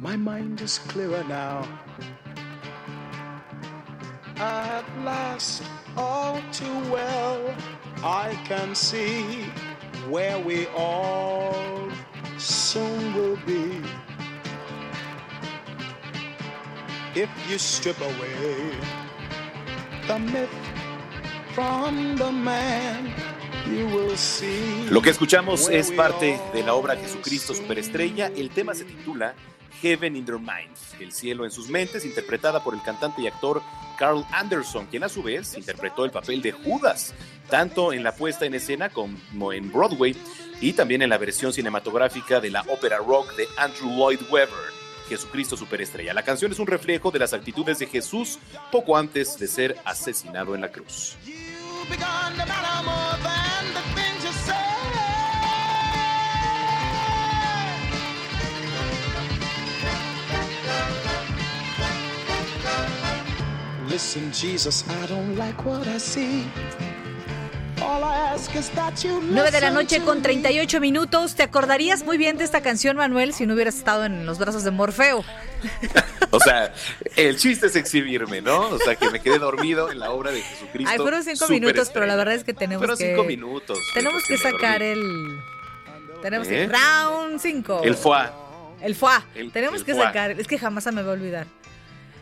My 0.00 0.16
mind 0.16 0.62
is 0.62 0.78
clearer 0.88 1.22
now. 1.28 1.68
At 4.36 4.84
last, 5.04 5.62
all 5.94 6.40
too 6.52 6.90
well, 6.90 7.54
I 8.02 8.34
can 8.48 8.74
see 8.74 9.44
where 10.08 10.38
we 10.38 10.68
all 10.68 11.90
soon 12.38 13.12
will 13.12 13.36
be. 13.44 13.82
If 17.14 17.28
you 17.50 17.58
strip 17.58 18.00
away 18.00 18.72
the 20.08 20.18
myth 20.18 20.48
from 21.52 22.16
the 22.16 22.32
man, 22.32 23.12
you 23.68 23.86
will 23.88 24.16
see. 24.16 24.88
Lo 24.88 25.02
que 25.02 25.10
escuchamos 25.10 25.68
es 25.68 25.92
parte 25.92 26.40
de 26.54 26.62
la 26.62 26.72
obra 26.72 26.96
Jesucristo 26.96 27.52
Superestrella. 27.52 28.28
El 28.28 28.48
tema 28.48 28.74
se 28.74 28.86
titula 28.86 29.34
Heaven 29.82 30.16
in 30.16 30.24
Their 30.24 30.38
Minds, 30.38 30.94
el 31.00 31.12
cielo 31.12 31.44
en 31.44 31.50
sus 31.50 31.68
mentes, 31.68 32.04
interpretada 32.04 32.62
por 32.62 32.74
el 32.74 32.82
cantante 32.82 33.22
y 33.22 33.26
actor 33.26 33.62
Carl 33.98 34.24
Anderson, 34.32 34.86
quien 34.86 35.04
a 35.04 35.08
su 35.08 35.22
vez 35.22 35.56
interpretó 35.56 36.04
el 36.04 36.10
papel 36.10 36.42
de 36.42 36.52
Judas, 36.52 37.14
tanto 37.48 37.92
en 37.92 38.02
la 38.02 38.14
puesta 38.14 38.46
en 38.46 38.54
escena 38.54 38.88
como 38.88 39.52
en 39.52 39.72
Broadway 39.72 40.16
y 40.60 40.72
también 40.72 41.02
en 41.02 41.10
la 41.10 41.18
versión 41.18 41.52
cinematográfica 41.52 42.40
de 42.40 42.50
la 42.50 42.62
ópera 42.62 42.98
rock 42.98 43.34
de 43.36 43.46
Andrew 43.56 43.90
Lloyd 43.90 44.20
Webber. 44.30 44.80
Jesucristo 45.10 45.56
Superestrella. 45.56 46.14
La 46.14 46.22
canción 46.22 46.52
es 46.52 46.60
un 46.60 46.68
reflejo 46.68 47.10
de 47.10 47.18
las 47.18 47.32
actitudes 47.32 47.80
de 47.80 47.86
Jesús 47.86 48.38
poco 48.70 48.96
antes 48.96 49.36
de 49.40 49.48
ser 49.48 49.76
asesinado 49.84 50.54
en 50.54 50.60
la 50.60 50.70
cruz. 50.70 51.16
Listen, 63.90 64.30
Jesus, 64.32 64.84
I 64.88 65.06
don't 65.08 65.36
like 65.36 65.60
what 65.64 65.86
I 65.88 65.98
see. 65.98 66.44
All 67.82 68.04
I 68.04 68.34
ask 68.34 68.54
is 68.54 68.68
that 68.70 68.94
you 69.02 69.20
9 69.22 69.50
de 69.50 69.60
la 69.60 69.70
noche 69.70 70.00
con 70.04 70.18
me. 70.18 70.22
38 70.22 70.80
minutos. 70.80 71.34
¿Te 71.34 71.42
acordarías 71.42 72.04
muy 72.04 72.16
bien 72.18 72.36
de 72.36 72.44
esta 72.44 72.60
canción, 72.60 72.96
Manuel, 72.96 73.32
si 73.34 73.46
no 73.46 73.54
hubieras 73.54 73.76
estado 73.76 74.04
en 74.04 74.26
los 74.26 74.38
brazos 74.38 74.64
de 74.64 74.70
Morfeo? 74.70 75.24
O 76.32 76.38
sea, 76.38 76.72
el 77.16 77.36
chiste 77.38 77.66
es 77.66 77.74
exhibirme, 77.74 78.40
¿no? 78.40 78.68
O 78.68 78.78
sea, 78.78 78.94
que 78.94 79.10
me 79.10 79.18
quedé 79.20 79.40
dormido 79.40 79.90
en 79.90 79.98
la 79.98 80.12
obra 80.12 80.30
de 80.30 80.40
Jesucristo. 80.40 80.88
Ay, 80.88 80.98
fueron 80.98 81.24
5 81.24 81.36
Súper 81.36 81.60
minutos, 81.60 81.90
pero 81.92 82.06
la 82.06 82.14
verdad 82.14 82.34
es 82.36 82.44
que 82.44 82.54
tenemos 82.54 82.78
Fueron 82.82 82.96
que... 82.96 83.08
cinco 83.10 83.24
minutos. 83.24 83.76
Tenemos 83.94 84.22
que 84.24 84.34
me 84.34 84.38
sacar 84.38 84.80
el... 84.80 85.02
Tenemos 86.22 86.46
¿Eh? 86.46 86.50
que... 86.50 86.68
Round 86.68 87.40
5. 87.40 87.80
El 87.82 87.96
foie. 87.96 88.28
El 88.80 88.94
foie. 88.94 89.16
El- 89.34 89.50
Tenemos 89.50 89.80
el 89.80 89.86
que 89.86 89.92
foie. 89.92 90.04
sacar... 90.04 90.30
Es 90.30 90.46
que 90.46 90.56
jamás 90.56 90.84
se 90.84 90.92
me 90.92 91.02
va 91.02 91.10
a 91.10 91.14
olvidar. 91.14 91.48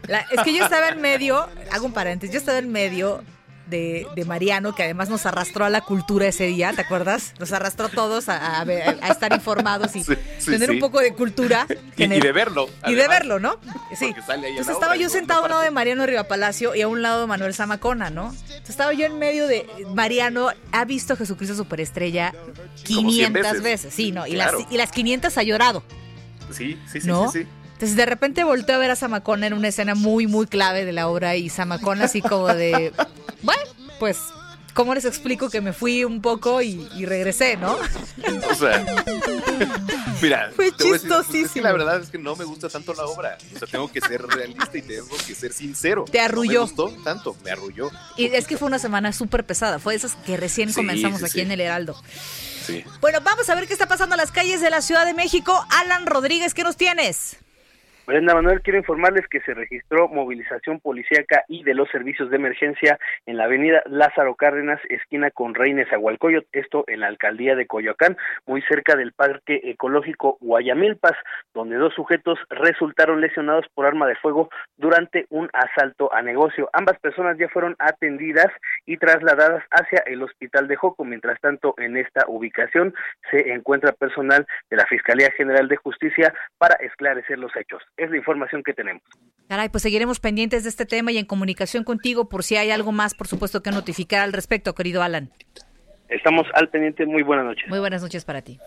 La- 0.07 0.21
es 0.31 0.41
que 0.43 0.55
yo 0.55 0.65
estaba 0.65 0.89
en 0.89 1.01
medio... 1.01 1.47
Hago 1.73 1.87
un 1.87 1.93
paréntesis. 1.93 2.33
Yo 2.33 2.39
estaba 2.39 2.59
en 2.59 2.71
medio... 2.71 3.23
De, 3.69 4.07
de 4.17 4.25
Mariano, 4.25 4.75
que 4.75 4.83
además 4.83 5.11
nos 5.11 5.27
arrastró 5.27 5.67
a 5.67 5.69
la 5.69 5.83
cultura 5.83 6.27
ese 6.27 6.45
día, 6.47 6.73
¿te 6.73 6.81
acuerdas? 6.81 7.35
Nos 7.39 7.53
arrastró 7.53 7.91
todos 7.91 8.31
a, 8.31 8.61
a 8.61 8.63
a 8.63 9.09
estar 9.11 9.31
informados 9.35 9.95
y 9.95 10.03
Sí, 10.05 10.15
sí, 10.39 10.53
tener 10.53 10.71
sí. 10.71 10.75
un 10.77 10.81
poco 10.81 11.01
de 11.01 11.13
cultura. 11.13 11.67
Y, 11.99 12.05
y 12.05 12.19
de 12.19 12.33
verlo. 12.33 12.71
Y 12.87 12.95
de 12.95 13.07
verlo, 13.09 13.39
¿no? 13.39 13.59
Sí. 13.95 14.07
Entonces 14.17 14.69
estaba 14.71 14.97
yo 14.97 15.03
en 15.03 15.11
sentado 15.11 15.41
a 15.41 15.43
un 15.45 15.51
lado 15.51 15.61
de. 15.61 15.71
Mariano 15.71 16.07
Riva 16.07 16.25
Palacio 16.25 16.75
y 16.75 16.81
a 16.81 16.89
un 16.89 17.03
lado 17.03 17.21
de 17.21 17.27
Manuel 17.27 17.53
Zamacona, 17.53 18.09
¿no? 18.09 18.31
Entonces 18.31 18.71
estaba 18.71 18.95
yo 18.95 19.05
en 19.05 19.19
medio 19.19 19.47
de 19.47 19.67
Mariano, 19.95 20.49
ha 20.73 20.85
visto 20.87 21.13
a 21.13 21.17
Jesucristo 21.17 21.55
Superestrella 21.55 22.33
Como 22.33 23.11
100 23.11 23.35
500 23.35 23.43
veces. 23.43 23.63
veces. 23.63 23.93
sí, 23.95 24.13
¿no? 24.13 24.27
Y, 24.27 24.33
Claro. 24.33 24.61
las, 24.61 24.73
y 24.73 24.77
las 24.79 24.91
500 24.93 25.37
ha 25.37 25.43
llorado, 25.43 25.83
Sí, 26.53 26.79
sí, 26.91 27.03
sí, 27.03 27.07
¿no? 27.07 27.31
sí, 27.31 27.43
sí. 27.43 27.49
Entonces 27.79 27.97
de 27.97 28.07
repente 28.07 28.43
volteó 28.43 28.75
a 28.75 28.79
ver 28.79 28.91
a 28.91 28.97
Zamacona 28.97 29.47
en 29.47 29.53
una 29.53 29.69
escena 29.69 29.95
muy, 29.95 30.27
muy 30.27 30.49
clave 30.49 30.85
de 30.85 30.93
la 30.93 31.07
obra 31.09 31.37
y 31.37 31.49
Zamacona 31.49 32.07
así 32.07 32.21
como 32.21 32.49
de, 32.53 32.93
bueno, 33.43 33.63
pues, 34.01 34.19
¿cómo 34.75 34.95
les 34.97 35.05
explico 35.05 35.49
que 35.49 35.61
me 35.61 35.73
fui 35.73 36.03
un 36.03 36.21
poco 36.21 36.61
y, 36.61 36.89
y 36.97 37.07
regresé, 37.07 37.57
no? 37.57 37.77
O 38.51 38.55
sea, 38.57 38.85
mira, 40.21 40.51
Fue 40.57 40.73
decir, 40.73 40.77
pues, 40.89 40.95
es 40.97 41.03
que 41.03 41.09
chistosísimo. 41.09 41.63
la 41.65 41.73
verdad 41.73 42.01
es 42.03 42.11
que 42.11 42.19
no 42.19 42.35
me 42.35 42.45
gusta 42.45 42.69
tanto 42.69 42.93
la 42.95 43.05
obra. 43.05 43.39
O 43.55 43.59
sea, 43.61 43.69
tengo 43.69 43.93
que 43.93 44.01
ser 44.01 44.23
realista 44.27 44.77
y 44.77 44.83
tengo 44.83 45.17
que 45.25 45.35
ser 45.37 45.53
sincero. 45.53 46.05
Te 46.11 46.19
arrulló. 46.19 46.63
No 46.63 46.67
me 46.67 46.73
gustó 46.93 47.03
tanto, 47.05 47.37
me 47.45 47.53
arrulló. 47.53 47.93
Y 48.17 48.27
es 48.27 48.49
que 48.49 48.57
fue 48.57 48.67
una 48.67 48.81
semana 48.81 49.13
súper 49.13 49.45
pesada, 49.47 49.79
fue 49.79 49.93
de 49.93 49.99
esas 49.99 50.17
que 50.27 50.37
recién 50.37 50.71
Sí, 50.71 50.75
comenzamos 50.75 51.21
sí, 51.21 51.27
aquí 51.27 51.35
sí. 51.35 51.41
en 51.43 51.53
el 51.53 51.61
Heraldo. 51.61 52.01
Sí. 52.67 52.83
Bueno, 53.01 53.21
vamos 53.23 53.49
a 53.49 53.55
ver 53.55 53.69
qué 53.69 53.73
está 53.73 53.87
pasando 53.87 54.17
en 54.17 54.19
las 54.21 54.33
calles 54.33 54.61
de 54.61 54.69
la 54.71 54.83
Ciudad 54.83 55.07
de 55.07 55.15
México. 55.15 55.65
Alan 55.71 56.07
Rodríguez, 56.07 56.55
¿qué 56.55 56.65
nos 56.65 56.77
tienes? 56.77 57.37
Brenda 58.09 58.33
Manuel, 58.33 58.63
quiero 58.63 58.79
informarles 58.79 59.29
que 59.29 59.43
se 59.43 59.53
registró 59.53 60.09
movilización 60.09 60.81
policíaca 60.81 61.45
y 61.47 61.63
de 61.63 61.75
los 61.75 61.91
servicios 61.91 62.31
de 62.31 62.37
emergencia 62.37 62.99
en 63.27 63.37
la 63.37 63.45
avenida 63.45 63.83
Lázaro 63.85 64.35
Cárdenas, 64.35 64.81
esquina 64.89 65.31
con 65.31 65.55
Reines 65.55 65.93
Agualcoyot, 65.93 66.47
esto 66.53 66.85
en 66.87 67.01
la 67.01 67.09
alcaldía 67.09 67.55
de 67.55 67.67
Coyoacán, 67.67 68.17
muy 68.47 68.63
cerca 68.63 68.97
del 68.97 69.13
Parque 69.13 69.61
Ecológico 69.63 70.39
Guayamilpas, 70.41 71.13
donde 71.53 71.77
dos 71.77 71.93
sujetos 71.93 72.39
resultaron 72.49 73.21
lesionados 73.21 73.67
por 73.75 73.85
arma 73.85 74.07
de 74.07 74.17
fuego 74.17 74.49
durante 74.79 75.27
un 75.29 75.51
asalto 75.53 76.11
a 76.15 76.23
negocio. 76.23 76.71
Ambas 76.73 76.99
personas 77.01 77.37
ya 77.37 77.51
fueron 77.51 77.77
atendidas 77.79 78.51
y 78.87 78.97
trasladadas 78.97 79.65
hacia 79.71 80.03
el 80.07 80.23
hospital 80.23 80.67
de 80.67 80.77
Joco. 80.77 81.05
Mientras 81.05 81.39
tanto, 81.43 81.75
en 81.77 81.99
esta 81.99 82.25
ubicación 82.27 82.95
se 83.31 83.53
encuentra 83.53 83.93
personal 83.93 84.47
de 84.71 84.79
la 84.79 84.87
Fiscalía 84.87 85.31
General 85.33 85.69
de 85.69 85.77
Justicia 85.77 86.33
para 86.57 86.77
esclarecer 86.77 87.39
los 87.39 87.55
hechos. 87.55 87.83
Es 87.99 88.11
la 88.11 88.17
información 88.17 88.63
que 88.63 88.73
tenemos. 88.73 89.03
Caray, 89.49 89.69
pues 89.69 89.83
seguiremos 89.83 90.21
pendientes 90.21 90.63
de 90.63 90.71
este 90.71 90.87
tema 90.87 91.13
y 91.13 91.19
en 91.19 91.27
comunicación 91.27 91.85
contigo 91.85 92.29
por 92.29 92.45
si 92.45 92.57
hay 92.57 92.71
algo 92.71 92.93
más, 92.93 93.15
por 93.15 93.27
supuesto, 93.27 93.63
que 93.63 93.71
notificar 93.71 94.21
al 94.21 94.33
respecto, 94.33 94.75
querido 94.75 95.03
Alan. 95.03 95.31
Estamos 96.09 96.47
al 96.55 96.69
pendiente. 96.71 97.05
Muy 97.05 97.23
buenas 97.23 97.45
noches. 97.45 97.69
Muy 97.69 97.81
buenas 97.81 98.01
noches 98.01 98.25
para 98.25 98.41
ti. 98.41 98.59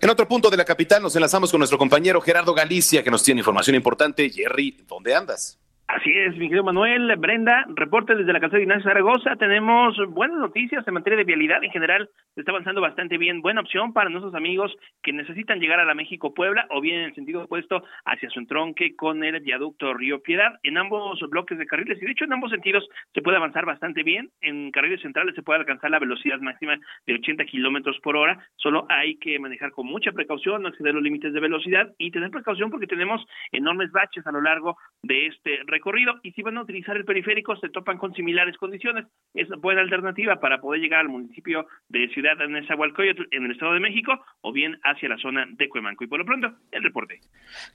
En 0.00 0.10
otro 0.10 0.28
punto 0.28 0.50
de 0.50 0.56
la 0.56 0.64
capital 0.64 1.02
nos 1.02 1.16
enlazamos 1.16 1.50
con 1.50 1.58
nuestro 1.58 1.78
compañero 1.78 2.20
Gerardo 2.20 2.54
Galicia, 2.54 3.02
que 3.02 3.10
nos 3.10 3.24
tiene 3.24 3.40
información 3.40 3.74
importante. 3.74 4.30
Jerry, 4.30 4.84
¿dónde 4.86 5.14
andas? 5.14 5.58
Así 5.88 6.10
es, 6.10 6.36
mi 6.36 6.48
querido 6.48 6.64
Manuel, 6.64 7.14
Brenda, 7.16 7.64
reporte 7.68 8.16
desde 8.16 8.32
la 8.32 8.40
calzada 8.40 8.58
de 8.58 8.64
Ignacio 8.64 8.90
Zaragoza. 8.90 9.36
Tenemos 9.36 9.96
buenas 10.08 10.36
noticias 10.38 10.86
en 10.86 10.94
materia 10.94 11.16
de 11.16 11.22
vialidad 11.22 11.62
en 11.62 11.70
general. 11.70 12.10
Se 12.34 12.40
está 12.40 12.50
avanzando 12.50 12.80
bastante 12.80 13.18
bien. 13.18 13.40
Buena 13.40 13.60
opción 13.60 13.92
para 13.92 14.10
nuestros 14.10 14.34
amigos 14.34 14.74
que 15.00 15.12
necesitan 15.12 15.60
llegar 15.60 15.78
a 15.78 15.84
la 15.84 15.94
México-Puebla 15.94 16.66
o 16.70 16.80
bien 16.80 17.02
en 17.02 17.14
sentido 17.14 17.44
opuesto 17.44 17.84
hacia 18.04 18.28
su 18.30 18.40
entronque 18.40 18.96
con 18.96 19.22
el 19.22 19.38
viaducto 19.40 19.94
Río 19.94 20.20
Piedad. 20.22 20.58
En 20.64 20.76
ambos 20.76 21.20
bloques 21.30 21.56
de 21.56 21.66
carriles 21.66 22.02
y 22.02 22.04
de 22.04 22.10
hecho 22.10 22.24
en 22.24 22.32
ambos 22.32 22.50
sentidos 22.50 22.84
se 23.14 23.22
puede 23.22 23.36
avanzar 23.36 23.64
bastante 23.64 24.02
bien. 24.02 24.30
En 24.40 24.72
carriles 24.72 25.02
centrales 25.02 25.36
se 25.36 25.44
puede 25.44 25.60
alcanzar 25.60 25.92
la 25.92 26.00
velocidad 26.00 26.40
máxima 26.40 26.76
de 27.06 27.14
80 27.14 27.44
kilómetros 27.44 27.96
por 28.00 28.16
hora. 28.16 28.44
Solo 28.56 28.86
hay 28.88 29.18
que 29.18 29.38
manejar 29.38 29.70
con 29.70 29.86
mucha 29.86 30.10
precaución, 30.10 30.62
no 30.62 30.68
exceder 30.70 30.94
los 30.94 31.02
límites 31.04 31.32
de 31.32 31.38
velocidad 31.38 31.94
y 31.96 32.10
tener 32.10 32.32
precaución 32.32 32.72
porque 32.72 32.88
tenemos 32.88 33.24
enormes 33.52 33.92
baches 33.92 34.26
a 34.26 34.32
lo 34.32 34.40
largo 34.40 34.76
de 35.04 35.28
este 35.28 35.60
recorrido 35.76 36.14
y 36.22 36.32
si 36.32 36.42
van 36.42 36.56
a 36.56 36.62
utilizar 36.62 36.96
el 36.96 37.04
periférico 37.04 37.56
se 37.56 37.68
topan 37.68 37.98
con 37.98 38.14
similares 38.14 38.56
condiciones. 38.56 39.06
Es 39.34 39.48
buena 39.60 39.80
alternativa 39.80 40.36
para 40.36 40.60
poder 40.60 40.80
llegar 40.80 41.00
al 41.00 41.08
municipio 41.08 41.66
de 41.88 42.08
Ciudad 42.08 42.36
de 42.36 42.48
Nezahualcóyotl 42.48 43.24
en 43.30 43.44
el 43.44 43.52
Estado 43.52 43.74
de 43.74 43.80
México 43.80 44.12
o 44.40 44.52
bien 44.52 44.78
hacia 44.84 45.08
la 45.08 45.18
zona 45.18 45.46
de 45.48 45.68
Cuemanco. 45.68 46.04
Y 46.04 46.06
por 46.06 46.18
lo 46.18 46.24
pronto, 46.24 46.52
el 46.70 46.82
reporte. 46.82 47.20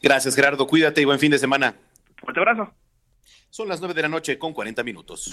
Gracias, 0.01 0.35
Gerardo. 0.35 0.67
Cuídate 0.67 1.01
y 1.01 1.05
buen 1.05 1.19
fin 1.19 1.31
de 1.31 1.37
semana. 1.37 1.75
Fuerte 2.17 2.39
abrazo. 2.39 2.73
Son 3.49 3.67
las 3.67 3.79
9 3.79 3.93
de 3.93 4.01
la 4.01 4.07
noche 4.07 4.37
con 4.39 4.53
40 4.53 4.83
minutos. 4.83 5.31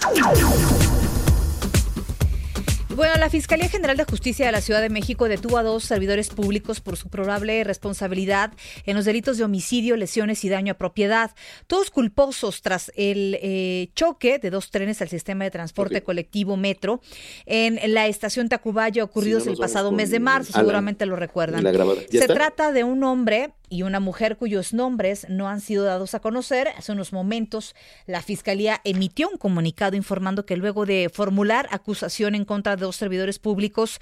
Bueno, 2.99 3.15
la 3.15 3.29
Fiscalía 3.29 3.69
General 3.69 3.95
de 3.95 4.03
Justicia 4.03 4.45
de 4.45 4.51
la 4.51 4.59
Ciudad 4.59 4.81
de 4.81 4.89
México 4.89 5.29
detuvo 5.29 5.57
a 5.57 5.63
dos 5.63 5.85
servidores 5.85 6.27
públicos 6.31 6.81
por 6.81 6.97
su 6.97 7.07
probable 7.07 7.63
responsabilidad 7.63 8.51
en 8.85 8.97
los 8.97 9.05
delitos 9.05 9.37
de 9.37 9.45
homicidio, 9.45 9.95
lesiones 9.95 10.43
y 10.43 10.49
daño 10.49 10.73
a 10.73 10.77
propiedad. 10.77 11.31
Todos 11.67 11.91
culposos 11.91 12.61
tras 12.61 12.91
el 12.97 13.39
eh, 13.41 13.87
choque 13.95 14.37
de 14.37 14.49
dos 14.49 14.69
trenes 14.69 15.01
al 15.01 15.07
sistema 15.07 15.45
de 15.45 15.51
transporte 15.51 16.03
colectivo 16.03 16.57
Metro 16.57 16.99
en 17.45 17.79
la 17.93 18.07
estación 18.07 18.49
Tacubaya 18.49 19.01
ocurridos 19.01 19.45
no 19.45 19.53
el 19.53 19.57
pasado 19.57 19.93
mes 19.93 20.11
de 20.11 20.19
marzo. 20.19 20.51
Alan 20.53 20.65
Seguramente 20.65 21.05
lo 21.05 21.15
recuerdan. 21.15 21.59
en 21.59 21.63
la 21.63 21.71
grabadora. 21.71 22.01
¿Ya 22.11 22.19
Se 22.19 22.25
está? 22.25 22.33
trata 22.33 22.73
de 22.73 22.83
un 22.83 23.05
hombre 23.05 23.53
y 23.69 23.83
una 23.83 23.99
mujer 23.99 24.37
cuyos 24.37 24.73
nombres 24.73 25.27
no 25.29 25.47
han 25.47 25.61
sido 25.61 25.83
dados 25.83 26.13
a 26.13 26.19
conocer. 26.19 26.69
Hace 26.77 26.91
unos 26.91 27.13
momentos 27.13 27.75
la 28.05 28.21
Fiscalía 28.21 28.81
emitió 28.83 29.29
un 29.29 29.37
comunicado 29.37 29.95
informando 29.95 30.45
que 30.45 30.57
luego 30.57 30.85
de 30.85 31.09
formular 31.13 31.67
acusación 31.71 32.35
en 32.35 32.45
contra 32.45 32.75
de 32.75 32.81
dos 32.81 32.95
servidores 32.95 33.39
públicos 33.39 33.99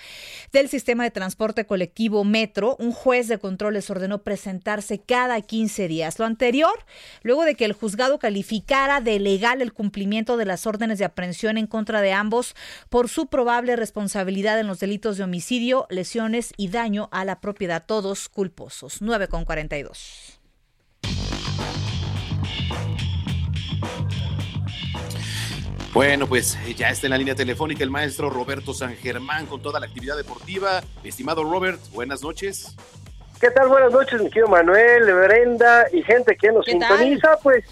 del 0.52 0.70
sistema 0.70 1.04
de 1.04 1.12
transporte 1.12 1.66
colectivo 1.66 2.24
Metro, 2.24 2.76
un 2.80 2.92
juez 2.92 3.28
de 3.28 3.38
control 3.38 3.76
les 3.76 3.90
ordenó 3.90 4.24
presentarse 4.24 5.00
cada 5.00 5.40
15 5.42 5.88
días. 5.88 6.20
Lo 6.20 6.26
anterior, 6.26 6.86
luego 7.24 7.44
de 7.44 7.56
que 7.56 7.66
el 7.66 7.74
juzgado 7.74 8.20
calificara 8.20 9.02
de 9.02 9.20
legal 9.20 9.62
el 9.62 9.74
cumplimiento 9.74 10.38
de 10.38 10.46
las 10.46 10.66
órdenes 10.66 11.00
de 11.00 11.06
aprehensión 11.06 11.58
en 11.58 11.68
contra 11.68 12.02
de 12.02 12.14
ambos 12.14 12.56
por 12.90 13.10
su 13.10 13.28
probable 13.28 13.76
responsabilidad 13.76 14.60
en 14.60 14.68
los 14.68 14.80
delitos 14.80 15.18
de 15.18 15.24
homicidio, 15.24 15.88
lesiones 15.90 16.54
y 16.58 16.70
daño 16.70 17.10
a 17.12 17.26
la 17.26 17.40
propiedad, 17.42 17.86
todos 17.86 18.30
culposos. 18.30 19.02
9 19.02 19.28
con 19.28 19.46
42. 19.58 20.40
Bueno, 25.94 26.28
pues 26.28 26.56
eh, 26.68 26.76
ya 26.76 26.90
está 26.90 27.08
en 27.08 27.12
la 27.12 27.18
línea 27.18 27.34
telefónica 27.34 27.84
el 27.84 27.90
maestro 27.90 28.30
Roberto 28.30 28.72
San 28.76 28.96
Germán 28.96 29.48
con 29.48 29.60
toda 29.64 29.80
la 29.80 29.88
actividad 29.88 30.16
deportiva. 30.16 30.84
Estimado 31.04 31.44
Robert, 31.44 31.80
buenas 31.92 32.22
noches. 32.22 32.76
¿Qué 33.42 33.50
tal? 33.50 33.68
Buenas 33.70 33.92
noches, 33.92 34.22
mi 34.22 34.30
querido 34.30 34.48
Manuel, 34.48 35.12
Brenda 35.12 35.88
y 35.92 36.04
gente 36.04 36.38
que 36.38 36.52
nos 36.52 36.66
sintoniza. 36.66 37.38
Pues 37.42 37.64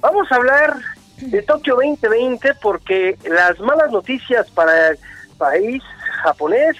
vamos 0.00 0.26
a 0.32 0.36
hablar 0.36 0.74
de 1.18 1.42
Tokio 1.42 1.74
2020 1.74 2.54
porque 2.62 3.18
las 3.28 3.60
malas 3.60 3.90
noticias 3.92 4.50
para 4.52 4.88
el 4.90 4.98
país 5.36 5.82
japonés 6.22 6.76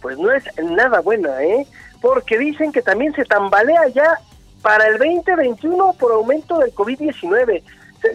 pues 0.00 0.16
no 0.18 0.32
es 0.32 0.44
nada 0.62 1.00
buena, 1.00 1.42
¿eh? 1.42 1.66
Porque 2.00 2.38
dicen 2.38 2.72
que 2.72 2.82
también 2.82 3.14
se 3.14 3.24
tambalea 3.24 3.88
ya 3.88 4.18
para 4.62 4.86
el 4.88 4.98
2021 4.98 5.94
por 5.98 6.12
aumento 6.12 6.58
del 6.58 6.74
COVID-19. 6.74 7.62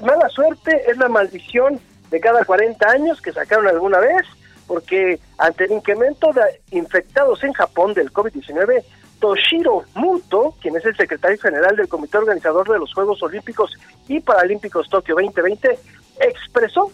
Mala 0.03 0.29
suerte 0.29 0.83
es 0.89 0.97
la 0.97 1.09
maldición 1.09 1.79
de 2.09 2.19
cada 2.19 2.43
40 2.45 2.89
años 2.89 3.21
que 3.21 3.31
sacaron 3.31 3.67
alguna 3.67 3.99
vez, 3.99 4.27
porque 4.67 5.19
ante 5.37 5.65
el 5.65 5.71
incremento 5.71 6.31
de 6.33 6.77
infectados 6.77 7.43
en 7.43 7.53
Japón 7.53 7.93
del 7.93 8.11
COVID-19, 8.11 8.83
Toshiro 9.19 9.83
Muto, 9.95 10.55
quien 10.61 10.75
es 10.75 10.85
el 10.85 10.95
secretario 10.97 11.37
general 11.39 11.75
del 11.75 11.87
Comité 11.87 12.17
Organizador 12.17 12.69
de 12.69 12.79
los 12.79 12.93
Juegos 12.93 13.21
Olímpicos 13.23 13.71
y 14.07 14.19
Paralímpicos 14.19 14.89
Tokio 14.89 15.15
2020, 15.15 15.79
expresó 16.19 16.91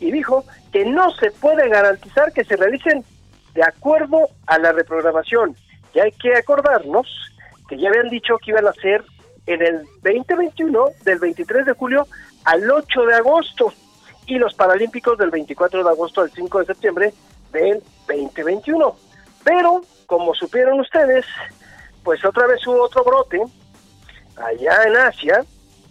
y 0.00 0.10
dijo 0.10 0.44
que 0.72 0.84
no 0.84 1.10
se 1.12 1.30
puede 1.30 1.68
garantizar 1.68 2.32
que 2.32 2.44
se 2.44 2.56
realicen 2.56 3.04
de 3.54 3.62
acuerdo 3.62 4.28
a 4.46 4.58
la 4.58 4.72
reprogramación. 4.72 5.56
Y 5.96 6.00
hay 6.00 6.12
que 6.12 6.36
acordarnos 6.36 7.06
que 7.66 7.78
ya 7.78 7.88
habían 7.88 8.10
dicho 8.10 8.36
que 8.36 8.50
iban 8.50 8.66
a 8.66 8.72
ser 8.74 9.02
en 9.46 9.62
el 9.62 9.82
2021, 10.02 10.88
del 11.04 11.18
23 11.18 11.64
de 11.64 11.72
julio 11.72 12.06
al 12.44 12.70
8 12.70 13.06
de 13.06 13.14
agosto 13.14 13.72
y 14.26 14.36
los 14.36 14.52
Paralímpicos 14.52 15.16
del 15.16 15.30
24 15.30 15.82
de 15.82 15.88
agosto 15.88 16.20
al 16.20 16.30
5 16.30 16.58
de 16.58 16.66
septiembre 16.66 17.14
del 17.50 17.82
2021. 18.08 18.94
Pero, 19.42 19.80
como 20.04 20.34
supieron 20.34 20.80
ustedes, 20.80 21.24
pues 22.04 22.22
otra 22.26 22.46
vez 22.46 22.66
hubo 22.66 22.82
otro 22.82 23.02
brote 23.02 23.42
allá 24.36 24.84
en 24.84 24.96
Asia 24.96 25.46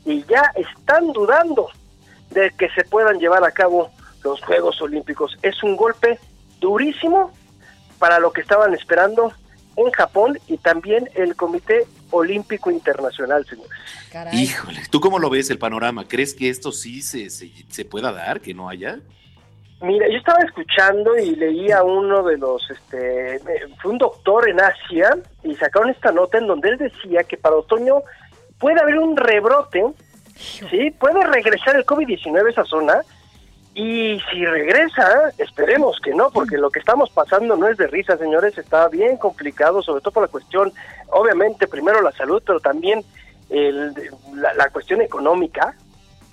y 0.05 0.23
ya 0.25 0.51
están 0.55 1.13
dudando 1.13 1.67
de 2.29 2.51
que 2.51 2.69
se 2.69 2.83
puedan 2.83 3.17
llevar 3.17 3.43
a 3.43 3.49
cabo 3.49 3.89
los 4.23 4.39
Juegos 4.43 4.79
Olímpicos. 4.83 5.35
Es 5.41 5.63
un 5.63 5.75
golpe 5.75 6.19
durísimo 6.59 7.31
para 7.97 8.19
lo 8.19 8.31
que 8.31 8.41
estaban 8.41 8.75
esperando 8.75 9.33
en 9.75 9.91
Japón 9.91 10.39
y 10.47 10.57
también 10.57 11.09
el 11.15 11.35
Comité 11.35 11.85
Olímpico 12.11 12.71
Internacional, 12.71 13.45
señores. 13.45 13.71
Híjole, 14.33 14.81
¿tú 14.89 14.99
cómo 15.01 15.19
lo 15.19 15.29
ves 15.29 15.49
el 15.49 15.57
panorama? 15.57 16.07
¿Crees 16.07 16.33
que 16.33 16.49
esto 16.49 16.71
sí 16.71 17.01
se, 17.01 17.29
se, 17.29 17.51
se 17.69 17.85
pueda 17.85 18.11
dar, 18.11 18.39
que 18.39 18.53
no 18.53 18.69
haya? 18.69 18.99
Mira, 19.81 20.07
yo 20.09 20.17
estaba 20.17 20.39
escuchando 20.39 21.17
y 21.17 21.35
leí 21.35 21.71
a 21.71 21.83
uno 21.83 22.23
de 22.23 22.37
los, 22.37 22.69
este, 22.69 23.39
fue 23.81 23.91
un 23.91 23.97
doctor 23.97 24.49
en 24.49 24.61
Asia 24.61 25.17
y 25.43 25.53
sacaron 25.55 25.89
esta 25.89 26.11
nota 26.11 26.37
en 26.37 26.47
donde 26.47 26.69
él 26.69 26.77
decía 26.77 27.23
que 27.23 27.35
para 27.35 27.57
otoño 27.57 28.01
puede 28.57 28.79
haber 28.79 28.97
un 28.97 29.17
rebrote, 29.17 29.83
sí, 30.35 30.91
puede 30.97 31.25
regresar 31.25 31.75
el 31.75 31.85
COVID-19 31.85 32.47
a 32.47 32.49
esa 32.49 32.63
zona 32.63 33.01
y 33.75 34.19
si 34.31 34.45
regresa, 34.45 35.31
esperemos 35.37 35.99
que 36.01 36.13
no, 36.13 36.31
porque 36.31 36.57
lo 36.57 36.69
que 36.71 36.79
estamos 36.79 37.09
pasando 37.09 37.55
no 37.57 37.67
es 37.67 37.77
de 37.77 37.87
risa, 37.87 38.17
señores, 38.17 38.57
está 38.57 38.87
bien 38.87 39.17
complicado, 39.17 39.83
sobre 39.83 40.01
todo 40.01 40.13
por 40.13 40.23
la 40.23 40.29
cuestión, 40.29 40.71
obviamente 41.09 41.67
primero 41.67 42.01
la 42.01 42.13
salud, 42.13 42.41
pero 42.45 42.59
también 42.61 43.03
el, 43.49 43.93
la, 44.33 44.53
la 44.53 44.69
cuestión 44.69 45.01
económica, 45.01 45.75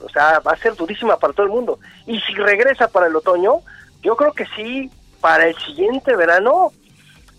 o 0.00 0.08
sea, 0.08 0.38
va 0.40 0.52
a 0.52 0.56
ser 0.56 0.74
durísima 0.76 1.16
para 1.18 1.32
todo 1.32 1.44
el 1.46 1.52
mundo. 1.52 1.78
Y 2.06 2.20
si 2.20 2.34
regresa 2.34 2.86
para 2.88 3.08
el 3.08 3.16
otoño, 3.16 3.56
yo 4.02 4.16
creo 4.16 4.32
que 4.32 4.46
sí, 4.56 4.88
para 5.20 5.48
el 5.48 5.56
siguiente 5.56 6.14
verano, 6.16 6.70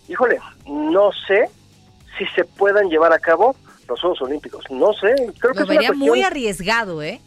híjole, 0.10 0.40
no 0.68 1.12
sé 1.28 1.50
si 2.18 2.26
se 2.36 2.44
puedan 2.46 2.90
llevar 2.90 3.14
a 3.14 3.20
cabo 3.20 3.56
los 3.88 4.00
Juegos 4.00 4.22
Olímpicos. 4.22 4.64
No 4.70 4.94
sé, 4.94 5.14
creo 5.40 5.54
que 5.54 5.64
es 5.64 5.70
una 5.70 5.76
cuestión- 5.76 5.98
muy 6.00 6.22
arriesgado, 6.24 7.02
¿eh? 7.02 7.22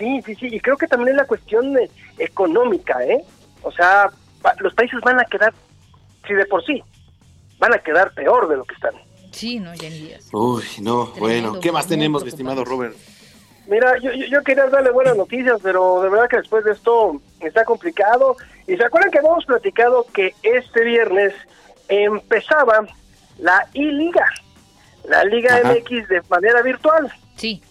Sí, 0.00 0.22
sí, 0.24 0.34
sí, 0.34 0.46
y 0.50 0.58
creo 0.60 0.78
que 0.78 0.86
también 0.86 1.10
es 1.10 1.16
la 1.16 1.26
cuestión 1.26 1.74
de- 1.74 1.90
económica, 2.18 3.04
¿eh? 3.04 3.22
O 3.62 3.70
sea, 3.70 4.08
pa- 4.40 4.54
los 4.60 4.72
países 4.72 4.98
van 5.02 5.20
a 5.20 5.24
quedar, 5.26 5.52
si 6.26 6.32
de 6.32 6.46
por 6.46 6.64
sí, 6.64 6.82
van 7.58 7.74
a 7.74 7.78
quedar 7.78 8.12
peor 8.14 8.48
de 8.48 8.56
lo 8.56 8.64
que 8.64 8.74
están. 8.74 8.94
Sí, 9.30 9.60
no, 9.60 9.74
ya 9.74 9.90
ni 9.90 9.98
digas. 9.98 10.28
Uy, 10.32 10.64
no, 10.80 11.06
bueno, 11.18 11.60
¿qué 11.60 11.70
más 11.70 11.86
tenemos, 11.86 12.22
mi 12.22 12.30
estimado 12.30 12.64
Robert? 12.64 12.96
Mira, 13.66 13.98
yo, 13.98 14.10
yo, 14.12 14.24
yo 14.26 14.42
quería 14.42 14.66
darle 14.68 14.90
buenas 14.90 15.16
noticias, 15.18 15.60
pero 15.62 16.00
de 16.02 16.08
verdad 16.08 16.28
que 16.30 16.38
después 16.38 16.64
de 16.64 16.72
esto 16.72 17.20
está 17.40 17.64
complicado. 17.66 18.36
Y 18.66 18.76
se 18.78 18.84
acuerdan 18.84 19.10
que 19.10 19.18
habíamos 19.18 19.44
platicado 19.44 20.06
que 20.14 20.34
este 20.42 20.82
viernes 20.82 21.34
empezaba 21.88 22.86
la 23.38 23.68
I-Liga, 23.74 24.26
la 25.04 25.24
Liga 25.24 25.56
Ajá. 25.56 25.74
MX 25.74 26.08
de 26.08 26.22
manera 26.30 26.62
virtual. 26.62 27.12
Sí. 27.36 27.62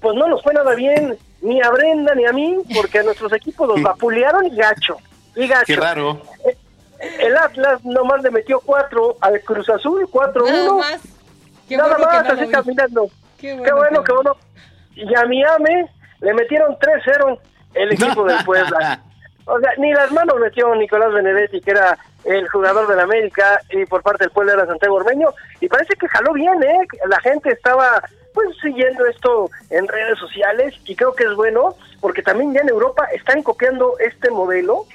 Pues 0.00 0.16
no 0.16 0.26
nos 0.28 0.42
fue 0.42 0.54
nada 0.54 0.74
bien, 0.74 1.16
ni 1.42 1.60
a 1.62 1.70
Brenda 1.70 2.14
ni 2.14 2.26
a 2.26 2.32
mí, 2.32 2.58
porque 2.74 2.98
a 2.98 3.02
nuestros 3.02 3.32
equipos 3.32 3.68
los 3.68 3.82
vapulearon 3.82 4.46
y 4.46 4.56
gacho. 4.56 4.96
Y 5.34 5.46
gacho. 5.46 5.66
Qué 5.66 5.76
raro. 5.76 6.20
El 7.18 7.36
Atlas 7.36 7.82
nomás 7.84 8.22
le 8.22 8.30
metió 8.30 8.60
cuatro 8.60 9.16
al 9.20 9.40
Cruz 9.40 9.68
Azul, 9.70 10.06
4-1. 10.10 10.44
Nada 10.44 10.72
más. 10.74 11.00
Qué 11.68 11.76
Nada 11.76 11.96
bueno 11.96 12.12
más, 12.12 12.28
así 12.28 12.48
caminando. 12.48 13.08
Qué 13.38 13.48
Qué 13.48 13.54
bueno 13.56 13.76
bueno, 13.76 14.02
que 14.02 14.06
qué 14.06 14.12
bueno. 14.12 14.36
Y 14.96 15.14
a 15.14 15.24
Miami 15.24 15.86
le 16.20 16.34
metieron 16.34 16.76
3-0 16.76 17.38
el 17.74 17.92
equipo 17.92 18.24
del 18.24 18.44
Puebla. 18.44 19.02
O 19.46 19.58
sea, 19.58 19.70
ni 19.78 19.92
las 19.92 20.12
manos 20.12 20.38
metió 20.38 20.74
Nicolás 20.74 21.12
Benedetti, 21.12 21.60
que 21.60 21.70
era 21.70 21.96
el 22.24 22.46
jugador 22.48 22.86
del 22.86 23.00
América, 23.00 23.60
y 23.70 23.86
por 23.86 24.02
parte 24.02 24.24
del 24.24 24.30
Puebla 24.30 24.52
era 24.52 24.66
Santiago 24.66 24.96
Ormeño. 24.96 25.28
Y 25.60 25.68
parece 25.68 25.94
que 25.94 26.08
jaló 26.08 26.34
bien, 26.34 26.62
¿eh? 26.62 26.86
La 27.08 27.18
gente 27.20 27.50
estaba 27.50 28.02
siguiendo 28.60 29.06
esto 29.06 29.50
en 29.70 29.86
redes 29.88 30.18
sociales 30.18 30.74
y 30.84 30.96
creo 30.96 31.14
que 31.14 31.24
es 31.24 31.34
bueno 31.34 31.74
porque 32.00 32.22
también 32.22 32.52
ya 32.52 32.60
en 32.60 32.68
Europa 32.68 33.04
están 33.14 33.42
copiando 33.42 33.98
este 33.98 34.30
modelo 34.30 34.86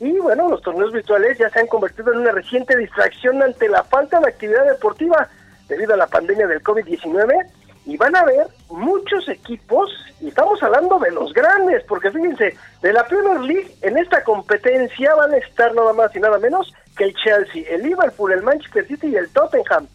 y 0.00 0.12
bueno, 0.18 0.48
los 0.48 0.62
torneos 0.62 0.92
virtuales 0.92 1.38
ya 1.38 1.50
se 1.50 1.60
han 1.60 1.66
convertido 1.66 2.12
en 2.12 2.20
una 2.20 2.32
reciente 2.32 2.76
distracción 2.76 3.42
ante 3.42 3.68
la 3.68 3.82
falta 3.82 4.20
de 4.20 4.28
actividad 4.28 4.66
deportiva 4.66 5.28
debido 5.68 5.94
a 5.94 5.96
la 5.96 6.06
pandemia 6.06 6.46
del 6.46 6.62
COVID-19 6.62 7.46
y 7.88 7.96
van 7.96 8.14
a 8.14 8.20
haber 8.20 8.46
muchos 8.68 9.28
equipos, 9.28 9.90
y 10.20 10.28
estamos 10.28 10.62
hablando 10.62 10.98
de 10.98 11.10
los 11.10 11.32
grandes, 11.32 11.82
porque 11.84 12.10
fíjense, 12.10 12.54
de 12.82 12.92
la 12.92 13.06
Premier 13.06 13.40
League 13.40 13.74
en 13.80 13.96
esta 13.96 14.22
competencia 14.24 15.14
van 15.14 15.32
a 15.32 15.38
estar 15.38 15.74
nada 15.74 15.94
más 15.94 16.14
y 16.14 16.20
nada 16.20 16.38
menos 16.38 16.72
que 16.96 17.04
el 17.04 17.14
Chelsea, 17.14 17.64
el 17.70 17.82
Liverpool, 17.82 18.32
el 18.32 18.42
Manchester 18.42 18.86
City 18.86 19.08
y 19.08 19.16
el 19.16 19.30
Tottenham. 19.30 19.88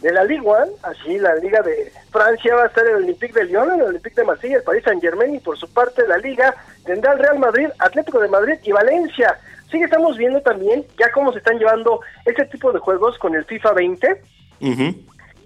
De 0.00 0.10
la 0.12 0.24
Ligue 0.24 0.40
1, 0.40 0.56
así 0.82 1.18
la 1.18 1.34
Liga 1.36 1.60
de 1.60 1.92
Francia 2.10 2.54
va 2.54 2.62
a 2.62 2.66
estar 2.66 2.86
el 2.86 2.96
Olympique 2.96 3.34
de 3.38 3.44
Lyon, 3.44 3.72
el 3.72 3.82
Olympique 3.82 4.16
de 4.16 4.24
Marsella, 4.24 4.56
el 4.56 4.62
Paris 4.62 4.84
Saint 4.84 5.02
Germain 5.02 5.34
y 5.34 5.40
por 5.40 5.58
su 5.58 5.70
parte 5.72 6.06
la 6.08 6.16
Liga 6.16 6.54
tendrá 6.86 7.12
el 7.12 7.18
Real 7.18 7.38
Madrid, 7.38 7.68
Atlético 7.78 8.18
de 8.20 8.28
Madrid 8.28 8.54
y 8.62 8.72
Valencia. 8.72 9.38
Sí 9.70 9.78
que 9.78 9.84
estamos 9.84 10.16
viendo 10.16 10.40
también 10.40 10.84
ya 10.98 11.12
cómo 11.12 11.32
se 11.32 11.38
están 11.38 11.58
llevando 11.58 12.00
este 12.24 12.46
tipo 12.46 12.72
de 12.72 12.78
juegos 12.78 13.18
con 13.18 13.34
el 13.34 13.44
FIFA 13.44 13.72
20 13.72 14.22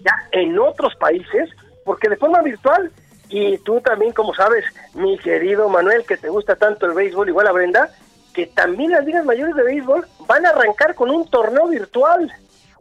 ya 0.01 0.13
en 0.31 0.57
otros 0.57 0.95
países, 0.95 1.49
porque 1.83 2.09
de 2.09 2.15
forma 2.17 2.41
virtual, 2.41 2.91
y 3.29 3.57
tú 3.59 3.81
también, 3.81 4.13
como 4.13 4.33
sabes, 4.33 4.63
mi 4.93 5.17
querido 5.19 5.67
Manuel, 5.67 6.05
que 6.05 6.15
te 6.17 6.29
gusta 6.29 6.55
tanto 6.55 6.85
el 6.85 6.93
béisbol, 6.93 7.27
igual 7.29 7.47
a 7.47 7.51
Brenda, 7.51 7.89
que 8.33 8.47
también 8.47 8.91
las 8.91 9.05
ligas 9.05 9.25
mayores 9.25 9.55
de 9.55 9.63
béisbol 9.63 10.05
van 10.27 10.45
a 10.45 10.49
arrancar 10.49 10.95
con 10.95 11.09
un 11.09 11.27
torneo 11.29 11.67
virtual. 11.67 12.31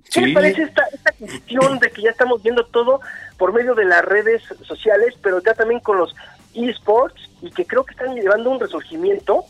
¿Qué 0.05 0.11
Sí. 0.13 0.21
les 0.27 0.35
parece 0.35 0.63
esta, 0.63 0.87
esta 1.05 1.13
cuestión 1.19 1.79
de 1.79 1.91
que 1.91 2.03
ya 2.03 2.11
estamos 2.11 2.43
viendo 2.43 2.65
todo 2.67 3.01
por 3.37 3.53
medio 3.53 3.75
de 3.75 3.85
las 3.85 4.05
redes 4.05 4.43
sociales, 4.63 5.15
pero 5.23 5.43
ya 5.43 5.55
también 5.55 5.81
con 5.81 5.99
los 5.99 6.15
esports, 6.55 7.31
y 7.43 7.51
que 7.51 7.67
creo 7.67 7.85
que 7.85 7.93
están 7.93 8.15
llevando 8.15 8.51
un 8.51 8.61
resurgimiento, 8.61 9.45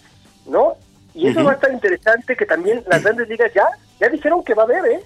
¿no? 0.47 0.77
Y 1.15 1.29
eso 1.29 1.45
va 1.45 1.53
a 1.53 1.55
estar 1.55 1.73
interesante, 1.73 2.37
que 2.37 2.47
también 2.47 2.83
las 2.89 3.03
grandes 3.05 3.29
ligas 3.29 3.53
ya, 3.55 3.67
ya 4.01 4.09
dijeron 4.09 4.43
que 4.43 4.55
va 4.55 4.63
a 4.63 4.67
haber, 4.67 4.85
¿eh? 4.87 5.05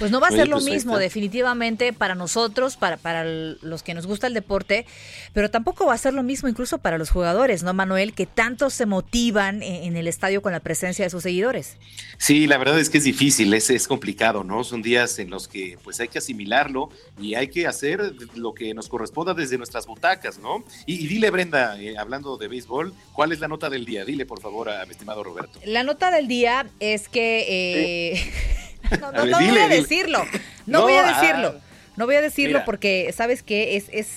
Pues 0.00 0.10
no 0.10 0.18
va 0.18 0.28
a 0.28 0.30
ser 0.30 0.48
lo 0.48 0.56
pues 0.56 0.64
mismo 0.64 0.98
definitivamente 0.98 1.92
para 1.92 2.14
nosotros, 2.14 2.78
para, 2.78 2.96
para 2.96 3.22
los 3.22 3.82
que 3.82 3.92
nos 3.92 4.06
gusta 4.06 4.28
el 4.28 4.32
deporte, 4.32 4.86
pero 5.34 5.50
tampoco 5.50 5.84
va 5.84 5.92
a 5.92 5.98
ser 5.98 6.14
lo 6.14 6.22
mismo 6.22 6.48
incluso 6.48 6.78
para 6.78 6.96
los 6.96 7.10
jugadores, 7.10 7.62
¿no, 7.62 7.74
Manuel? 7.74 8.14
Que 8.14 8.24
tanto 8.24 8.70
se 8.70 8.86
motivan 8.86 9.62
en, 9.62 9.84
en 9.84 9.96
el 9.98 10.06
estadio 10.08 10.40
con 10.40 10.52
la 10.52 10.60
presencia 10.60 11.04
de 11.04 11.10
sus 11.10 11.22
seguidores. 11.22 11.76
Sí, 12.16 12.46
la 12.46 12.56
verdad 12.56 12.80
es 12.80 12.88
que 12.88 12.96
es 12.96 13.04
difícil, 13.04 13.52
es, 13.52 13.68
es 13.68 13.86
complicado, 13.86 14.42
¿no? 14.42 14.64
Son 14.64 14.80
días 14.80 15.18
en 15.18 15.28
los 15.28 15.48
que 15.48 15.76
pues 15.84 16.00
hay 16.00 16.08
que 16.08 16.16
asimilarlo 16.16 16.88
y 17.20 17.34
hay 17.34 17.48
que 17.48 17.66
hacer 17.66 18.14
lo 18.34 18.54
que 18.54 18.72
nos 18.72 18.88
corresponda 18.88 19.34
desde 19.34 19.58
nuestras 19.58 19.86
butacas, 19.86 20.38
¿no? 20.38 20.64
Y, 20.86 20.94
y 21.04 21.08
dile, 21.08 21.28
Brenda, 21.28 21.78
eh, 21.78 21.98
hablando 21.98 22.38
de 22.38 22.48
béisbol, 22.48 22.94
¿cuál 23.12 23.32
es 23.32 23.40
la 23.40 23.48
nota 23.48 23.68
del 23.68 23.84
día? 23.84 24.06
Dile, 24.06 24.24
por 24.24 24.40
favor, 24.40 24.70
a 24.70 24.86
mi 24.86 24.92
estimado 24.92 25.22
Roberto. 25.22 25.60
La 25.66 25.82
nota 25.82 26.10
del 26.10 26.26
día 26.26 26.66
es 26.80 27.10
que... 27.10 28.14
eh, 28.14 28.32
no, 28.98 29.06
A 29.08 29.12
no, 29.12 29.22
ver, 29.22 29.30
no 29.30 29.38
dile, 29.38 29.50
voy 29.52 29.60
a 29.60 29.64
dile. 29.68 29.76
decirlo, 29.82 30.24
no, 30.24 30.40
No, 30.66 30.82
voy 30.82 30.94
a 30.94 31.08
ah. 31.08 31.20
decirlo, 31.20 31.60
no 31.96 32.06
voy 32.06 32.14
a 32.16 32.20
decirlo 32.22 32.58
Mira. 32.58 32.64
porque, 32.64 33.12
¿sabes 33.16 33.42
qué? 33.42 33.76
Es... 33.76 33.86
es, 33.92 34.08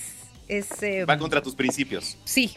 es 0.47 0.83
eh, 0.83 1.05
Va 1.05 1.17
contra 1.17 1.41
tus 1.41 1.55
principios. 1.55 2.17
Sí, 2.25 2.53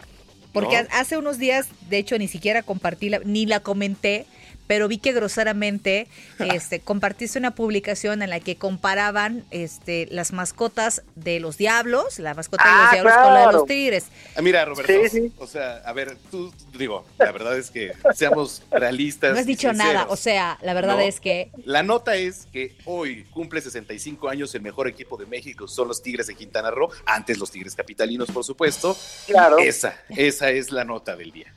porque 0.53 0.77
hace 0.91 1.17
unos 1.19 1.39
días, 1.39 1.69
de 1.89 1.99
hecho, 1.99 2.19
ni 2.19 2.29
siquiera 2.29 2.63
compartí, 2.63 3.09
la- 3.11 3.21
ni 3.25 3.47
la 3.47 3.61
comenté, 3.61 4.27
pero 4.67 4.89
vi 4.89 4.99
que 4.99 5.13
groseramente 5.13 6.09
este, 6.39 6.81
compartiste 6.85 7.39
una 7.39 7.55
publicación 7.55 8.23
en 8.23 8.31
la 8.31 8.41
que 8.41 8.57
comparaban 8.57 9.45
este, 9.51 10.07
las 10.11 10.33
mascotas 10.33 11.03
de 11.15 11.41
los 11.41 11.57
diablos, 11.57 12.19
la 12.19 12.35
mascota 12.35 12.65
de 12.65 12.71
los 12.71 12.81
Ah, 12.87 12.91
diablos 12.93 13.15
con 13.15 13.35
la 13.35 13.47
de 13.47 13.53
los 13.53 13.67
tigres. 13.67 14.07
Ah, 14.37 14.43
Mira, 14.43 14.65
Roberto, 14.65 14.93
Sí, 14.93 15.09
sí. 15.09 15.33
o 15.39 15.47
sea, 15.47 15.77
a 15.85 15.93
ver, 15.93 16.17
tú, 16.31 16.53
digo, 16.79 17.05
la 17.19 17.33
verdad 17.33 17.57
es 17.59 17.71
que 17.71 17.93
seamos 18.15 18.63
realistas. 18.71 19.33
No 19.33 19.39
has 19.41 19.47
dicho 19.47 19.69
sinceros. 19.71 19.95
nada, 19.95 20.07
o 20.09 20.17
sea, 20.17 20.59
la 20.63 20.75
verdad 20.75 20.97
No. 20.97 21.01
es 21.01 21.21
que... 21.21 21.51
La 21.65 21.83
nota 21.83 22.17
es 22.17 22.47
que 22.53 22.77
hoy 22.85 23.25
cumple 23.33 23.61
65 23.61 24.29
años 24.29 24.55
el 24.55 24.63
mejor 24.63 24.89
equipo 24.89 25.17
de 25.17 25.27
México, 25.27 25.67
son 25.69 25.89
los 25.89 26.03
Tigres 26.03 26.27
de 26.27 26.35
Quintana 26.35 26.71
Roo, 26.71 26.91
antes 27.07 27.39
los 27.39 27.51
Tigres 27.51 27.75
Capitalinos, 27.75 28.31
por 28.31 28.45
supuesto. 28.45 28.97
Claro. 29.27 29.59
Esa, 29.59 29.97
esa 30.11 30.51
es 30.51 30.71
la 30.71 30.85
nota 30.85 31.17
del 31.17 31.33
día. 31.33 31.53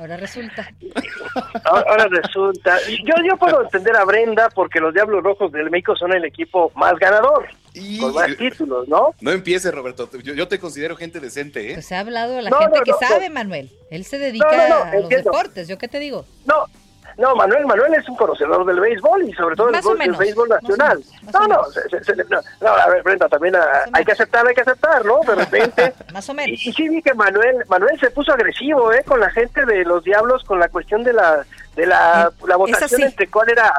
Ahora 0.00 0.16
resulta. 0.16 0.66
Ahora, 1.64 1.84
ahora 1.90 2.06
resulta. 2.08 2.78
Yo, 2.88 3.12
yo 3.22 3.36
puedo 3.36 3.62
entender 3.62 3.94
a 3.96 4.04
Brenda 4.06 4.48
porque 4.48 4.80
los 4.80 4.94
Diablos 4.94 5.22
Rojos 5.22 5.52
del 5.52 5.68
México 5.70 5.94
son 5.94 6.14
el 6.14 6.24
equipo 6.24 6.72
más 6.74 6.94
ganador, 6.98 7.46
con 8.00 8.14
más 8.14 8.34
títulos, 8.38 8.88
¿no? 8.88 9.14
No 9.20 9.30
empieces, 9.30 9.74
Roberto. 9.74 10.08
Yo, 10.22 10.32
yo 10.32 10.48
te 10.48 10.58
considero 10.58 10.96
gente 10.96 11.20
decente, 11.20 11.72
¿eh? 11.72 11.74
Pues 11.74 11.92
ha 11.92 12.00
hablado 12.00 12.40
la 12.40 12.48
No, 12.48 12.58
gente 12.60 12.78
no, 12.78 12.84
que 12.84 12.90
no, 12.92 12.98
sabe, 12.98 13.28
no. 13.28 13.34
Manuel. 13.34 13.70
Él 13.90 14.04
se 14.06 14.18
dedica 14.18 14.46
No, 14.50 14.56
no, 14.56 14.68
no, 14.68 14.74
a 14.82 14.94
los 14.94 15.02
entiendo. 15.02 15.30
deportes, 15.32 15.68
¿yo 15.68 15.76
qué 15.76 15.86
te 15.88 15.98
digo? 15.98 16.24
No, 16.46 16.64
No, 17.18 17.34
Manuel, 17.36 17.66
Manuel 17.66 17.94
es 17.94 18.08
un 18.08 18.16
conocedor 18.16 18.64
del 18.64 18.80
béisbol 18.80 19.22
y 19.24 19.32
sobre 19.34 19.56
todo 19.56 19.68
del, 19.70 19.82
menos, 19.98 20.18
béisbol 20.18 20.48
nacional. 20.48 21.02
menos, 21.22 21.34
No, 21.34 21.46
no, 21.48 21.64
se- 21.66 21.88
se- 21.88 22.04
se- 22.04 22.24
no, 22.24 22.40
no, 22.60 22.68
a 22.68 22.86
ver, 22.88 23.02
Brenda, 23.02 23.28
también 23.28 23.56
ah, 23.56 23.84
hay 23.92 24.04
que 24.04 24.12
aceptar, 24.12 24.46
hay 24.46 24.54
que 24.54 24.62
aceptar, 24.62 25.04
¿no? 25.04 25.20
De 25.26 25.34
repente. 25.34 25.92
Más 26.12 26.28
o 26.28 26.34
menos. 26.34 26.50
Y, 26.64 26.68
y 26.70 26.72
sí 26.72 26.88
vi 26.88 27.02
que 27.02 27.14
Manuel, 27.14 27.64
Manuel 27.68 27.98
se 28.00 28.10
puso 28.10 28.32
agresivo, 28.32 28.92
¿eh? 28.92 29.02
Con 29.06 29.20
la 29.20 29.30
gente 29.30 29.64
de 29.66 29.84
los 29.84 30.02
Diablos, 30.04 30.44
con 30.44 30.58
la 30.60 30.68
cuestión 30.68 31.04
de 31.04 31.12
la, 31.12 31.44
de 31.76 31.86
la, 31.86 32.32
la 32.46 32.56
votación 32.56 33.02
entre 33.02 33.28
cuál 33.28 33.50
era 33.50 33.72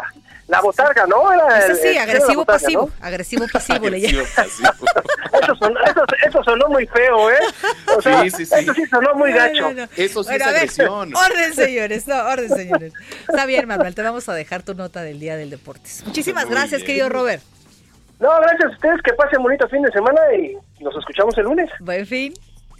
la 0.51 0.61
botarga, 0.61 1.07
¿no? 1.07 1.31
Era 1.33 1.65
el- 1.65 1.75
sí, 1.75 1.81
el- 1.87 1.87
era 1.87 1.95
la 1.95 2.03
agresivo 2.11 2.35
botarga, 2.41 2.59
pasivo. 2.63 2.91
¿no? 2.99 3.05
Agresivo 3.05 3.45
pasivo 3.53 3.89
le 3.89 4.01
llaman. 4.01 4.25
Eso 4.25 5.55
sonó, 5.59 5.79
eso, 5.83 6.03
eso 6.27 6.43
sonó 6.43 6.67
muy 6.67 6.85
feo, 6.87 7.31
¿eh? 7.31 7.35
O 7.97 8.01
sea, 8.01 8.21
Sí, 8.23 8.29
sí, 8.31 8.45
sí. 8.45 8.53
eso 8.59 8.73
sí 8.73 8.85
sonó 8.85 9.15
muy 9.15 9.31
No, 9.31 9.37
no, 9.37 9.43
gacho. 9.45 9.73
no. 9.73 9.83
Eso 9.95 10.23
sí 10.23 10.29
Bueno, 10.29 10.35
es 10.35 10.41
a 10.41 10.51
ver, 10.51 10.55
agresión. 10.57 11.15
Orden, 11.15 11.53
señores, 11.53 12.07
no, 12.07 12.15
orden, 12.25 12.49
señores. 12.49 12.93
Está 13.27 13.45
bien, 13.45 13.67
Manuel, 13.67 13.95
te 13.95 14.01
vamos 14.03 14.27
a 14.29 14.33
dejar 14.33 14.61
tu 14.63 14.75
nota 14.75 15.01
del 15.01 15.19
Día 15.19 15.37
del 15.37 15.49
Deportes. 15.49 16.03
Muchísimas 16.05 16.45
Muy 16.45 16.53
gracias, 16.53 16.81
bien. 16.81 16.85
querido 16.87 17.09
Robert. 17.09 17.41
No, 18.19 18.29
gracias 18.41 18.65
a 18.71 18.75
ustedes, 18.75 19.01
que 19.03 19.13
pasen 19.13 19.41
bonito 19.41 19.67
fin 19.69 19.81
de 19.81 19.91
semana 19.91 20.19
y 20.37 20.55
nos 20.83 20.95
escuchamos 20.95 21.35
el 21.37 21.45
lunes. 21.45 21.69
Buen 21.79 22.05
fin. 22.05 22.33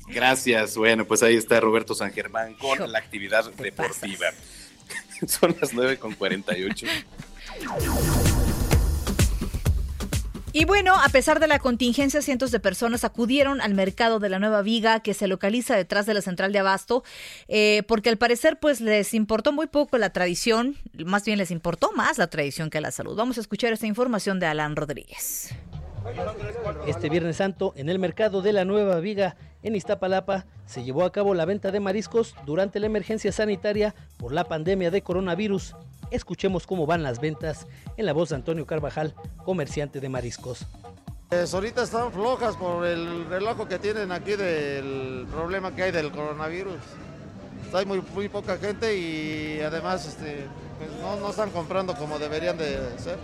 Gracias. 0.07 0.75
Bueno, 0.77 1.05
pues 1.05 1.23
ahí 1.23 1.35
está 1.37 1.59
Roberto 1.61 1.95
San 1.95 2.11
Germán 2.11 2.53
con 2.55 2.75
Hijo, 2.75 2.85
la 2.87 2.99
actividad 2.99 3.45
deportiva. 3.57 4.27
Son 5.27 5.55
las 5.59 5.73
9 5.73 5.97
con 5.97 6.13
48. 6.15 6.85
Y 10.53 10.65
bueno, 10.65 10.95
a 10.95 11.07
pesar 11.07 11.39
de 11.39 11.47
la 11.47 11.59
contingencia, 11.59 12.21
cientos 12.21 12.51
de 12.51 12.59
personas 12.59 13.05
acudieron 13.05 13.61
al 13.61 13.73
mercado 13.73 14.19
de 14.19 14.27
la 14.27 14.37
Nueva 14.37 14.61
Viga, 14.61 14.99
que 14.99 15.13
se 15.13 15.27
localiza 15.27 15.77
detrás 15.77 16.05
de 16.05 16.13
la 16.13 16.21
central 16.21 16.51
de 16.51 16.59
Abasto, 16.59 17.05
eh, 17.47 17.83
porque 17.87 18.09
al 18.09 18.17
parecer 18.17 18.59
pues 18.59 18.81
les 18.81 19.13
importó 19.13 19.53
muy 19.53 19.67
poco 19.67 19.97
la 19.97 20.09
tradición, 20.09 20.75
más 21.05 21.23
bien 21.23 21.37
les 21.37 21.51
importó 21.51 21.93
más 21.93 22.17
la 22.17 22.27
tradición 22.27 22.69
que 22.69 22.81
la 22.81 22.91
salud. 22.91 23.15
Vamos 23.15 23.37
a 23.37 23.41
escuchar 23.41 23.71
esta 23.71 23.87
información 23.87 24.41
de 24.41 24.47
Alan 24.47 24.75
Rodríguez. 24.75 25.55
Este 26.85 27.09
Viernes 27.09 27.37
Santo, 27.37 27.73
en 27.77 27.87
el 27.87 27.99
mercado 27.99 28.41
de 28.41 28.51
la 28.51 28.65
Nueva 28.65 28.99
Viga, 28.99 29.37
en 29.63 29.75
Iztapalapa, 29.75 30.45
se 30.65 30.83
llevó 30.83 31.05
a 31.05 31.11
cabo 31.11 31.33
la 31.33 31.45
venta 31.45 31.71
de 31.71 31.79
mariscos 31.79 32.35
durante 32.45 32.79
la 32.79 32.87
emergencia 32.87 33.31
sanitaria 33.31 33.95
por 34.17 34.33
la 34.33 34.45
pandemia 34.45 34.91
de 34.91 35.01
coronavirus. 35.01 35.75
Escuchemos 36.11 36.67
cómo 36.67 36.85
van 36.85 37.03
las 37.03 37.19
ventas 37.19 37.67
en 37.97 38.05
la 38.05 38.13
voz 38.13 38.29
de 38.29 38.35
Antonio 38.35 38.65
Carvajal, 38.65 39.15
comerciante 39.45 39.99
de 39.99 40.09
mariscos. 40.09 40.67
Pues 41.29 41.53
ahorita 41.53 41.83
están 41.83 42.11
flojas 42.11 42.57
por 42.57 42.85
el 42.85 43.25
relajo 43.29 43.65
que 43.65 43.79
tienen 43.79 44.11
aquí 44.11 44.35
del 44.35 45.25
problema 45.31 45.73
que 45.73 45.83
hay 45.83 45.91
del 45.91 46.11
coronavirus. 46.11 46.75
Hay 47.73 47.85
muy, 47.85 48.03
muy 48.13 48.27
poca 48.27 48.57
gente 48.57 48.97
y 48.97 49.61
además 49.61 50.05
este, 50.05 50.45
pues 50.77 50.91
no, 51.01 51.15
no 51.15 51.29
están 51.29 51.49
comprando 51.51 51.95
como 51.95 52.19
deberían 52.19 52.57
de 52.57 52.77
ser. 52.97 53.17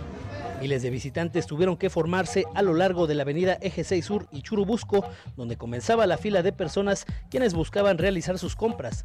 Miles 0.58 0.80
de 0.80 0.88
visitantes 0.88 1.46
tuvieron 1.46 1.76
que 1.76 1.90
formarse 1.90 2.46
a 2.54 2.62
lo 2.62 2.72
largo 2.72 3.06
de 3.06 3.14
la 3.14 3.22
avenida 3.24 3.58
Eje 3.60 3.84
6 3.84 4.04
Sur 4.04 4.28
y 4.32 4.40
Churubusco, 4.40 5.04
donde 5.36 5.58
comenzaba 5.58 6.06
la 6.06 6.16
fila 6.16 6.42
de 6.42 6.52
personas 6.52 7.04
quienes 7.30 7.52
buscaban 7.52 7.98
realizar 7.98 8.38
sus 8.38 8.56
compras. 8.56 9.04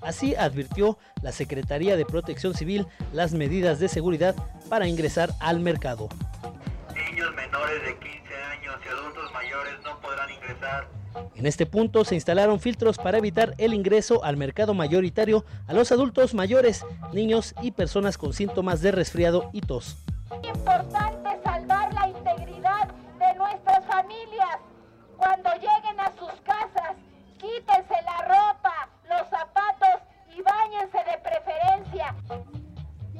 Así 0.00 0.34
advirtió 0.34 0.98
la 1.22 1.32
Secretaría 1.32 1.96
de 1.96 2.04
Protección 2.04 2.54
Civil 2.54 2.86
las 3.12 3.32
medidas 3.32 3.78
de 3.78 3.88
seguridad 3.88 4.34
para 4.68 4.88
ingresar 4.88 5.30
al 5.40 5.60
mercado. 5.60 6.08
Niños 6.94 7.34
menores 7.34 7.82
de 7.84 7.98
15 7.98 8.34
años 8.34 8.76
y 8.84 8.88
adultos 8.88 9.32
mayores 9.32 9.74
no 9.84 10.00
podrán 10.00 10.30
ingresar. 10.30 10.88
En 11.34 11.46
este 11.46 11.66
punto 11.66 12.04
se 12.04 12.14
instalaron 12.14 12.60
filtros 12.60 12.98
para 12.98 13.18
evitar 13.18 13.54
el 13.58 13.74
ingreso 13.74 14.22
al 14.24 14.36
mercado 14.36 14.74
mayoritario 14.74 15.44
a 15.66 15.72
los 15.72 15.90
adultos 15.92 16.34
mayores, 16.34 16.84
niños 17.12 17.54
y 17.62 17.72
personas 17.72 18.16
con 18.16 18.32
síntomas 18.32 18.80
de 18.80 18.92
resfriado 18.92 19.50
y 19.52 19.60
tos. 19.60 19.96
importante 20.42 21.09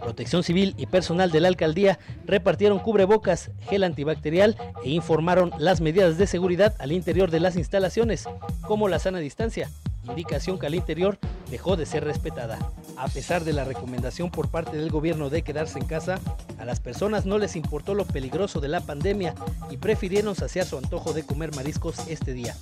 Protección 0.00 0.42
Civil 0.42 0.74
y 0.78 0.86
personal 0.86 1.30
de 1.30 1.40
la 1.40 1.48
alcaldía 1.48 1.98
repartieron 2.24 2.78
cubrebocas, 2.78 3.50
gel 3.68 3.84
antibacterial 3.84 4.56
e 4.82 4.90
informaron 4.90 5.52
las 5.58 5.80
medidas 5.80 6.16
de 6.16 6.26
seguridad 6.26 6.74
al 6.78 6.92
interior 6.92 7.30
de 7.30 7.40
las 7.40 7.56
instalaciones, 7.56 8.26
como 8.62 8.88
la 8.88 8.98
sana 8.98 9.18
distancia, 9.18 9.70
indicación 10.08 10.58
que 10.58 10.66
al 10.66 10.74
interior 10.74 11.18
dejó 11.50 11.76
de 11.76 11.84
ser 11.84 12.04
respetada. 12.04 12.58
A 12.96 13.08
pesar 13.08 13.44
de 13.44 13.52
la 13.52 13.64
recomendación 13.64 14.30
por 14.30 14.48
parte 14.48 14.76
del 14.76 14.90
gobierno 14.90 15.30
de 15.30 15.42
quedarse 15.42 15.78
en 15.78 15.86
casa, 15.86 16.18
a 16.58 16.64
las 16.64 16.80
personas 16.80 17.26
no 17.26 17.38
les 17.38 17.56
importó 17.56 17.94
lo 17.94 18.04
peligroso 18.04 18.60
de 18.60 18.68
la 18.68 18.80
pandemia 18.80 19.34
y 19.70 19.76
prefirieron 19.76 20.34
saciar 20.34 20.66
su 20.66 20.78
antojo 20.78 21.12
de 21.12 21.24
comer 21.24 21.54
mariscos 21.54 22.08
este 22.08 22.32
día. 22.32 22.56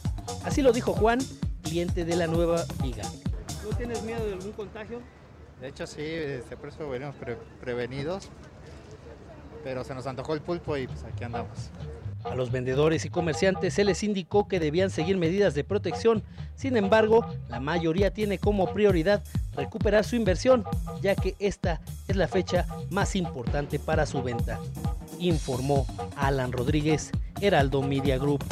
Así 0.44 0.62
lo 0.62 0.72
dijo 0.72 0.92
Juan, 0.92 1.18
cliente 1.62 2.04
de 2.04 2.16
la 2.16 2.26
nueva 2.26 2.64
viga. 2.82 3.04
¿No 3.64 3.76
tienes 3.76 4.02
miedo 4.02 4.24
de 4.26 4.34
algún 4.34 4.52
contagio? 4.52 5.00
De 5.61 5.68
hecho, 5.68 5.86
sí, 5.86 6.02
este, 6.02 6.56
por 6.56 6.68
eso 6.68 6.88
venimos 6.88 7.14
pre- 7.16 7.36
prevenidos. 7.61 8.28
Pero 9.64 9.82
se 9.84 9.94
nos 9.94 10.06
antojó 10.06 10.34
el 10.34 10.40
pulpo 10.40 10.76
y 10.76 10.86
pues 10.86 11.02
aquí 11.04 11.24
andamos. 11.24 11.70
A 12.24 12.34
los 12.34 12.50
vendedores 12.50 13.04
y 13.04 13.11
comerciantes 13.11 13.74
se 13.74 13.84
les 13.84 14.02
indicó 14.02 14.48
que 14.48 14.61
debían 14.61 14.90
seguir 14.90 15.16
medidas 15.16 15.54
de 15.54 15.64
protección. 15.64 16.22
Sin 16.56 16.76
embargo, 16.76 17.26
la 17.48 17.61
mayoría 17.61 18.12
tiene 18.12 18.38
como 18.38 18.72
prioridad 18.72 19.22
recuperar 19.54 20.04
su 20.04 20.16
inversión, 20.16 20.64
ya 21.00 21.14
que 21.14 21.34
esta 21.38 21.80
es 22.06 22.16
la 22.16 22.28
fecha 22.28 22.66
más 22.90 23.16
importante 23.16 23.78
para 23.78 24.06
su 24.06 24.22
venta. 24.22 24.61
Informó 25.18 25.86
Alan 26.16 26.52
Rodríguez, 26.52 27.11
Heraldo 27.40 27.82
Media 27.82 28.18
Group. 28.18 28.44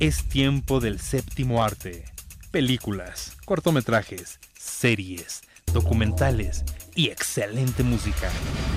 Es 0.00 0.28
tiempo 0.28 0.80
del 0.80 1.00
séptimo 1.00 1.62
arte. 1.62 2.04
Películas, 2.50 3.36
cortometrajes, 3.44 4.38
series, 4.84 5.40
documentales 5.72 6.62
y 6.94 7.08
excelente 7.08 7.82
música. 7.82 8.28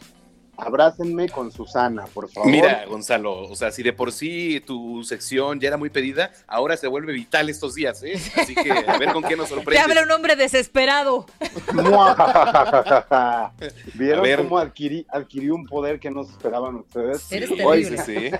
Abrácenme 0.58 1.28
con 1.30 1.52
Susana, 1.52 2.06
por 2.14 2.30
favor. 2.30 2.50
Mira, 2.52 2.86
Gonzalo, 2.88 3.44
o 3.50 3.56
sea, 3.56 3.72
si 3.72 3.82
de 3.84 3.94
por 3.94 4.12
sí 4.12 4.62
tu 4.66 5.04
sección 5.04 5.60
ya 5.60 5.70
era 5.70 5.78
muy 5.78 5.90
pedida, 5.90 6.32
ahora 6.48 6.78
se 6.78 6.88
vuelve 6.88 7.14
vital 7.14 7.50
estos 7.50 7.74
días, 7.76 8.04
¿eh? 8.04 8.14
Así 8.36 8.54
que 8.54 8.72
a 8.72 8.98
ver 9.00 9.12
con 9.14 9.24
qué 9.24 9.36
nos 9.36 9.50
Te 9.50 9.56
sorprende. 9.56 9.80
habla 9.82 10.04
un 10.04 10.12
hombre 10.12 10.36
desesperado. 10.36 11.26
¿Vieron 13.96 14.44
cómo 14.48 14.58
adquirí, 14.60 15.06
adquirí 15.10 15.50
un 15.50 15.66
poder 15.66 16.00
que 16.00 16.12
no 16.12 16.24
se 16.24 16.32
esperaban 16.32 16.76
ustedes? 16.76 17.32
Eres 17.32 17.50
Sí. 17.50 17.56
terrible. 17.58 17.98
Sí, 17.98 18.30
sí. 18.30 18.32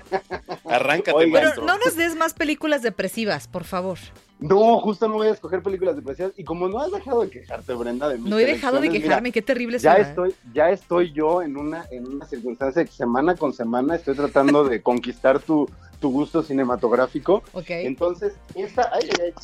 Arráncate, 0.68 1.12
Oigan. 1.16 1.42
Pero 1.54 1.64
no 1.66 1.76
nos 1.78 1.96
des 1.96 2.14
más 2.16 2.34
películas 2.34 2.82
depresivas, 2.82 3.48
por 3.48 3.64
favor. 3.64 3.98
No, 4.42 4.80
justo 4.80 5.08
no 5.08 5.14
voy 5.14 5.28
a 5.28 5.32
escoger 5.32 5.62
películas 5.62 5.96
depresivas. 5.96 6.32
Y 6.36 6.44
como 6.44 6.68
no 6.68 6.80
has 6.80 6.90
dejado 6.90 7.22
de 7.22 7.30
quejarte, 7.30 7.74
Brenda, 7.74 8.08
de 8.08 8.18
mis 8.18 8.28
No 8.28 8.38
he 8.38 8.44
dejado 8.44 8.80
de 8.80 8.90
quejarme, 8.90 9.22
mira, 9.28 9.32
qué 9.32 9.42
terrible 9.42 9.78
ya 9.78 9.94
suena. 9.94 10.08
estoy, 10.08 10.34
ya 10.52 10.70
estoy 10.70 11.12
yo 11.12 11.42
en 11.42 11.56
una, 11.56 11.86
en 11.90 12.06
una 12.06 12.26
circunstancia 12.26 12.84
que 12.84 12.90
semana 12.92 13.36
con 13.36 13.52
semana 13.52 13.94
estoy 13.94 14.14
tratando 14.14 14.64
de 14.64 14.82
conquistar 14.82 15.40
tu, 15.40 15.68
tu 16.00 16.10
gusto 16.10 16.42
cinematográfico. 16.42 17.42
Ok. 17.52 17.70
Entonces, 17.70 18.34
esta, 18.54 18.90
ay, 18.92 19.08
ay, 19.12 19.26
ay, 19.26 19.34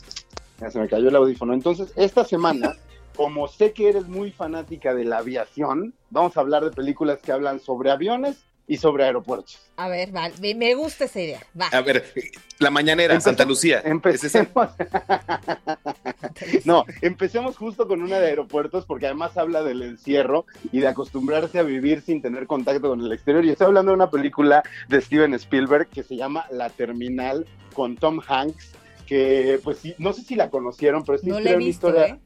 ya 0.60 0.70
se 0.70 0.80
me 0.80 0.88
cayó 0.88 1.08
el 1.08 1.16
audífono. 1.16 1.54
Entonces, 1.54 1.92
esta 1.94 2.24
semana, 2.24 2.74
como 3.16 3.46
sé 3.48 3.72
que 3.72 3.88
eres 3.88 4.08
muy 4.08 4.32
fanática 4.32 4.94
de 4.94 5.04
la 5.04 5.18
aviación, 5.18 5.94
vamos 6.10 6.36
a 6.36 6.40
hablar 6.40 6.64
de 6.64 6.70
películas 6.72 7.20
que 7.22 7.30
hablan 7.32 7.60
sobre 7.60 7.90
aviones 7.90 8.44
y 8.68 8.76
sobre 8.76 9.04
aeropuertos. 9.04 9.58
A 9.76 9.88
ver, 9.88 10.12
vale, 10.12 10.34
me- 10.40 10.54
me 10.54 10.74
gusta 10.74 11.06
esa 11.06 11.20
idea. 11.20 11.40
Va. 11.60 11.66
A 11.68 11.80
ver, 11.80 12.04
la 12.58 12.70
mañanera, 12.70 13.18
Santa 13.20 13.44
Lucía. 13.44 13.82
¿Es 14.04 14.24
esa? 14.24 14.46
No, 16.64 16.84
empecemos 17.02 17.56
justo 17.56 17.88
con 17.88 18.02
una 18.02 18.18
de 18.20 18.28
aeropuertos 18.28 18.84
porque 18.86 19.06
además 19.06 19.36
habla 19.36 19.62
del 19.62 19.82
encierro 19.82 20.46
y 20.72 20.80
de 20.80 20.88
acostumbrarse 20.88 21.58
a 21.58 21.62
vivir 21.62 22.02
sin 22.02 22.22
tener 22.22 22.46
contacto 22.46 22.88
con 22.88 23.00
el 23.00 23.12
exterior. 23.12 23.44
Y 23.44 23.50
estoy 23.50 23.66
hablando 23.68 23.90
de 23.92 23.96
una 23.96 24.10
película 24.10 24.62
de 24.88 25.00
Steven 25.00 25.34
Spielberg 25.34 25.88
que 25.88 26.02
se 26.02 26.16
llama 26.16 26.44
La 26.50 26.68
Terminal 26.70 27.46
con 27.74 27.96
Tom 27.96 28.20
Hanks, 28.26 28.72
que 29.06 29.60
pues 29.64 29.78
sí, 29.78 29.94
no 29.98 30.12
sé 30.12 30.22
si 30.22 30.34
la 30.36 30.50
conocieron, 30.50 31.04
pero 31.04 31.16
está 31.16 31.28
No 31.28 31.34
inspirada 31.38 31.54
en 31.56 31.62
una 31.62 31.70
historia, 31.70 32.06
¿eh? 32.06 32.18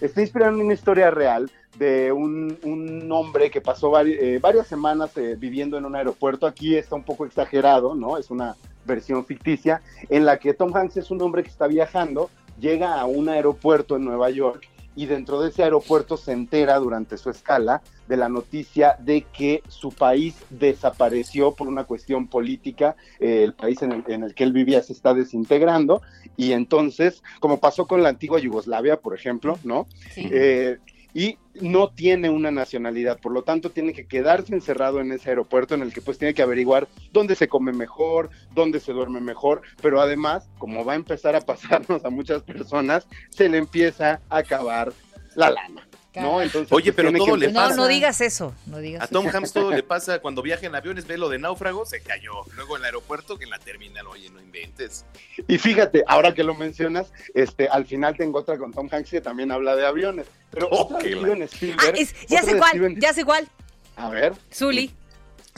está 0.00 0.20
inspirada 0.20 0.52
en 0.52 0.60
una 0.60 0.74
historia 0.74 1.10
real 1.10 1.50
de 1.78 2.12
un, 2.12 2.58
un 2.64 3.10
hombre 3.12 3.50
que 3.50 3.60
pasó 3.60 3.90
vari- 3.90 4.16
eh, 4.18 4.38
varias 4.40 4.66
semanas 4.66 5.16
eh, 5.16 5.36
viviendo 5.38 5.78
en 5.78 5.84
un 5.84 5.94
aeropuerto. 5.94 6.46
Aquí 6.46 6.76
está 6.76 6.96
un 6.96 7.04
poco 7.04 7.24
exagerado, 7.24 7.94
¿no? 7.94 8.18
Es 8.18 8.30
una 8.30 8.56
versión 8.84 9.24
ficticia 9.24 9.82
en 10.08 10.24
la 10.24 10.38
que 10.38 10.54
Tom 10.54 10.74
Hanks 10.74 10.96
es 10.96 11.10
un 11.10 11.20
hombre 11.22 11.42
que 11.42 11.50
está 11.50 11.66
viajando, 11.66 12.30
llega 12.58 12.98
a 12.98 13.04
un 13.06 13.28
aeropuerto 13.28 13.96
en 13.96 14.04
Nueva 14.04 14.30
York 14.30 14.68
y 14.96 15.06
dentro 15.06 15.40
de 15.40 15.50
ese 15.50 15.62
aeropuerto 15.62 16.16
se 16.16 16.32
entera 16.32 16.76
durante 16.78 17.18
su 17.18 17.30
escala 17.30 17.82
de 18.08 18.16
la 18.16 18.28
noticia 18.28 18.96
de 18.98 19.26
que 19.32 19.62
su 19.68 19.92
país 19.92 20.34
desapareció 20.50 21.52
por 21.52 21.68
una 21.68 21.84
cuestión 21.84 22.26
política, 22.26 22.96
eh, 23.20 23.44
el 23.44 23.52
país 23.52 23.80
en 23.82 23.92
el, 23.92 24.04
en 24.08 24.24
el, 24.24 24.34
que 24.34 24.42
él 24.42 24.52
vivía 24.52 24.82
se 24.82 24.92
está 24.92 25.14
desintegrando 25.14 26.02
y 26.36 26.52
entonces, 26.52 27.22
como 27.38 27.60
pasó 27.60 27.86
con 27.86 28.02
la 28.02 28.08
antigua 28.08 28.40
Yugoslavia, 28.40 28.98
por 28.98 29.14
ejemplo, 29.14 29.58
¿no? 29.62 29.86
Sí. 30.14 30.28
Eh, 30.32 30.78
y 31.18 31.36
no 31.60 31.88
tiene 31.88 32.30
una 32.30 32.52
nacionalidad, 32.52 33.18
por 33.18 33.32
lo 33.32 33.42
tanto 33.42 33.70
tiene 33.70 33.92
que 33.92 34.06
quedarse 34.06 34.54
encerrado 34.54 35.00
en 35.00 35.10
ese 35.10 35.30
aeropuerto 35.30 35.74
en 35.74 35.82
el 35.82 35.92
que 35.92 36.00
pues 36.00 36.16
tiene 36.16 36.32
que 36.32 36.42
averiguar 36.42 36.86
dónde 37.10 37.34
se 37.34 37.48
come 37.48 37.72
mejor, 37.72 38.30
dónde 38.54 38.78
se 38.78 38.92
duerme 38.92 39.20
mejor, 39.20 39.62
pero 39.82 40.00
además, 40.00 40.48
como 40.58 40.84
va 40.84 40.92
a 40.92 40.96
empezar 40.96 41.34
a 41.34 41.40
pasarnos 41.40 42.04
a 42.04 42.10
muchas 42.10 42.44
personas, 42.44 43.08
se 43.30 43.48
le 43.48 43.58
empieza 43.58 44.20
a 44.30 44.36
acabar 44.38 44.92
la 45.34 45.50
lana. 45.50 45.87
¿No? 46.22 46.42
Entonces, 46.42 46.72
Oye, 46.72 46.92
pues, 46.92 46.96
pero 47.06 47.12
todo 47.18 47.34
que 47.34 47.46
le 47.46 47.48
pasa. 47.50 47.70
No, 47.70 47.82
no 47.82 47.86
digas 47.88 48.20
eso, 48.20 48.54
no 48.66 48.78
digas 48.78 49.02
A 49.02 49.06
Tom 49.06 49.26
eso. 49.26 49.36
Hanks 49.38 49.52
todo 49.52 49.70
le 49.70 49.82
pasa 49.82 50.18
cuando 50.20 50.42
viaja 50.42 50.66
en 50.66 50.74
aviones, 50.74 51.06
ve 51.06 51.18
lo 51.18 51.28
de 51.28 51.38
náufrago, 51.38 51.84
se 51.86 52.00
cayó. 52.00 52.32
Luego 52.56 52.76
en 52.76 52.82
el 52.82 52.86
aeropuerto, 52.86 53.38
que 53.38 53.44
en 53.44 53.50
la 53.50 53.58
terminal, 53.58 54.06
oye, 54.06 54.30
no 54.30 54.40
inventes. 54.40 55.04
Y 55.46 55.58
fíjate, 55.58 56.04
ahora 56.06 56.34
que 56.34 56.42
lo 56.44 56.54
mencionas, 56.54 57.12
este, 57.34 57.68
al 57.68 57.86
final 57.86 58.16
tengo 58.16 58.38
otra 58.38 58.58
con 58.58 58.72
Tom 58.72 58.88
Hanks 58.90 59.10
que 59.10 59.20
también 59.20 59.50
habla 59.50 59.76
de 59.76 59.86
aviones. 59.86 60.26
Pero 60.50 60.68
otra 60.70 60.98
de 60.98 61.10
Steven 61.14 61.42
Spielberg. 61.42 61.94
Ah, 61.94 61.98
es- 61.98 62.14
ya 62.26 62.40
otra 62.40 62.52
sé 62.52 62.58
cuál, 62.58 62.70
Steven- 62.72 63.00
ya 63.00 63.12
sé 63.12 63.24
cuál. 63.24 63.48
A 63.96 64.08
ver. 64.10 64.32
Zully. 64.52 64.90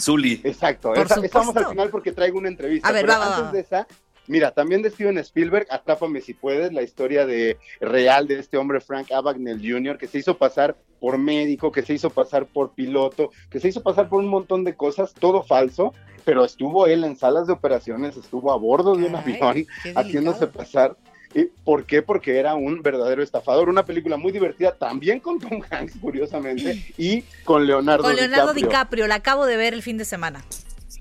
Zully. 0.00 0.40
Exacto. 0.44 0.92
Por 0.92 1.06
esa- 1.06 1.24
estamos 1.24 1.56
al 1.56 1.66
final 1.66 1.90
porque 1.90 2.12
traigo 2.12 2.38
una 2.38 2.48
entrevista. 2.48 2.88
A 2.88 2.92
ver, 2.92 3.04
pero 3.06 3.18
va, 3.18 3.18
va, 3.18 3.36
antes 3.36 3.44
va. 3.48 3.52
de 3.52 3.60
esa, 3.60 3.86
mira, 4.26 4.52
también 4.52 4.82
de 4.82 4.90
Steven 4.90 5.18
Spielberg, 5.18 5.66
Atrápame 5.70 6.20
si 6.20 6.34
puedes, 6.34 6.72
la 6.72 6.82
historia 6.82 7.26
de 7.26 7.58
real 7.80 8.26
de 8.26 8.38
este 8.38 8.56
hombre 8.56 8.80
Frank 8.80 9.10
Abagnale 9.12 9.60
Jr., 9.60 9.98
que 9.98 10.06
se 10.06 10.18
hizo 10.18 10.36
pasar 10.36 10.76
por 11.00 11.18
médico, 11.18 11.72
que 11.72 11.82
se 11.82 11.94
hizo 11.94 12.10
pasar 12.10 12.46
por 12.46 12.72
piloto, 12.72 13.30
que 13.50 13.60
se 13.60 13.68
hizo 13.68 13.82
pasar 13.82 14.08
por 14.08 14.20
un 14.20 14.28
montón 14.28 14.64
de 14.64 14.74
cosas, 14.74 15.14
todo 15.14 15.42
falso, 15.42 15.94
pero 16.24 16.44
estuvo 16.44 16.86
él 16.86 17.04
en 17.04 17.16
salas 17.16 17.46
de 17.46 17.54
operaciones, 17.54 18.16
estuvo 18.16 18.52
a 18.52 18.56
bordo 18.56 18.94
de 18.94 19.06
un 19.06 19.16
avión, 19.16 19.66
haciéndose 19.96 20.46
pasar. 20.46 20.96
¿Y 21.34 21.44
¿Por 21.44 21.84
qué? 21.84 22.02
Porque 22.02 22.38
era 22.38 22.54
un 22.54 22.82
verdadero 22.82 23.22
estafador. 23.22 23.68
Una 23.68 23.84
película 23.84 24.16
muy 24.16 24.32
divertida, 24.32 24.74
también 24.74 25.20
con 25.20 25.38
Tom 25.38 25.62
Hanks, 25.70 25.94
curiosamente, 26.00 26.92
y 26.98 27.22
con 27.44 27.66
Leonardo, 27.66 28.02
Con 28.02 28.16
Leonardo 28.16 28.52
DiCaprio. 28.52 28.68
DiCaprio, 28.68 29.06
la 29.06 29.14
acabo 29.16 29.46
de 29.46 29.56
ver 29.56 29.72
el 29.72 29.82
fin 29.82 29.96
de 29.96 30.04
semana. 30.04 30.44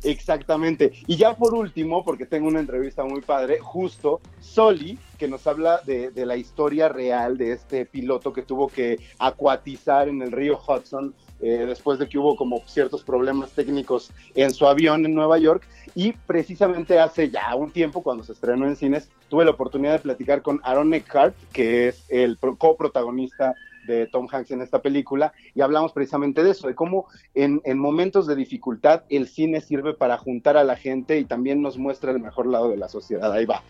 Exactamente. 0.03 0.93
Y 1.07 1.17
ya 1.17 1.35
por 1.35 1.53
último, 1.53 2.03
porque 2.05 2.25
tengo 2.25 2.47
una 2.47 2.59
entrevista 2.59 3.03
muy 3.03 3.21
padre, 3.21 3.59
justo 3.59 4.21
Soli, 4.39 4.97
que 5.17 5.27
nos 5.27 5.45
habla 5.45 5.81
de, 5.85 6.11
la 6.25 6.37
historia 6.37 6.87
real 6.87 7.37
de 7.37 7.51
este 7.51 7.85
piloto 7.85 8.31
que 8.31 8.43
tuvo 8.43 8.69
que 8.69 8.97
acuatizar 9.17 10.07
en 10.07 10.21
el 10.21 10.31
río 10.31 10.57
Hudson 10.65 11.13
eh, 11.41 11.65
después 11.67 11.99
de 11.99 12.07
que 12.07 12.17
hubo 12.17 12.35
como 12.35 12.61
ciertos 12.65 13.03
problemas 13.03 13.51
técnicos 13.51 14.11
en 14.35 14.53
su 14.53 14.67
avión 14.67 15.05
en 15.05 15.13
Nueva 15.13 15.37
York. 15.37 15.67
Y 15.95 16.13
precisamente 16.13 16.99
hace 16.99 17.29
ya 17.29 17.53
un 17.55 17.71
tiempo, 17.71 18.01
cuando 18.01 18.23
se 18.23 18.33
estrenó 18.33 18.67
en 18.67 18.75
cines, 18.75 19.09
tuve 19.27 19.43
la 19.43 19.51
oportunidad 19.51 19.93
de 19.93 19.99
platicar 19.99 20.41
con 20.41 20.61
Aaron 20.63 20.93
Eckhart, 20.93 21.35
que 21.51 21.89
es 21.89 22.05
el 22.09 22.37
pro- 22.37 22.55
coprotagonista 22.55 23.55
de 23.89 24.07
Tom 24.07 24.27
Hanks 24.31 24.51
en 24.51 24.61
esta 24.61 24.81
película 24.81 25.33
y 25.55 25.61
hablamos 25.61 25.91
precisamente 25.91 26.43
de 26.43 26.51
eso, 26.51 26.67
de 26.67 26.75
cómo 26.75 27.07
en, 27.33 27.61
en 27.65 27.79
momentos 27.79 28.27
de 28.27 28.35
dificultad 28.35 29.03
el 29.09 29.27
cine 29.27 29.61
sirve 29.61 29.93
para 29.93 30.17
juntar 30.17 30.57
a 30.57 30.63
la 30.63 30.75
gente 30.75 31.19
y 31.19 31.25
también 31.25 31.61
nos 31.61 31.77
muestra 31.77 32.11
el 32.11 32.19
mejor 32.19 32.45
lado 32.45 32.69
de 32.69 32.77
la 32.77 32.87
sociedad. 32.87 33.31
Ahí 33.31 33.45
va. 33.45 33.61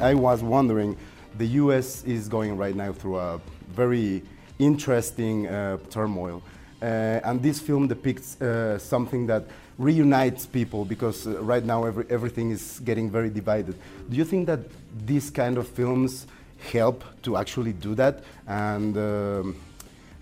I 0.00 0.14
was 0.14 0.42
wondering, 0.42 0.96
the 1.38 1.60
U.S. 1.60 2.04
is 2.04 2.28
going 2.28 2.58
right 2.58 2.76
now 2.76 2.92
through 2.92 3.18
a 3.18 3.40
very 3.74 4.22
interesting 4.58 5.46
uh, 5.46 5.78
turmoil, 5.90 6.42
uh, 6.82 7.20
and 7.24 7.42
this 7.42 7.60
film 7.60 7.88
depicts 7.88 8.40
uh, 8.40 8.78
something 8.78 9.26
that 9.26 9.44
reunites 9.78 10.46
people 10.46 10.84
because 10.84 11.26
uh, 11.26 11.42
right 11.42 11.64
now 11.64 11.84
every, 11.84 12.04
everything 12.10 12.50
is 12.50 12.80
getting 12.84 13.10
very 13.10 13.30
divided. 13.30 13.74
Do 14.08 14.16
you 14.16 14.24
think 14.24 14.46
that 14.46 14.60
these 15.06 15.30
kind 15.30 15.58
of 15.58 15.66
films 15.66 16.26
help 16.58 17.04
to 17.22 17.36
actually 17.36 17.72
do 17.72 17.94
that? 17.94 18.24
And 18.46 18.96
um, 18.96 19.56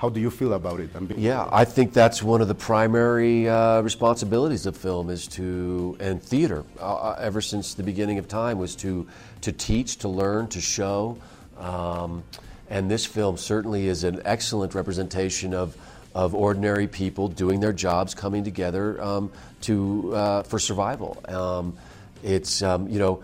how 0.04 0.08
do 0.08 0.20
you 0.20 0.30
feel 0.30 0.52
about 0.52 0.80
it? 0.80 0.90
Yeah, 1.16 1.48
I 1.50 1.64
think 1.64 1.92
that's 1.92 2.22
one 2.22 2.42
of 2.42 2.48
the 2.48 2.54
primary 2.54 3.48
uh, 3.48 3.80
responsibilities 3.80 4.66
of 4.66 4.76
film 4.76 5.08
is 5.08 5.26
to 5.28 5.96
and 5.98 6.22
theater. 6.22 6.64
Uh, 6.78 7.14
ever 7.18 7.40
since 7.40 7.74
the 7.74 7.82
beginning 7.82 8.18
of 8.18 8.28
time 8.28 8.58
was 8.58 8.76
to 8.76 9.06
to 9.40 9.52
teach, 9.52 9.98
to 9.98 10.08
learn, 10.08 10.48
to 10.48 10.60
show, 10.60 11.16
um, 11.58 12.22
and 12.68 12.90
this 12.90 13.06
film 13.06 13.36
certainly 13.36 13.88
is 13.88 14.04
an 14.04 14.20
excellent 14.24 14.74
representation 14.74 15.54
of 15.54 15.76
of 16.14 16.34
ordinary 16.34 16.86
people 16.86 17.28
doing 17.28 17.60
their 17.60 17.72
jobs, 17.72 18.14
coming 18.14 18.44
together 18.44 19.02
um, 19.02 19.32
to 19.62 20.14
uh, 20.14 20.42
for 20.42 20.58
survival. 20.58 21.16
Um, 21.28 21.76
it's 22.22 22.62
um, 22.62 22.88
you 22.88 22.98
know 22.98 23.22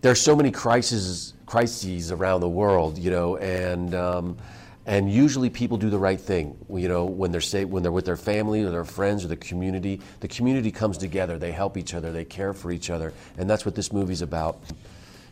there's 0.00 0.20
so 0.20 0.34
many 0.34 0.50
crises 0.50 1.34
crises 1.46 2.12
around 2.12 2.40
the 2.40 2.48
world, 2.48 2.98
you 2.98 3.10
know, 3.10 3.36
and 3.36 3.94
um, 3.94 4.36
and 4.84 5.10
usually 5.10 5.50
people 5.50 5.76
do 5.76 5.90
the 5.90 5.98
right 5.98 6.20
thing. 6.20 6.56
You 6.68 6.88
know, 6.88 7.04
when 7.04 7.32
they're 7.32 7.40
say, 7.40 7.64
when 7.64 7.82
they're 7.82 7.92
with 7.92 8.04
their 8.04 8.16
family 8.16 8.62
or 8.62 8.70
their 8.70 8.84
friends 8.84 9.24
or 9.24 9.28
the 9.28 9.36
community, 9.36 10.00
the 10.20 10.28
community 10.28 10.70
comes 10.70 10.98
together. 10.98 11.38
They 11.38 11.52
help 11.52 11.76
each 11.76 11.94
other. 11.94 12.12
They 12.12 12.24
care 12.24 12.52
for 12.52 12.70
each 12.70 12.90
other, 12.90 13.12
and 13.38 13.48
that's 13.48 13.64
what 13.64 13.74
this 13.74 13.92
movie's 13.92 14.22
about. 14.22 14.58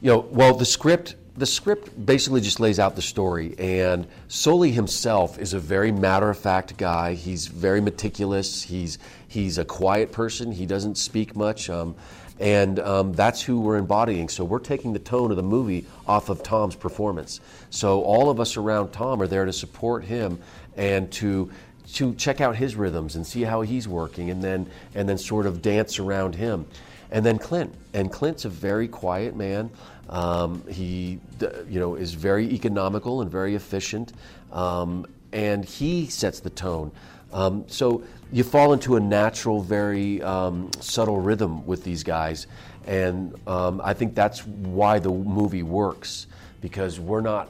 You 0.01 0.11
know, 0.11 0.19
well, 0.31 0.55
the 0.55 0.65
script 0.65 1.17
the 1.37 1.47
script 1.47 2.07
basically 2.07 2.41
just 2.41 2.61
lays 2.61 2.79
out 2.79 2.95
the 2.95 3.03
story, 3.03 3.57
and 3.59 4.07
Soli 4.29 4.71
himself 4.71 5.39
is 5.39 5.53
a 5.53 5.59
very 5.59 5.91
matter 5.91 6.31
of 6.31 6.39
fact 6.39 6.77
guy. 6.77 7.15
He's 7.15 7.49
very 7.49 7.81
meticulous. 7.81 8.63
He's 8.63 8.99
he's 9.27 9.59
a 9.59 9.65
quiet 9.65 10.13
person. 10.13 10.53
He 10.53 10.65
doesn't 10.65 10.97
speak 10.97 11.35
much. 11.35 11.69
Um, 11.69 11.97
and 12.41 12.81
um, 12.81 13.13
that's 13.13 13.41
who 13.41 13.61
we're 13.61 13.77
embodying. 13.77 14.29
So 14.29 14.45
we're 14.45 14.59
taking 14.59 14.93
the 14.93 14.99
tone 14.99 15.31
of 15.31 15.37
the 15.37 15.43
movie 15.43 15.87
off 16.07 16.29
of 16.29 16.43
Tom's 16.43 16.75
performance. 16.75 17.41
So 17.71 18.03
all 18.03 18.31
of 18.31 18.41
us 18.41 18.57
around 18.57 18.93
Tom 18.93 19.23
are 19.23 19.27
there 19.27 19.45
to 19.45 19.53
support 19.53 20.05
him 20.05 20.39
and 20.77 21.11
to 21.13 21.51
to 21.95 22.15
check 22.15 22.41
out 22.41 22.57
his 22.57 22.77
rhythms 22.77 23.15
and 23.15 23.27
see 23.27 23.43
how 23.43 23.61
he's 23.61 23.87
working, 23.87 24.31
and 24.31 24.43
then 24.43 24.67
and 24.95 25.09
then 25.09 25.19
sort 25.19 25.47
of 25.47 25.63
dance 25.63 25.99
around 25.99 26.35
him. 26.35 26.67
And 27.11 27.25
then 27.25 27.39
Clint, 27.39 27.73
and 27.93 28.11
Clint's 28.11 28.45
a 28.45 28.49
very 28.49 28.89
quiet 28.89 29.37
man. 29.37 29.71
Um, 30.09 30.65
he, 30.69 31.21
you 31.69 31.79
know, 31.81 31.95
is 31.95 32.15
very 32.15 32.51
economical 32.51 33.21
and 33.21 33.31
very 33.31 33.55
efficient, 33.55 34.13
um, 34.53 35.07
and 35.33 35.65
he 35.65 36.07
sets 36.07 36.41
the 36.41 36.51
tone. 36.51 36.91
Um, 37.33 37.65
so 37.69 38.03
you 38.35 38.43
fall 38.43 38.73
into 38.73 38.97
a 38.97 39.01
natural, 39.01 39.63
very 39.63 40.21
um, 40.21 40.69
subtle 40.81 41.21
rhythm 41.21 41.65
with 41.67 41.85
these 41.85 42.03
guys, 42.03 42.49
and 42.85 43.33
um, 43.47 43.81
I 43.85 43.95
think 43.95 44.17
that's 44.17 44.45
why 44.45 44.99
the 44.99 45.09
movie 45.09 45.63
works 45.63 46.27
because 46.61 46.99
we're 46.99 47.21
not 47.21 47.49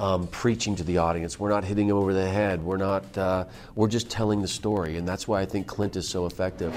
um, 0.00 0.26
preaching 0.26 0.74
to 0.74 0.82
the 0.82 0.98
audience, 0.98 1.38
we're 1.38 1.50
not 1.50 1.62
hitting 1.62 1.86
them 1.86 1.96
over 1.96 2.12
the 2.12 2.28
head, 2.28 2.60
we're 2.60 2.78
not, 2.78 3.16
uh, 3.16 3.44
we're 3.76 3.86
just 3.86 4.10
telling 4.10 4.42
the 4.42 4.48
story, 4.48 4.96
and 4.96 5.06
that's 5.06 5.28
why 5.28 5.40
I 5.40 5.46
think 5.46 5.68
Clint 5.68 5.94
is 5.94 6.08
so 6.08 6.26
effective. 6.26 6.72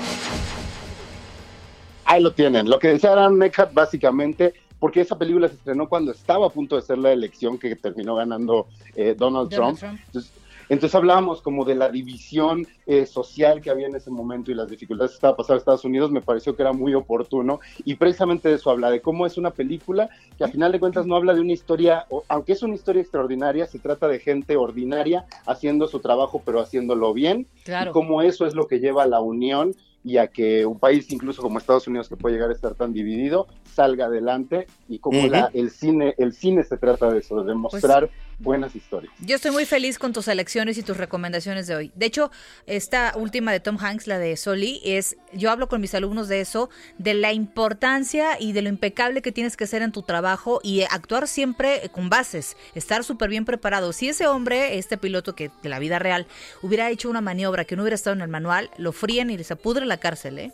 Ahí 2.05 2.22
lo 2.22 2.34
tienen. 2.34 2.70
Lo 2.70 2.78
que 2.78 2.89
decía 2.89 3.10
Aaron 3.10 3.41
Eckhart 3.41 3.74
básicamente, 3.74 4.53
porque 4.80 5.01
esa 5.01 5.18
película 5.18 5.47
se 5.47 5.55
estrenó 5.55 5.89
cuando 5.89 6.12
estaba 6.12 6.45
a 6.45 6.49
punto 6.49 6.76
de 6.76 6.84
ser 6.84 6.99
la 6.99 7.12
elección 7.12 7.58
que 7.58 7.76
terminó 7.76 8.18
ganando 8.18 8.68
eh, 8.95 9.16
Donald, 9.18 9.49
Donald 9.49 9.49
Trump. 9.49 9.80
Trump. 9.80 9.99
Entonces, 10.05 10.32
entonces 10.70 10.95
hablábamos 10.95 11.41
como 11.41 11.65
de 11.65 11.76
la 11.76 11.89
división 11.89 12.68
eh, 12.86 13.05
social 13.05 13.61
que 13.61 13.70
había 13.70 13.88
en 13.88 13.95
ese 13.95 14.09
momento 14.11 14.51
y 14.51 14.55
las 14.55 14.70
dificultades 14.70 15.11
que 15.11 15.15
estaba 15.15 15.36
pasando 15.38 15.55
en 15.55 15.59
Estados 15.59 15.86
Unidos, 15.86 16.11
me 16.11 16.22
pareció 16.22 16.55
que 16.55 16.61
era 16.63 16.74
muy 16.74 16.93
oportuno 16.93 17.59
y 17.86 17.95
precisamente 17.95 18.49
de 18.49 18.55
eso 18.55 18.70
habla, 18.70 18.89
de 18.89 19.01
cómo 19.01 19.26
es 19.26 19.38
una 19.38 19.51
película 19.51 20.09
que 20.38 20.43
a 20.43 20.47
final 20.47 20.72
de 20.72 20.80
cuentas 20.80 21.05
no 21.05 21.15
habla 21.15 21.34
de 21.34 21.41
una 21.41 21.53
historia, 21.53 22.05
o- 22.09 22.24
aunque 22.28 22.53
es 22.53 22.63
una 22.63 22.76
historia 22.76 23.01
extraordinaria, 23.01 23.65
se 23.65 23.80
trata 23.80 24.07
de 24.07 24.20
gente 24.20 24.57
ordinaria 24.57 25.26
haciendo 25.45 25.88
su 25.88 25.99
trabajo 25.99 26.41
pero 26.45 26.59
haciéndolo 26.59 27.13
bien 27.13 27.47
Claro. 27.63 27.91
y 27.91 27.93
cómo 27.93 28.22
eso 28.22 28.45
es 28.45 28.53
lo 28.55 28.68
que 28.68 28.80
lleva 28.80 29.03
a 29.03 29.07
la 29.07 29.20
unión 29.22 29.74
y 30.08 30.18
a 30.18 30.28
que 30.28 30.66
un 30.66 30.80
país 30.80 31.12
incluso 31.12 31.41
como 31.41 31.60
Estados 31.60 31.86
Unidos 31.88 32.08
que 32.08 32.16
puede 32.16 32.36
llegar 32.36 32.49
a 32.49 32.53
estar 32.53 32.76
tan 32.76 32.93
dividido 32.93 33.47
salga 33.76 34.05
adelante 34.05 34.68
y 34.88 34.99
como 34.99 35.28
la, 35.28 35.51
el 35.53 35.70
cine 35.70 36.16
el 36.18 36.32
cine 36.34 36.64
se 36.64 36.78
trata 36.78 37.12
de 37.12 37.20
eso 37.20 37.41
de 37.41 37.49
demostrar 37.49 38.10
buenas 38.39 38.76
historias 38.76 39.12
Yo 39.20 39.36
estoy 39.36 39.51
muy 39.51 39.66
feliz 39.66 39.99
con 39.99 40.14
tus 40.14 40.28
elecciones 40.28 40.78
y 40.78 40.84
tus 40.84 40.95
recomendaciones 40.95 41.66
de 41.66 41.76
hoy. 41.76 41.91
De 41.95 42.05
hecho, 42.05 42.32
esta 42.68 43.14
última 43.16 43.51
de 43.51 43.60
Tom 43.60 43.78
Hanks, 43.80 44.05
la 44.05 44.20
de 44.20 44.38
Soli, 44.38 44.80
es, 44.86 45.18
yo 45.34 45.49
hablo 45.49 45.68
con 45.68 45.82
mis 45.82 45.95
alumnos 45.95 46.28
de 46.28 46.41
eso, 46.41 46.70
de 46.99 47.16
la 47.16 47.34
importancia 47.34 48.39
y 48.39 48.53
de 48.53 48.62
lo 48.62 48.70
impecable 48.70 49.24
que 49.24 49.32
tienes 49.32 49.58
que 49.58 49.66
ser 49.66 49.82
en 49.82 49.91
tu 49.91 50.03
trabajo 50.03 50.60
y 50.64 50.84
actuar 50.84 51.28
siempre 51.28 51.89
con 51.91 52.10
bases, 52.10 52.58
estar 52.76 53.03
súper 53.03 53.30
bien 53.30 53.43
preparado. 53.43 53.91
Si 53.91 54.08
ese 54.08 54.28
hombre, 54.28 54.78
este 54.78 54.97
piloto 54.97 55.34
que 55.34 55.49
de 55.64 55.70
la 55.70 55.80
vida 55.80 55.97
real, 55.97 56.28
hubiera 56.62 56.91
hecho 56.91 57.10
una 57.10 57.22
maniobra 57.22 57.66
que 57.66 57.76
no 57.76 57.82
hubiera 57.82 57.95
estado 57.95 58.16
en 58.16 58.22
el 58.22 58.30
manual, 58.30 58.70
lo 58.78 58.91
fríen 58.91 59.32
y 59.32 59.43
se 59.43 59.55
pudre 59.55 59.82
en 59.82 59.89
la 59.98 60.02
cárcel, 60.02 60.39
¿eh? 60.39 60.52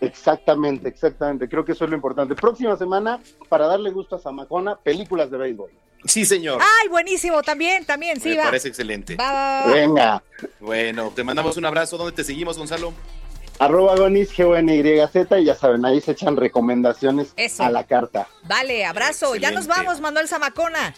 exactamente 0.00 0.88
exactamente 0.88 1.48
creo 1.48 1.64
que 1.64 1.72
eso 1.72 1.82
es 1.84 1.90
lo 1.90 1.96
importante 1.96 2.36
próxima 2.36 2.76
semana 2.76 3.20
para 3.48 3.66
darle 3.66 3.90
gusto 3.90 4.14
a 4.14 4.20
Zamacona 4.20 4.76
películas 4.76 5.28
de 5.28 5.36
béisbol 5.38 5.70
Sí, 6.04 6.24
señor. 6.24 6.60
Ay, 6.62 6.88
buenísimo, 6.88 7.42
también, 7.42 7.84
también, 7.84 8.20
sí, 8.20 8.28
Me 8.28 8.36
va. 8.38 8.44
parece 8.44 8.68
excelente. 8.68 9.16
Va. 9.16 9.64
Venga. 9.66 10.22
Bueno, 10.60 11.10
te 11.14 11.24
mandamos 11.24 11.56
un 11.56 11.64
abrazo. 11.64 11.96
¿Dónde 11.98 12.12
te 12.12 12.22
seguimos, 12.22 12.56
Gonzalo? 12.56 12.92
Arroba 13.58 13.96
Gonis, 13.96 14.32
G-O-N-Y-Z, 14.32 15.40
y 15.40 15.44
ya 15.44 15.56
saben, 15.56 15.84
ahí 15.84 16.00
se 16.00 16.12
echan 16.12 16.36
recomendaciones 16.36 17.32
Eso. 17.36 17.64
a 17.64 17.70
la 17.70 17.84
carta. 17.84 18.28
Vale, 18.44 18.84
abrazo. 18.84 19.34
Ya 19.34 19.50
nos 19.50 19.66
vamos, 19.66 20.00
Manuel 20.00 20.28
Zamacona. 20.28 20.94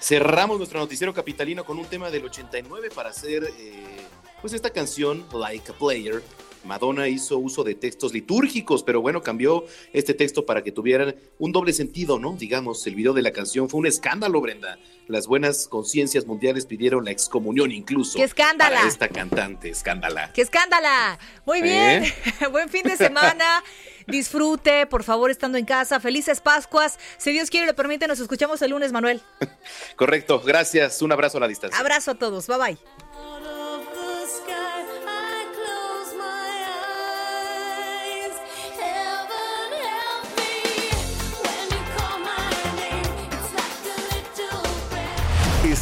Cerramos 0.00 0.58
nuestro 0.58 0.78
noticiero 0.78 1.12
capitalino 1.12 1.64
con 1.64 1.78
un 1.78 1.86
tema 1.86 2.08
del 2.10 2.24
89 2.24 2.90
para 2.94 3.10
hacer 3.10 3.42
eh, 3.58 4.06
pues 4.40 4.52
esta 4.52 4.70
canción 4.70 5.26
Like 5.32 5.72
a 5.72 5.74
Player. 5.74 6.22
Madonna 6.64 7.08
hizo 7.08 7.38
uso 7.38 7.64
de 7.64 7.74
textos 7.74 8.12
litúrgicos, 8.12 8.82
pero 8.82 9.00
bueno, 9.00 9.22
cambió 9.22 9.64
este 9.92 10.14
texto 10.14 10.46
para 10.46 10.62
que 10.62 10.72
tuvieran 10.72 11.16
un 11.38 11.52
doble 11.52 11.72
sentido, 11.72 12.18
¿no? 12.18 12.36
Digamos, 12.36 12.86
el 12.86 12.94
video 12.94 13.12
de 13.12 13.22
la 13.22 13.32
canción 13.32 13.68
fue 13.68 13.80
un 13.80 13.86
escándalo, 13.86 14.40
Brenda. 14.40 14.78
Las 15.08 15.26
buenas 15.26 15.66
conciencias 15.68 16.26
mundiales 16.26 16.66
pidieron 16.66 17.04
la 17.04 17.10
excomunión 17.10 17.72
incluso. 17.72 18.18
¡Qué 18.18 18.24
escándala! 18.24 18.76
Para 18.76 18.88
esta 18.88 19.08
cantante, 19.08 19.70
escándala. 19.70 20.32
¡Qué 20.32 20.42
escándala! 20.42 21.18
Muy 21.46 21.62
bien. 21.62 22.04
¿Eh? 22.04 22.14
Buen 22.50 22.68
fin 22.68 22.82
de 22.84 22.96
semana. 22.96 23.64
Disfrute, 24.06 24.86
por 24.86 25.02
favor, 25.02 25.30
estando 25.30 25.58
en 25.58 25.64
casa. 25.64 26.00
Felices 26.00 26.40
Pascuas. 26.40 26.98
Si 27.18 27.32
Dios 27.32 27.50
quiere 27.50 27.64
y 27.64 27.68
lo 27.68 27.74
permite, 27.74 28.06
nos 28.06 28.20
escuchamos 28.20 28.60
el 28.62 28.70
lunes, 28.70 28.92
Manuel. 28.92 29.20
Correcto, 29.96 30.40
gracias. 30.40 31.02
Un 31.02 31.12
abrazo 31.12 31.38
a 31.38 31.40
la 31.40 31.48
distancia. 31.48 31.78
Abrazo 31.78 32.12
a 32.12 32.14
todos. 32.14 32.46
Bye 32.46 32.58
bye. 32.58 32.78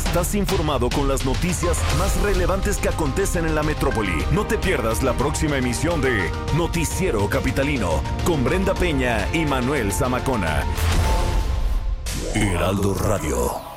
Estás 0.08 0.34
informado 0.34 0.88
con 0.88 1.06
las 1.06 1.26
noticias 1.26 1.76
más 1.98 2.18
relevantes 2.22 2.78
que 2.78 2.88
acontecen 2.88 3.44
en 3.44 3.54
la 3.54 3.62
metrópoli. 3.62 4.24
No 4.32 4.46
te 4.46 4.56
pierdas 4.56 5.02
la 5.02 5.12
próxima 5.12 5.58
emisión 5.58 6.00
de 6.00 6.30
Noticiero 6.56 7.28
Capitalino 7.28 8.02
con 8.24 8.42
Brenda 8.42 8.72
Peña 8.72 9.28
y 9.34 9.44
Manuel 9.44 9.92
Zamacona. 9.92 10.64
Heraldo 12.34 12.94
Radio. 12.94 13.68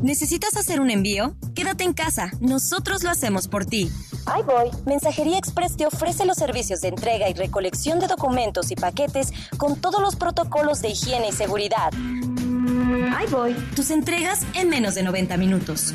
¿Necesitas 0.00 0.56
hacer 0.56 0.80
un 0.80 0.90
envío? 0.90 1.36
Quédate 1.54 1.84
en 1.84 1.94
casa, 1.94 2.32
nosotros 2.40 3.04
lo 3.04 3.10
hacemos 3.10 3.46
por 3.46 3.64
ti. 3.64 3.88
Ahí 4.26 4.42
voy. 4.42 4.70
Mensajería 4.86 5.38
Express 5.38 5.76
te 5.76 5.86
ofrece 5.86 6.26
los 6.26 6.36
servicios 6.36 6.80
de 6.80 6.88
entrega 6.88 7.28
y 7.28 7.34
recolección 7.34 8.00
de 8.00 8.06
documentos 8.06 8.70
y 8.70 8.76
paquetes 8.76 9.32
con 9.56 9.76
todos 9.76 10.00
los 10.00 10.16
protocolos 10.16 10.82
de 10.82 10.90
higiene 10.90 11.28
y 11.28 11.32
seguridad. 11.32 11.92
Tus 13.76 13.90
entregas 13.90 14.44
en 14.54 14.68
menos 14.68 14.94
de 14.94 15.02
90 15.02 15.36
minutos. 15.36 15.94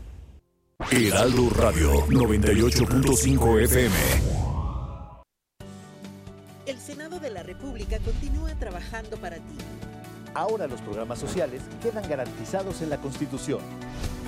Heraldo 0.89 1.49
Radio 1.51 2.05
98.5 2.07 3.61
FM. 3.63 3.95
El 6.65 6.79
Senado 6.79 7.19
de 7.19 7.29
la 7.29 7.43
República 7.43 7.99
continúa 7.99 8.55
trabajando 8.55 9.15
para 9.17 9.37
ti. 9.37 9.57
Ahora 10.33 10.67
los 10.67 10.81
programas 10.81 11.19
sociales 11.19 11.61
quedan 11.81 12.09
garantizados 12.09 12.81
en 12.81 12.89
la 12.89 12.97
Constitución. 12.97 13.61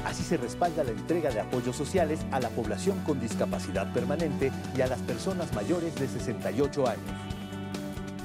Así 0.06 0.24
se 0.24 0.38
respalda 0.38 0.84
la 0.84 0.92
entrega 0.92 1.32
de 1.32 1.42
apoyos 1.42 1.76
sociales 1.76 2.20
a 2.32 2.40
la 2.40 2.50
población 2.50 3.00
con 3.04 3.20
discapacidad 3.20 3.92
permanente 3.92 4.52
y 4.78 4.82
a 4.82 4.88
las 4.88 5.00
personas 5.02 5.54
mayores 5.54 5.96
de 5.96 6.08
68 6.08 6.88
años. 6.88 7.12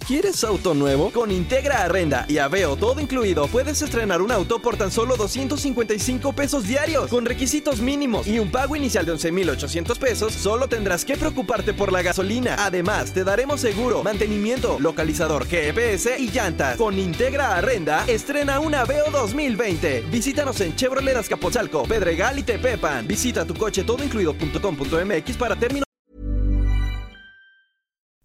¿Quieres 0.07 0.41
auto 0.45 0.73
nuevo? 0.73 1.11
Con 1.11 1.31
Integra 1.31 1.83
Arrenda 1.83 2.23
y 2.29 2.37
Aveo 2.37 2.77
todo 2.77 3.01
incluido, 3.01 3.47
puedes 3.47 3.81
estrenar 3.81 4.21
un 4.21 4.31
auto 4.31 4.59
por 4.59 4.77
tan 4.77 4.89
solo 4.89 5.17
255 5.17 6.31
pesos 6.31 6.65
diarios, 6.65 7.09
con 7.09 7.25
requisitos 7.25 7.81
mínimos 7.81 8.25
y 8.25 8.39
un 8.39 8.49
pago 8.49 8.77
inicial 8.77 9.05
de 9.05 9.11
11,800 9.11 9.99
pesos. 9.99 10.31
Solo 10.31 10.69
tendrás 10.69 11.03
que 11.03 11.17
preocuparte 11.17 11.73
por 11.73 11.91
la 11.91 12.03
gasolina. 12.03 12.55
Además, 12.57 13.11
te 13.11 13.25
daremos 13.25 13.59
seguro, 13.59 14.01
mantenimiento, 14.01 14.79
localizador 14.79 15.45
GPS 15.45 16.17
y 16.17 16.31
llantas. 16.31 16.77
Con 16.77 16.97
Integra 16.97 17.57
Arrenda, 17.57 18.05
estrena 18.07 18.61
un 18.61 18.75
Aveo 18.75 19.11
2020. 19.11 20.05
Visítanos 20.09 20.61
en 20.61 20.73
Chevrolet 20.73 21.17
Azcapotzalco, 21.17 21.83
Pedregal 21.83 22.39
y 22.39 22.43
Tepepan. 22.43 23.05
Visita 23.05 23.43
tu 23.43 23.55
coche 23.55 23.83
todoincluido.com.mx 23.83 25.35
para 25.35 25.57
términos. 25.57 25.86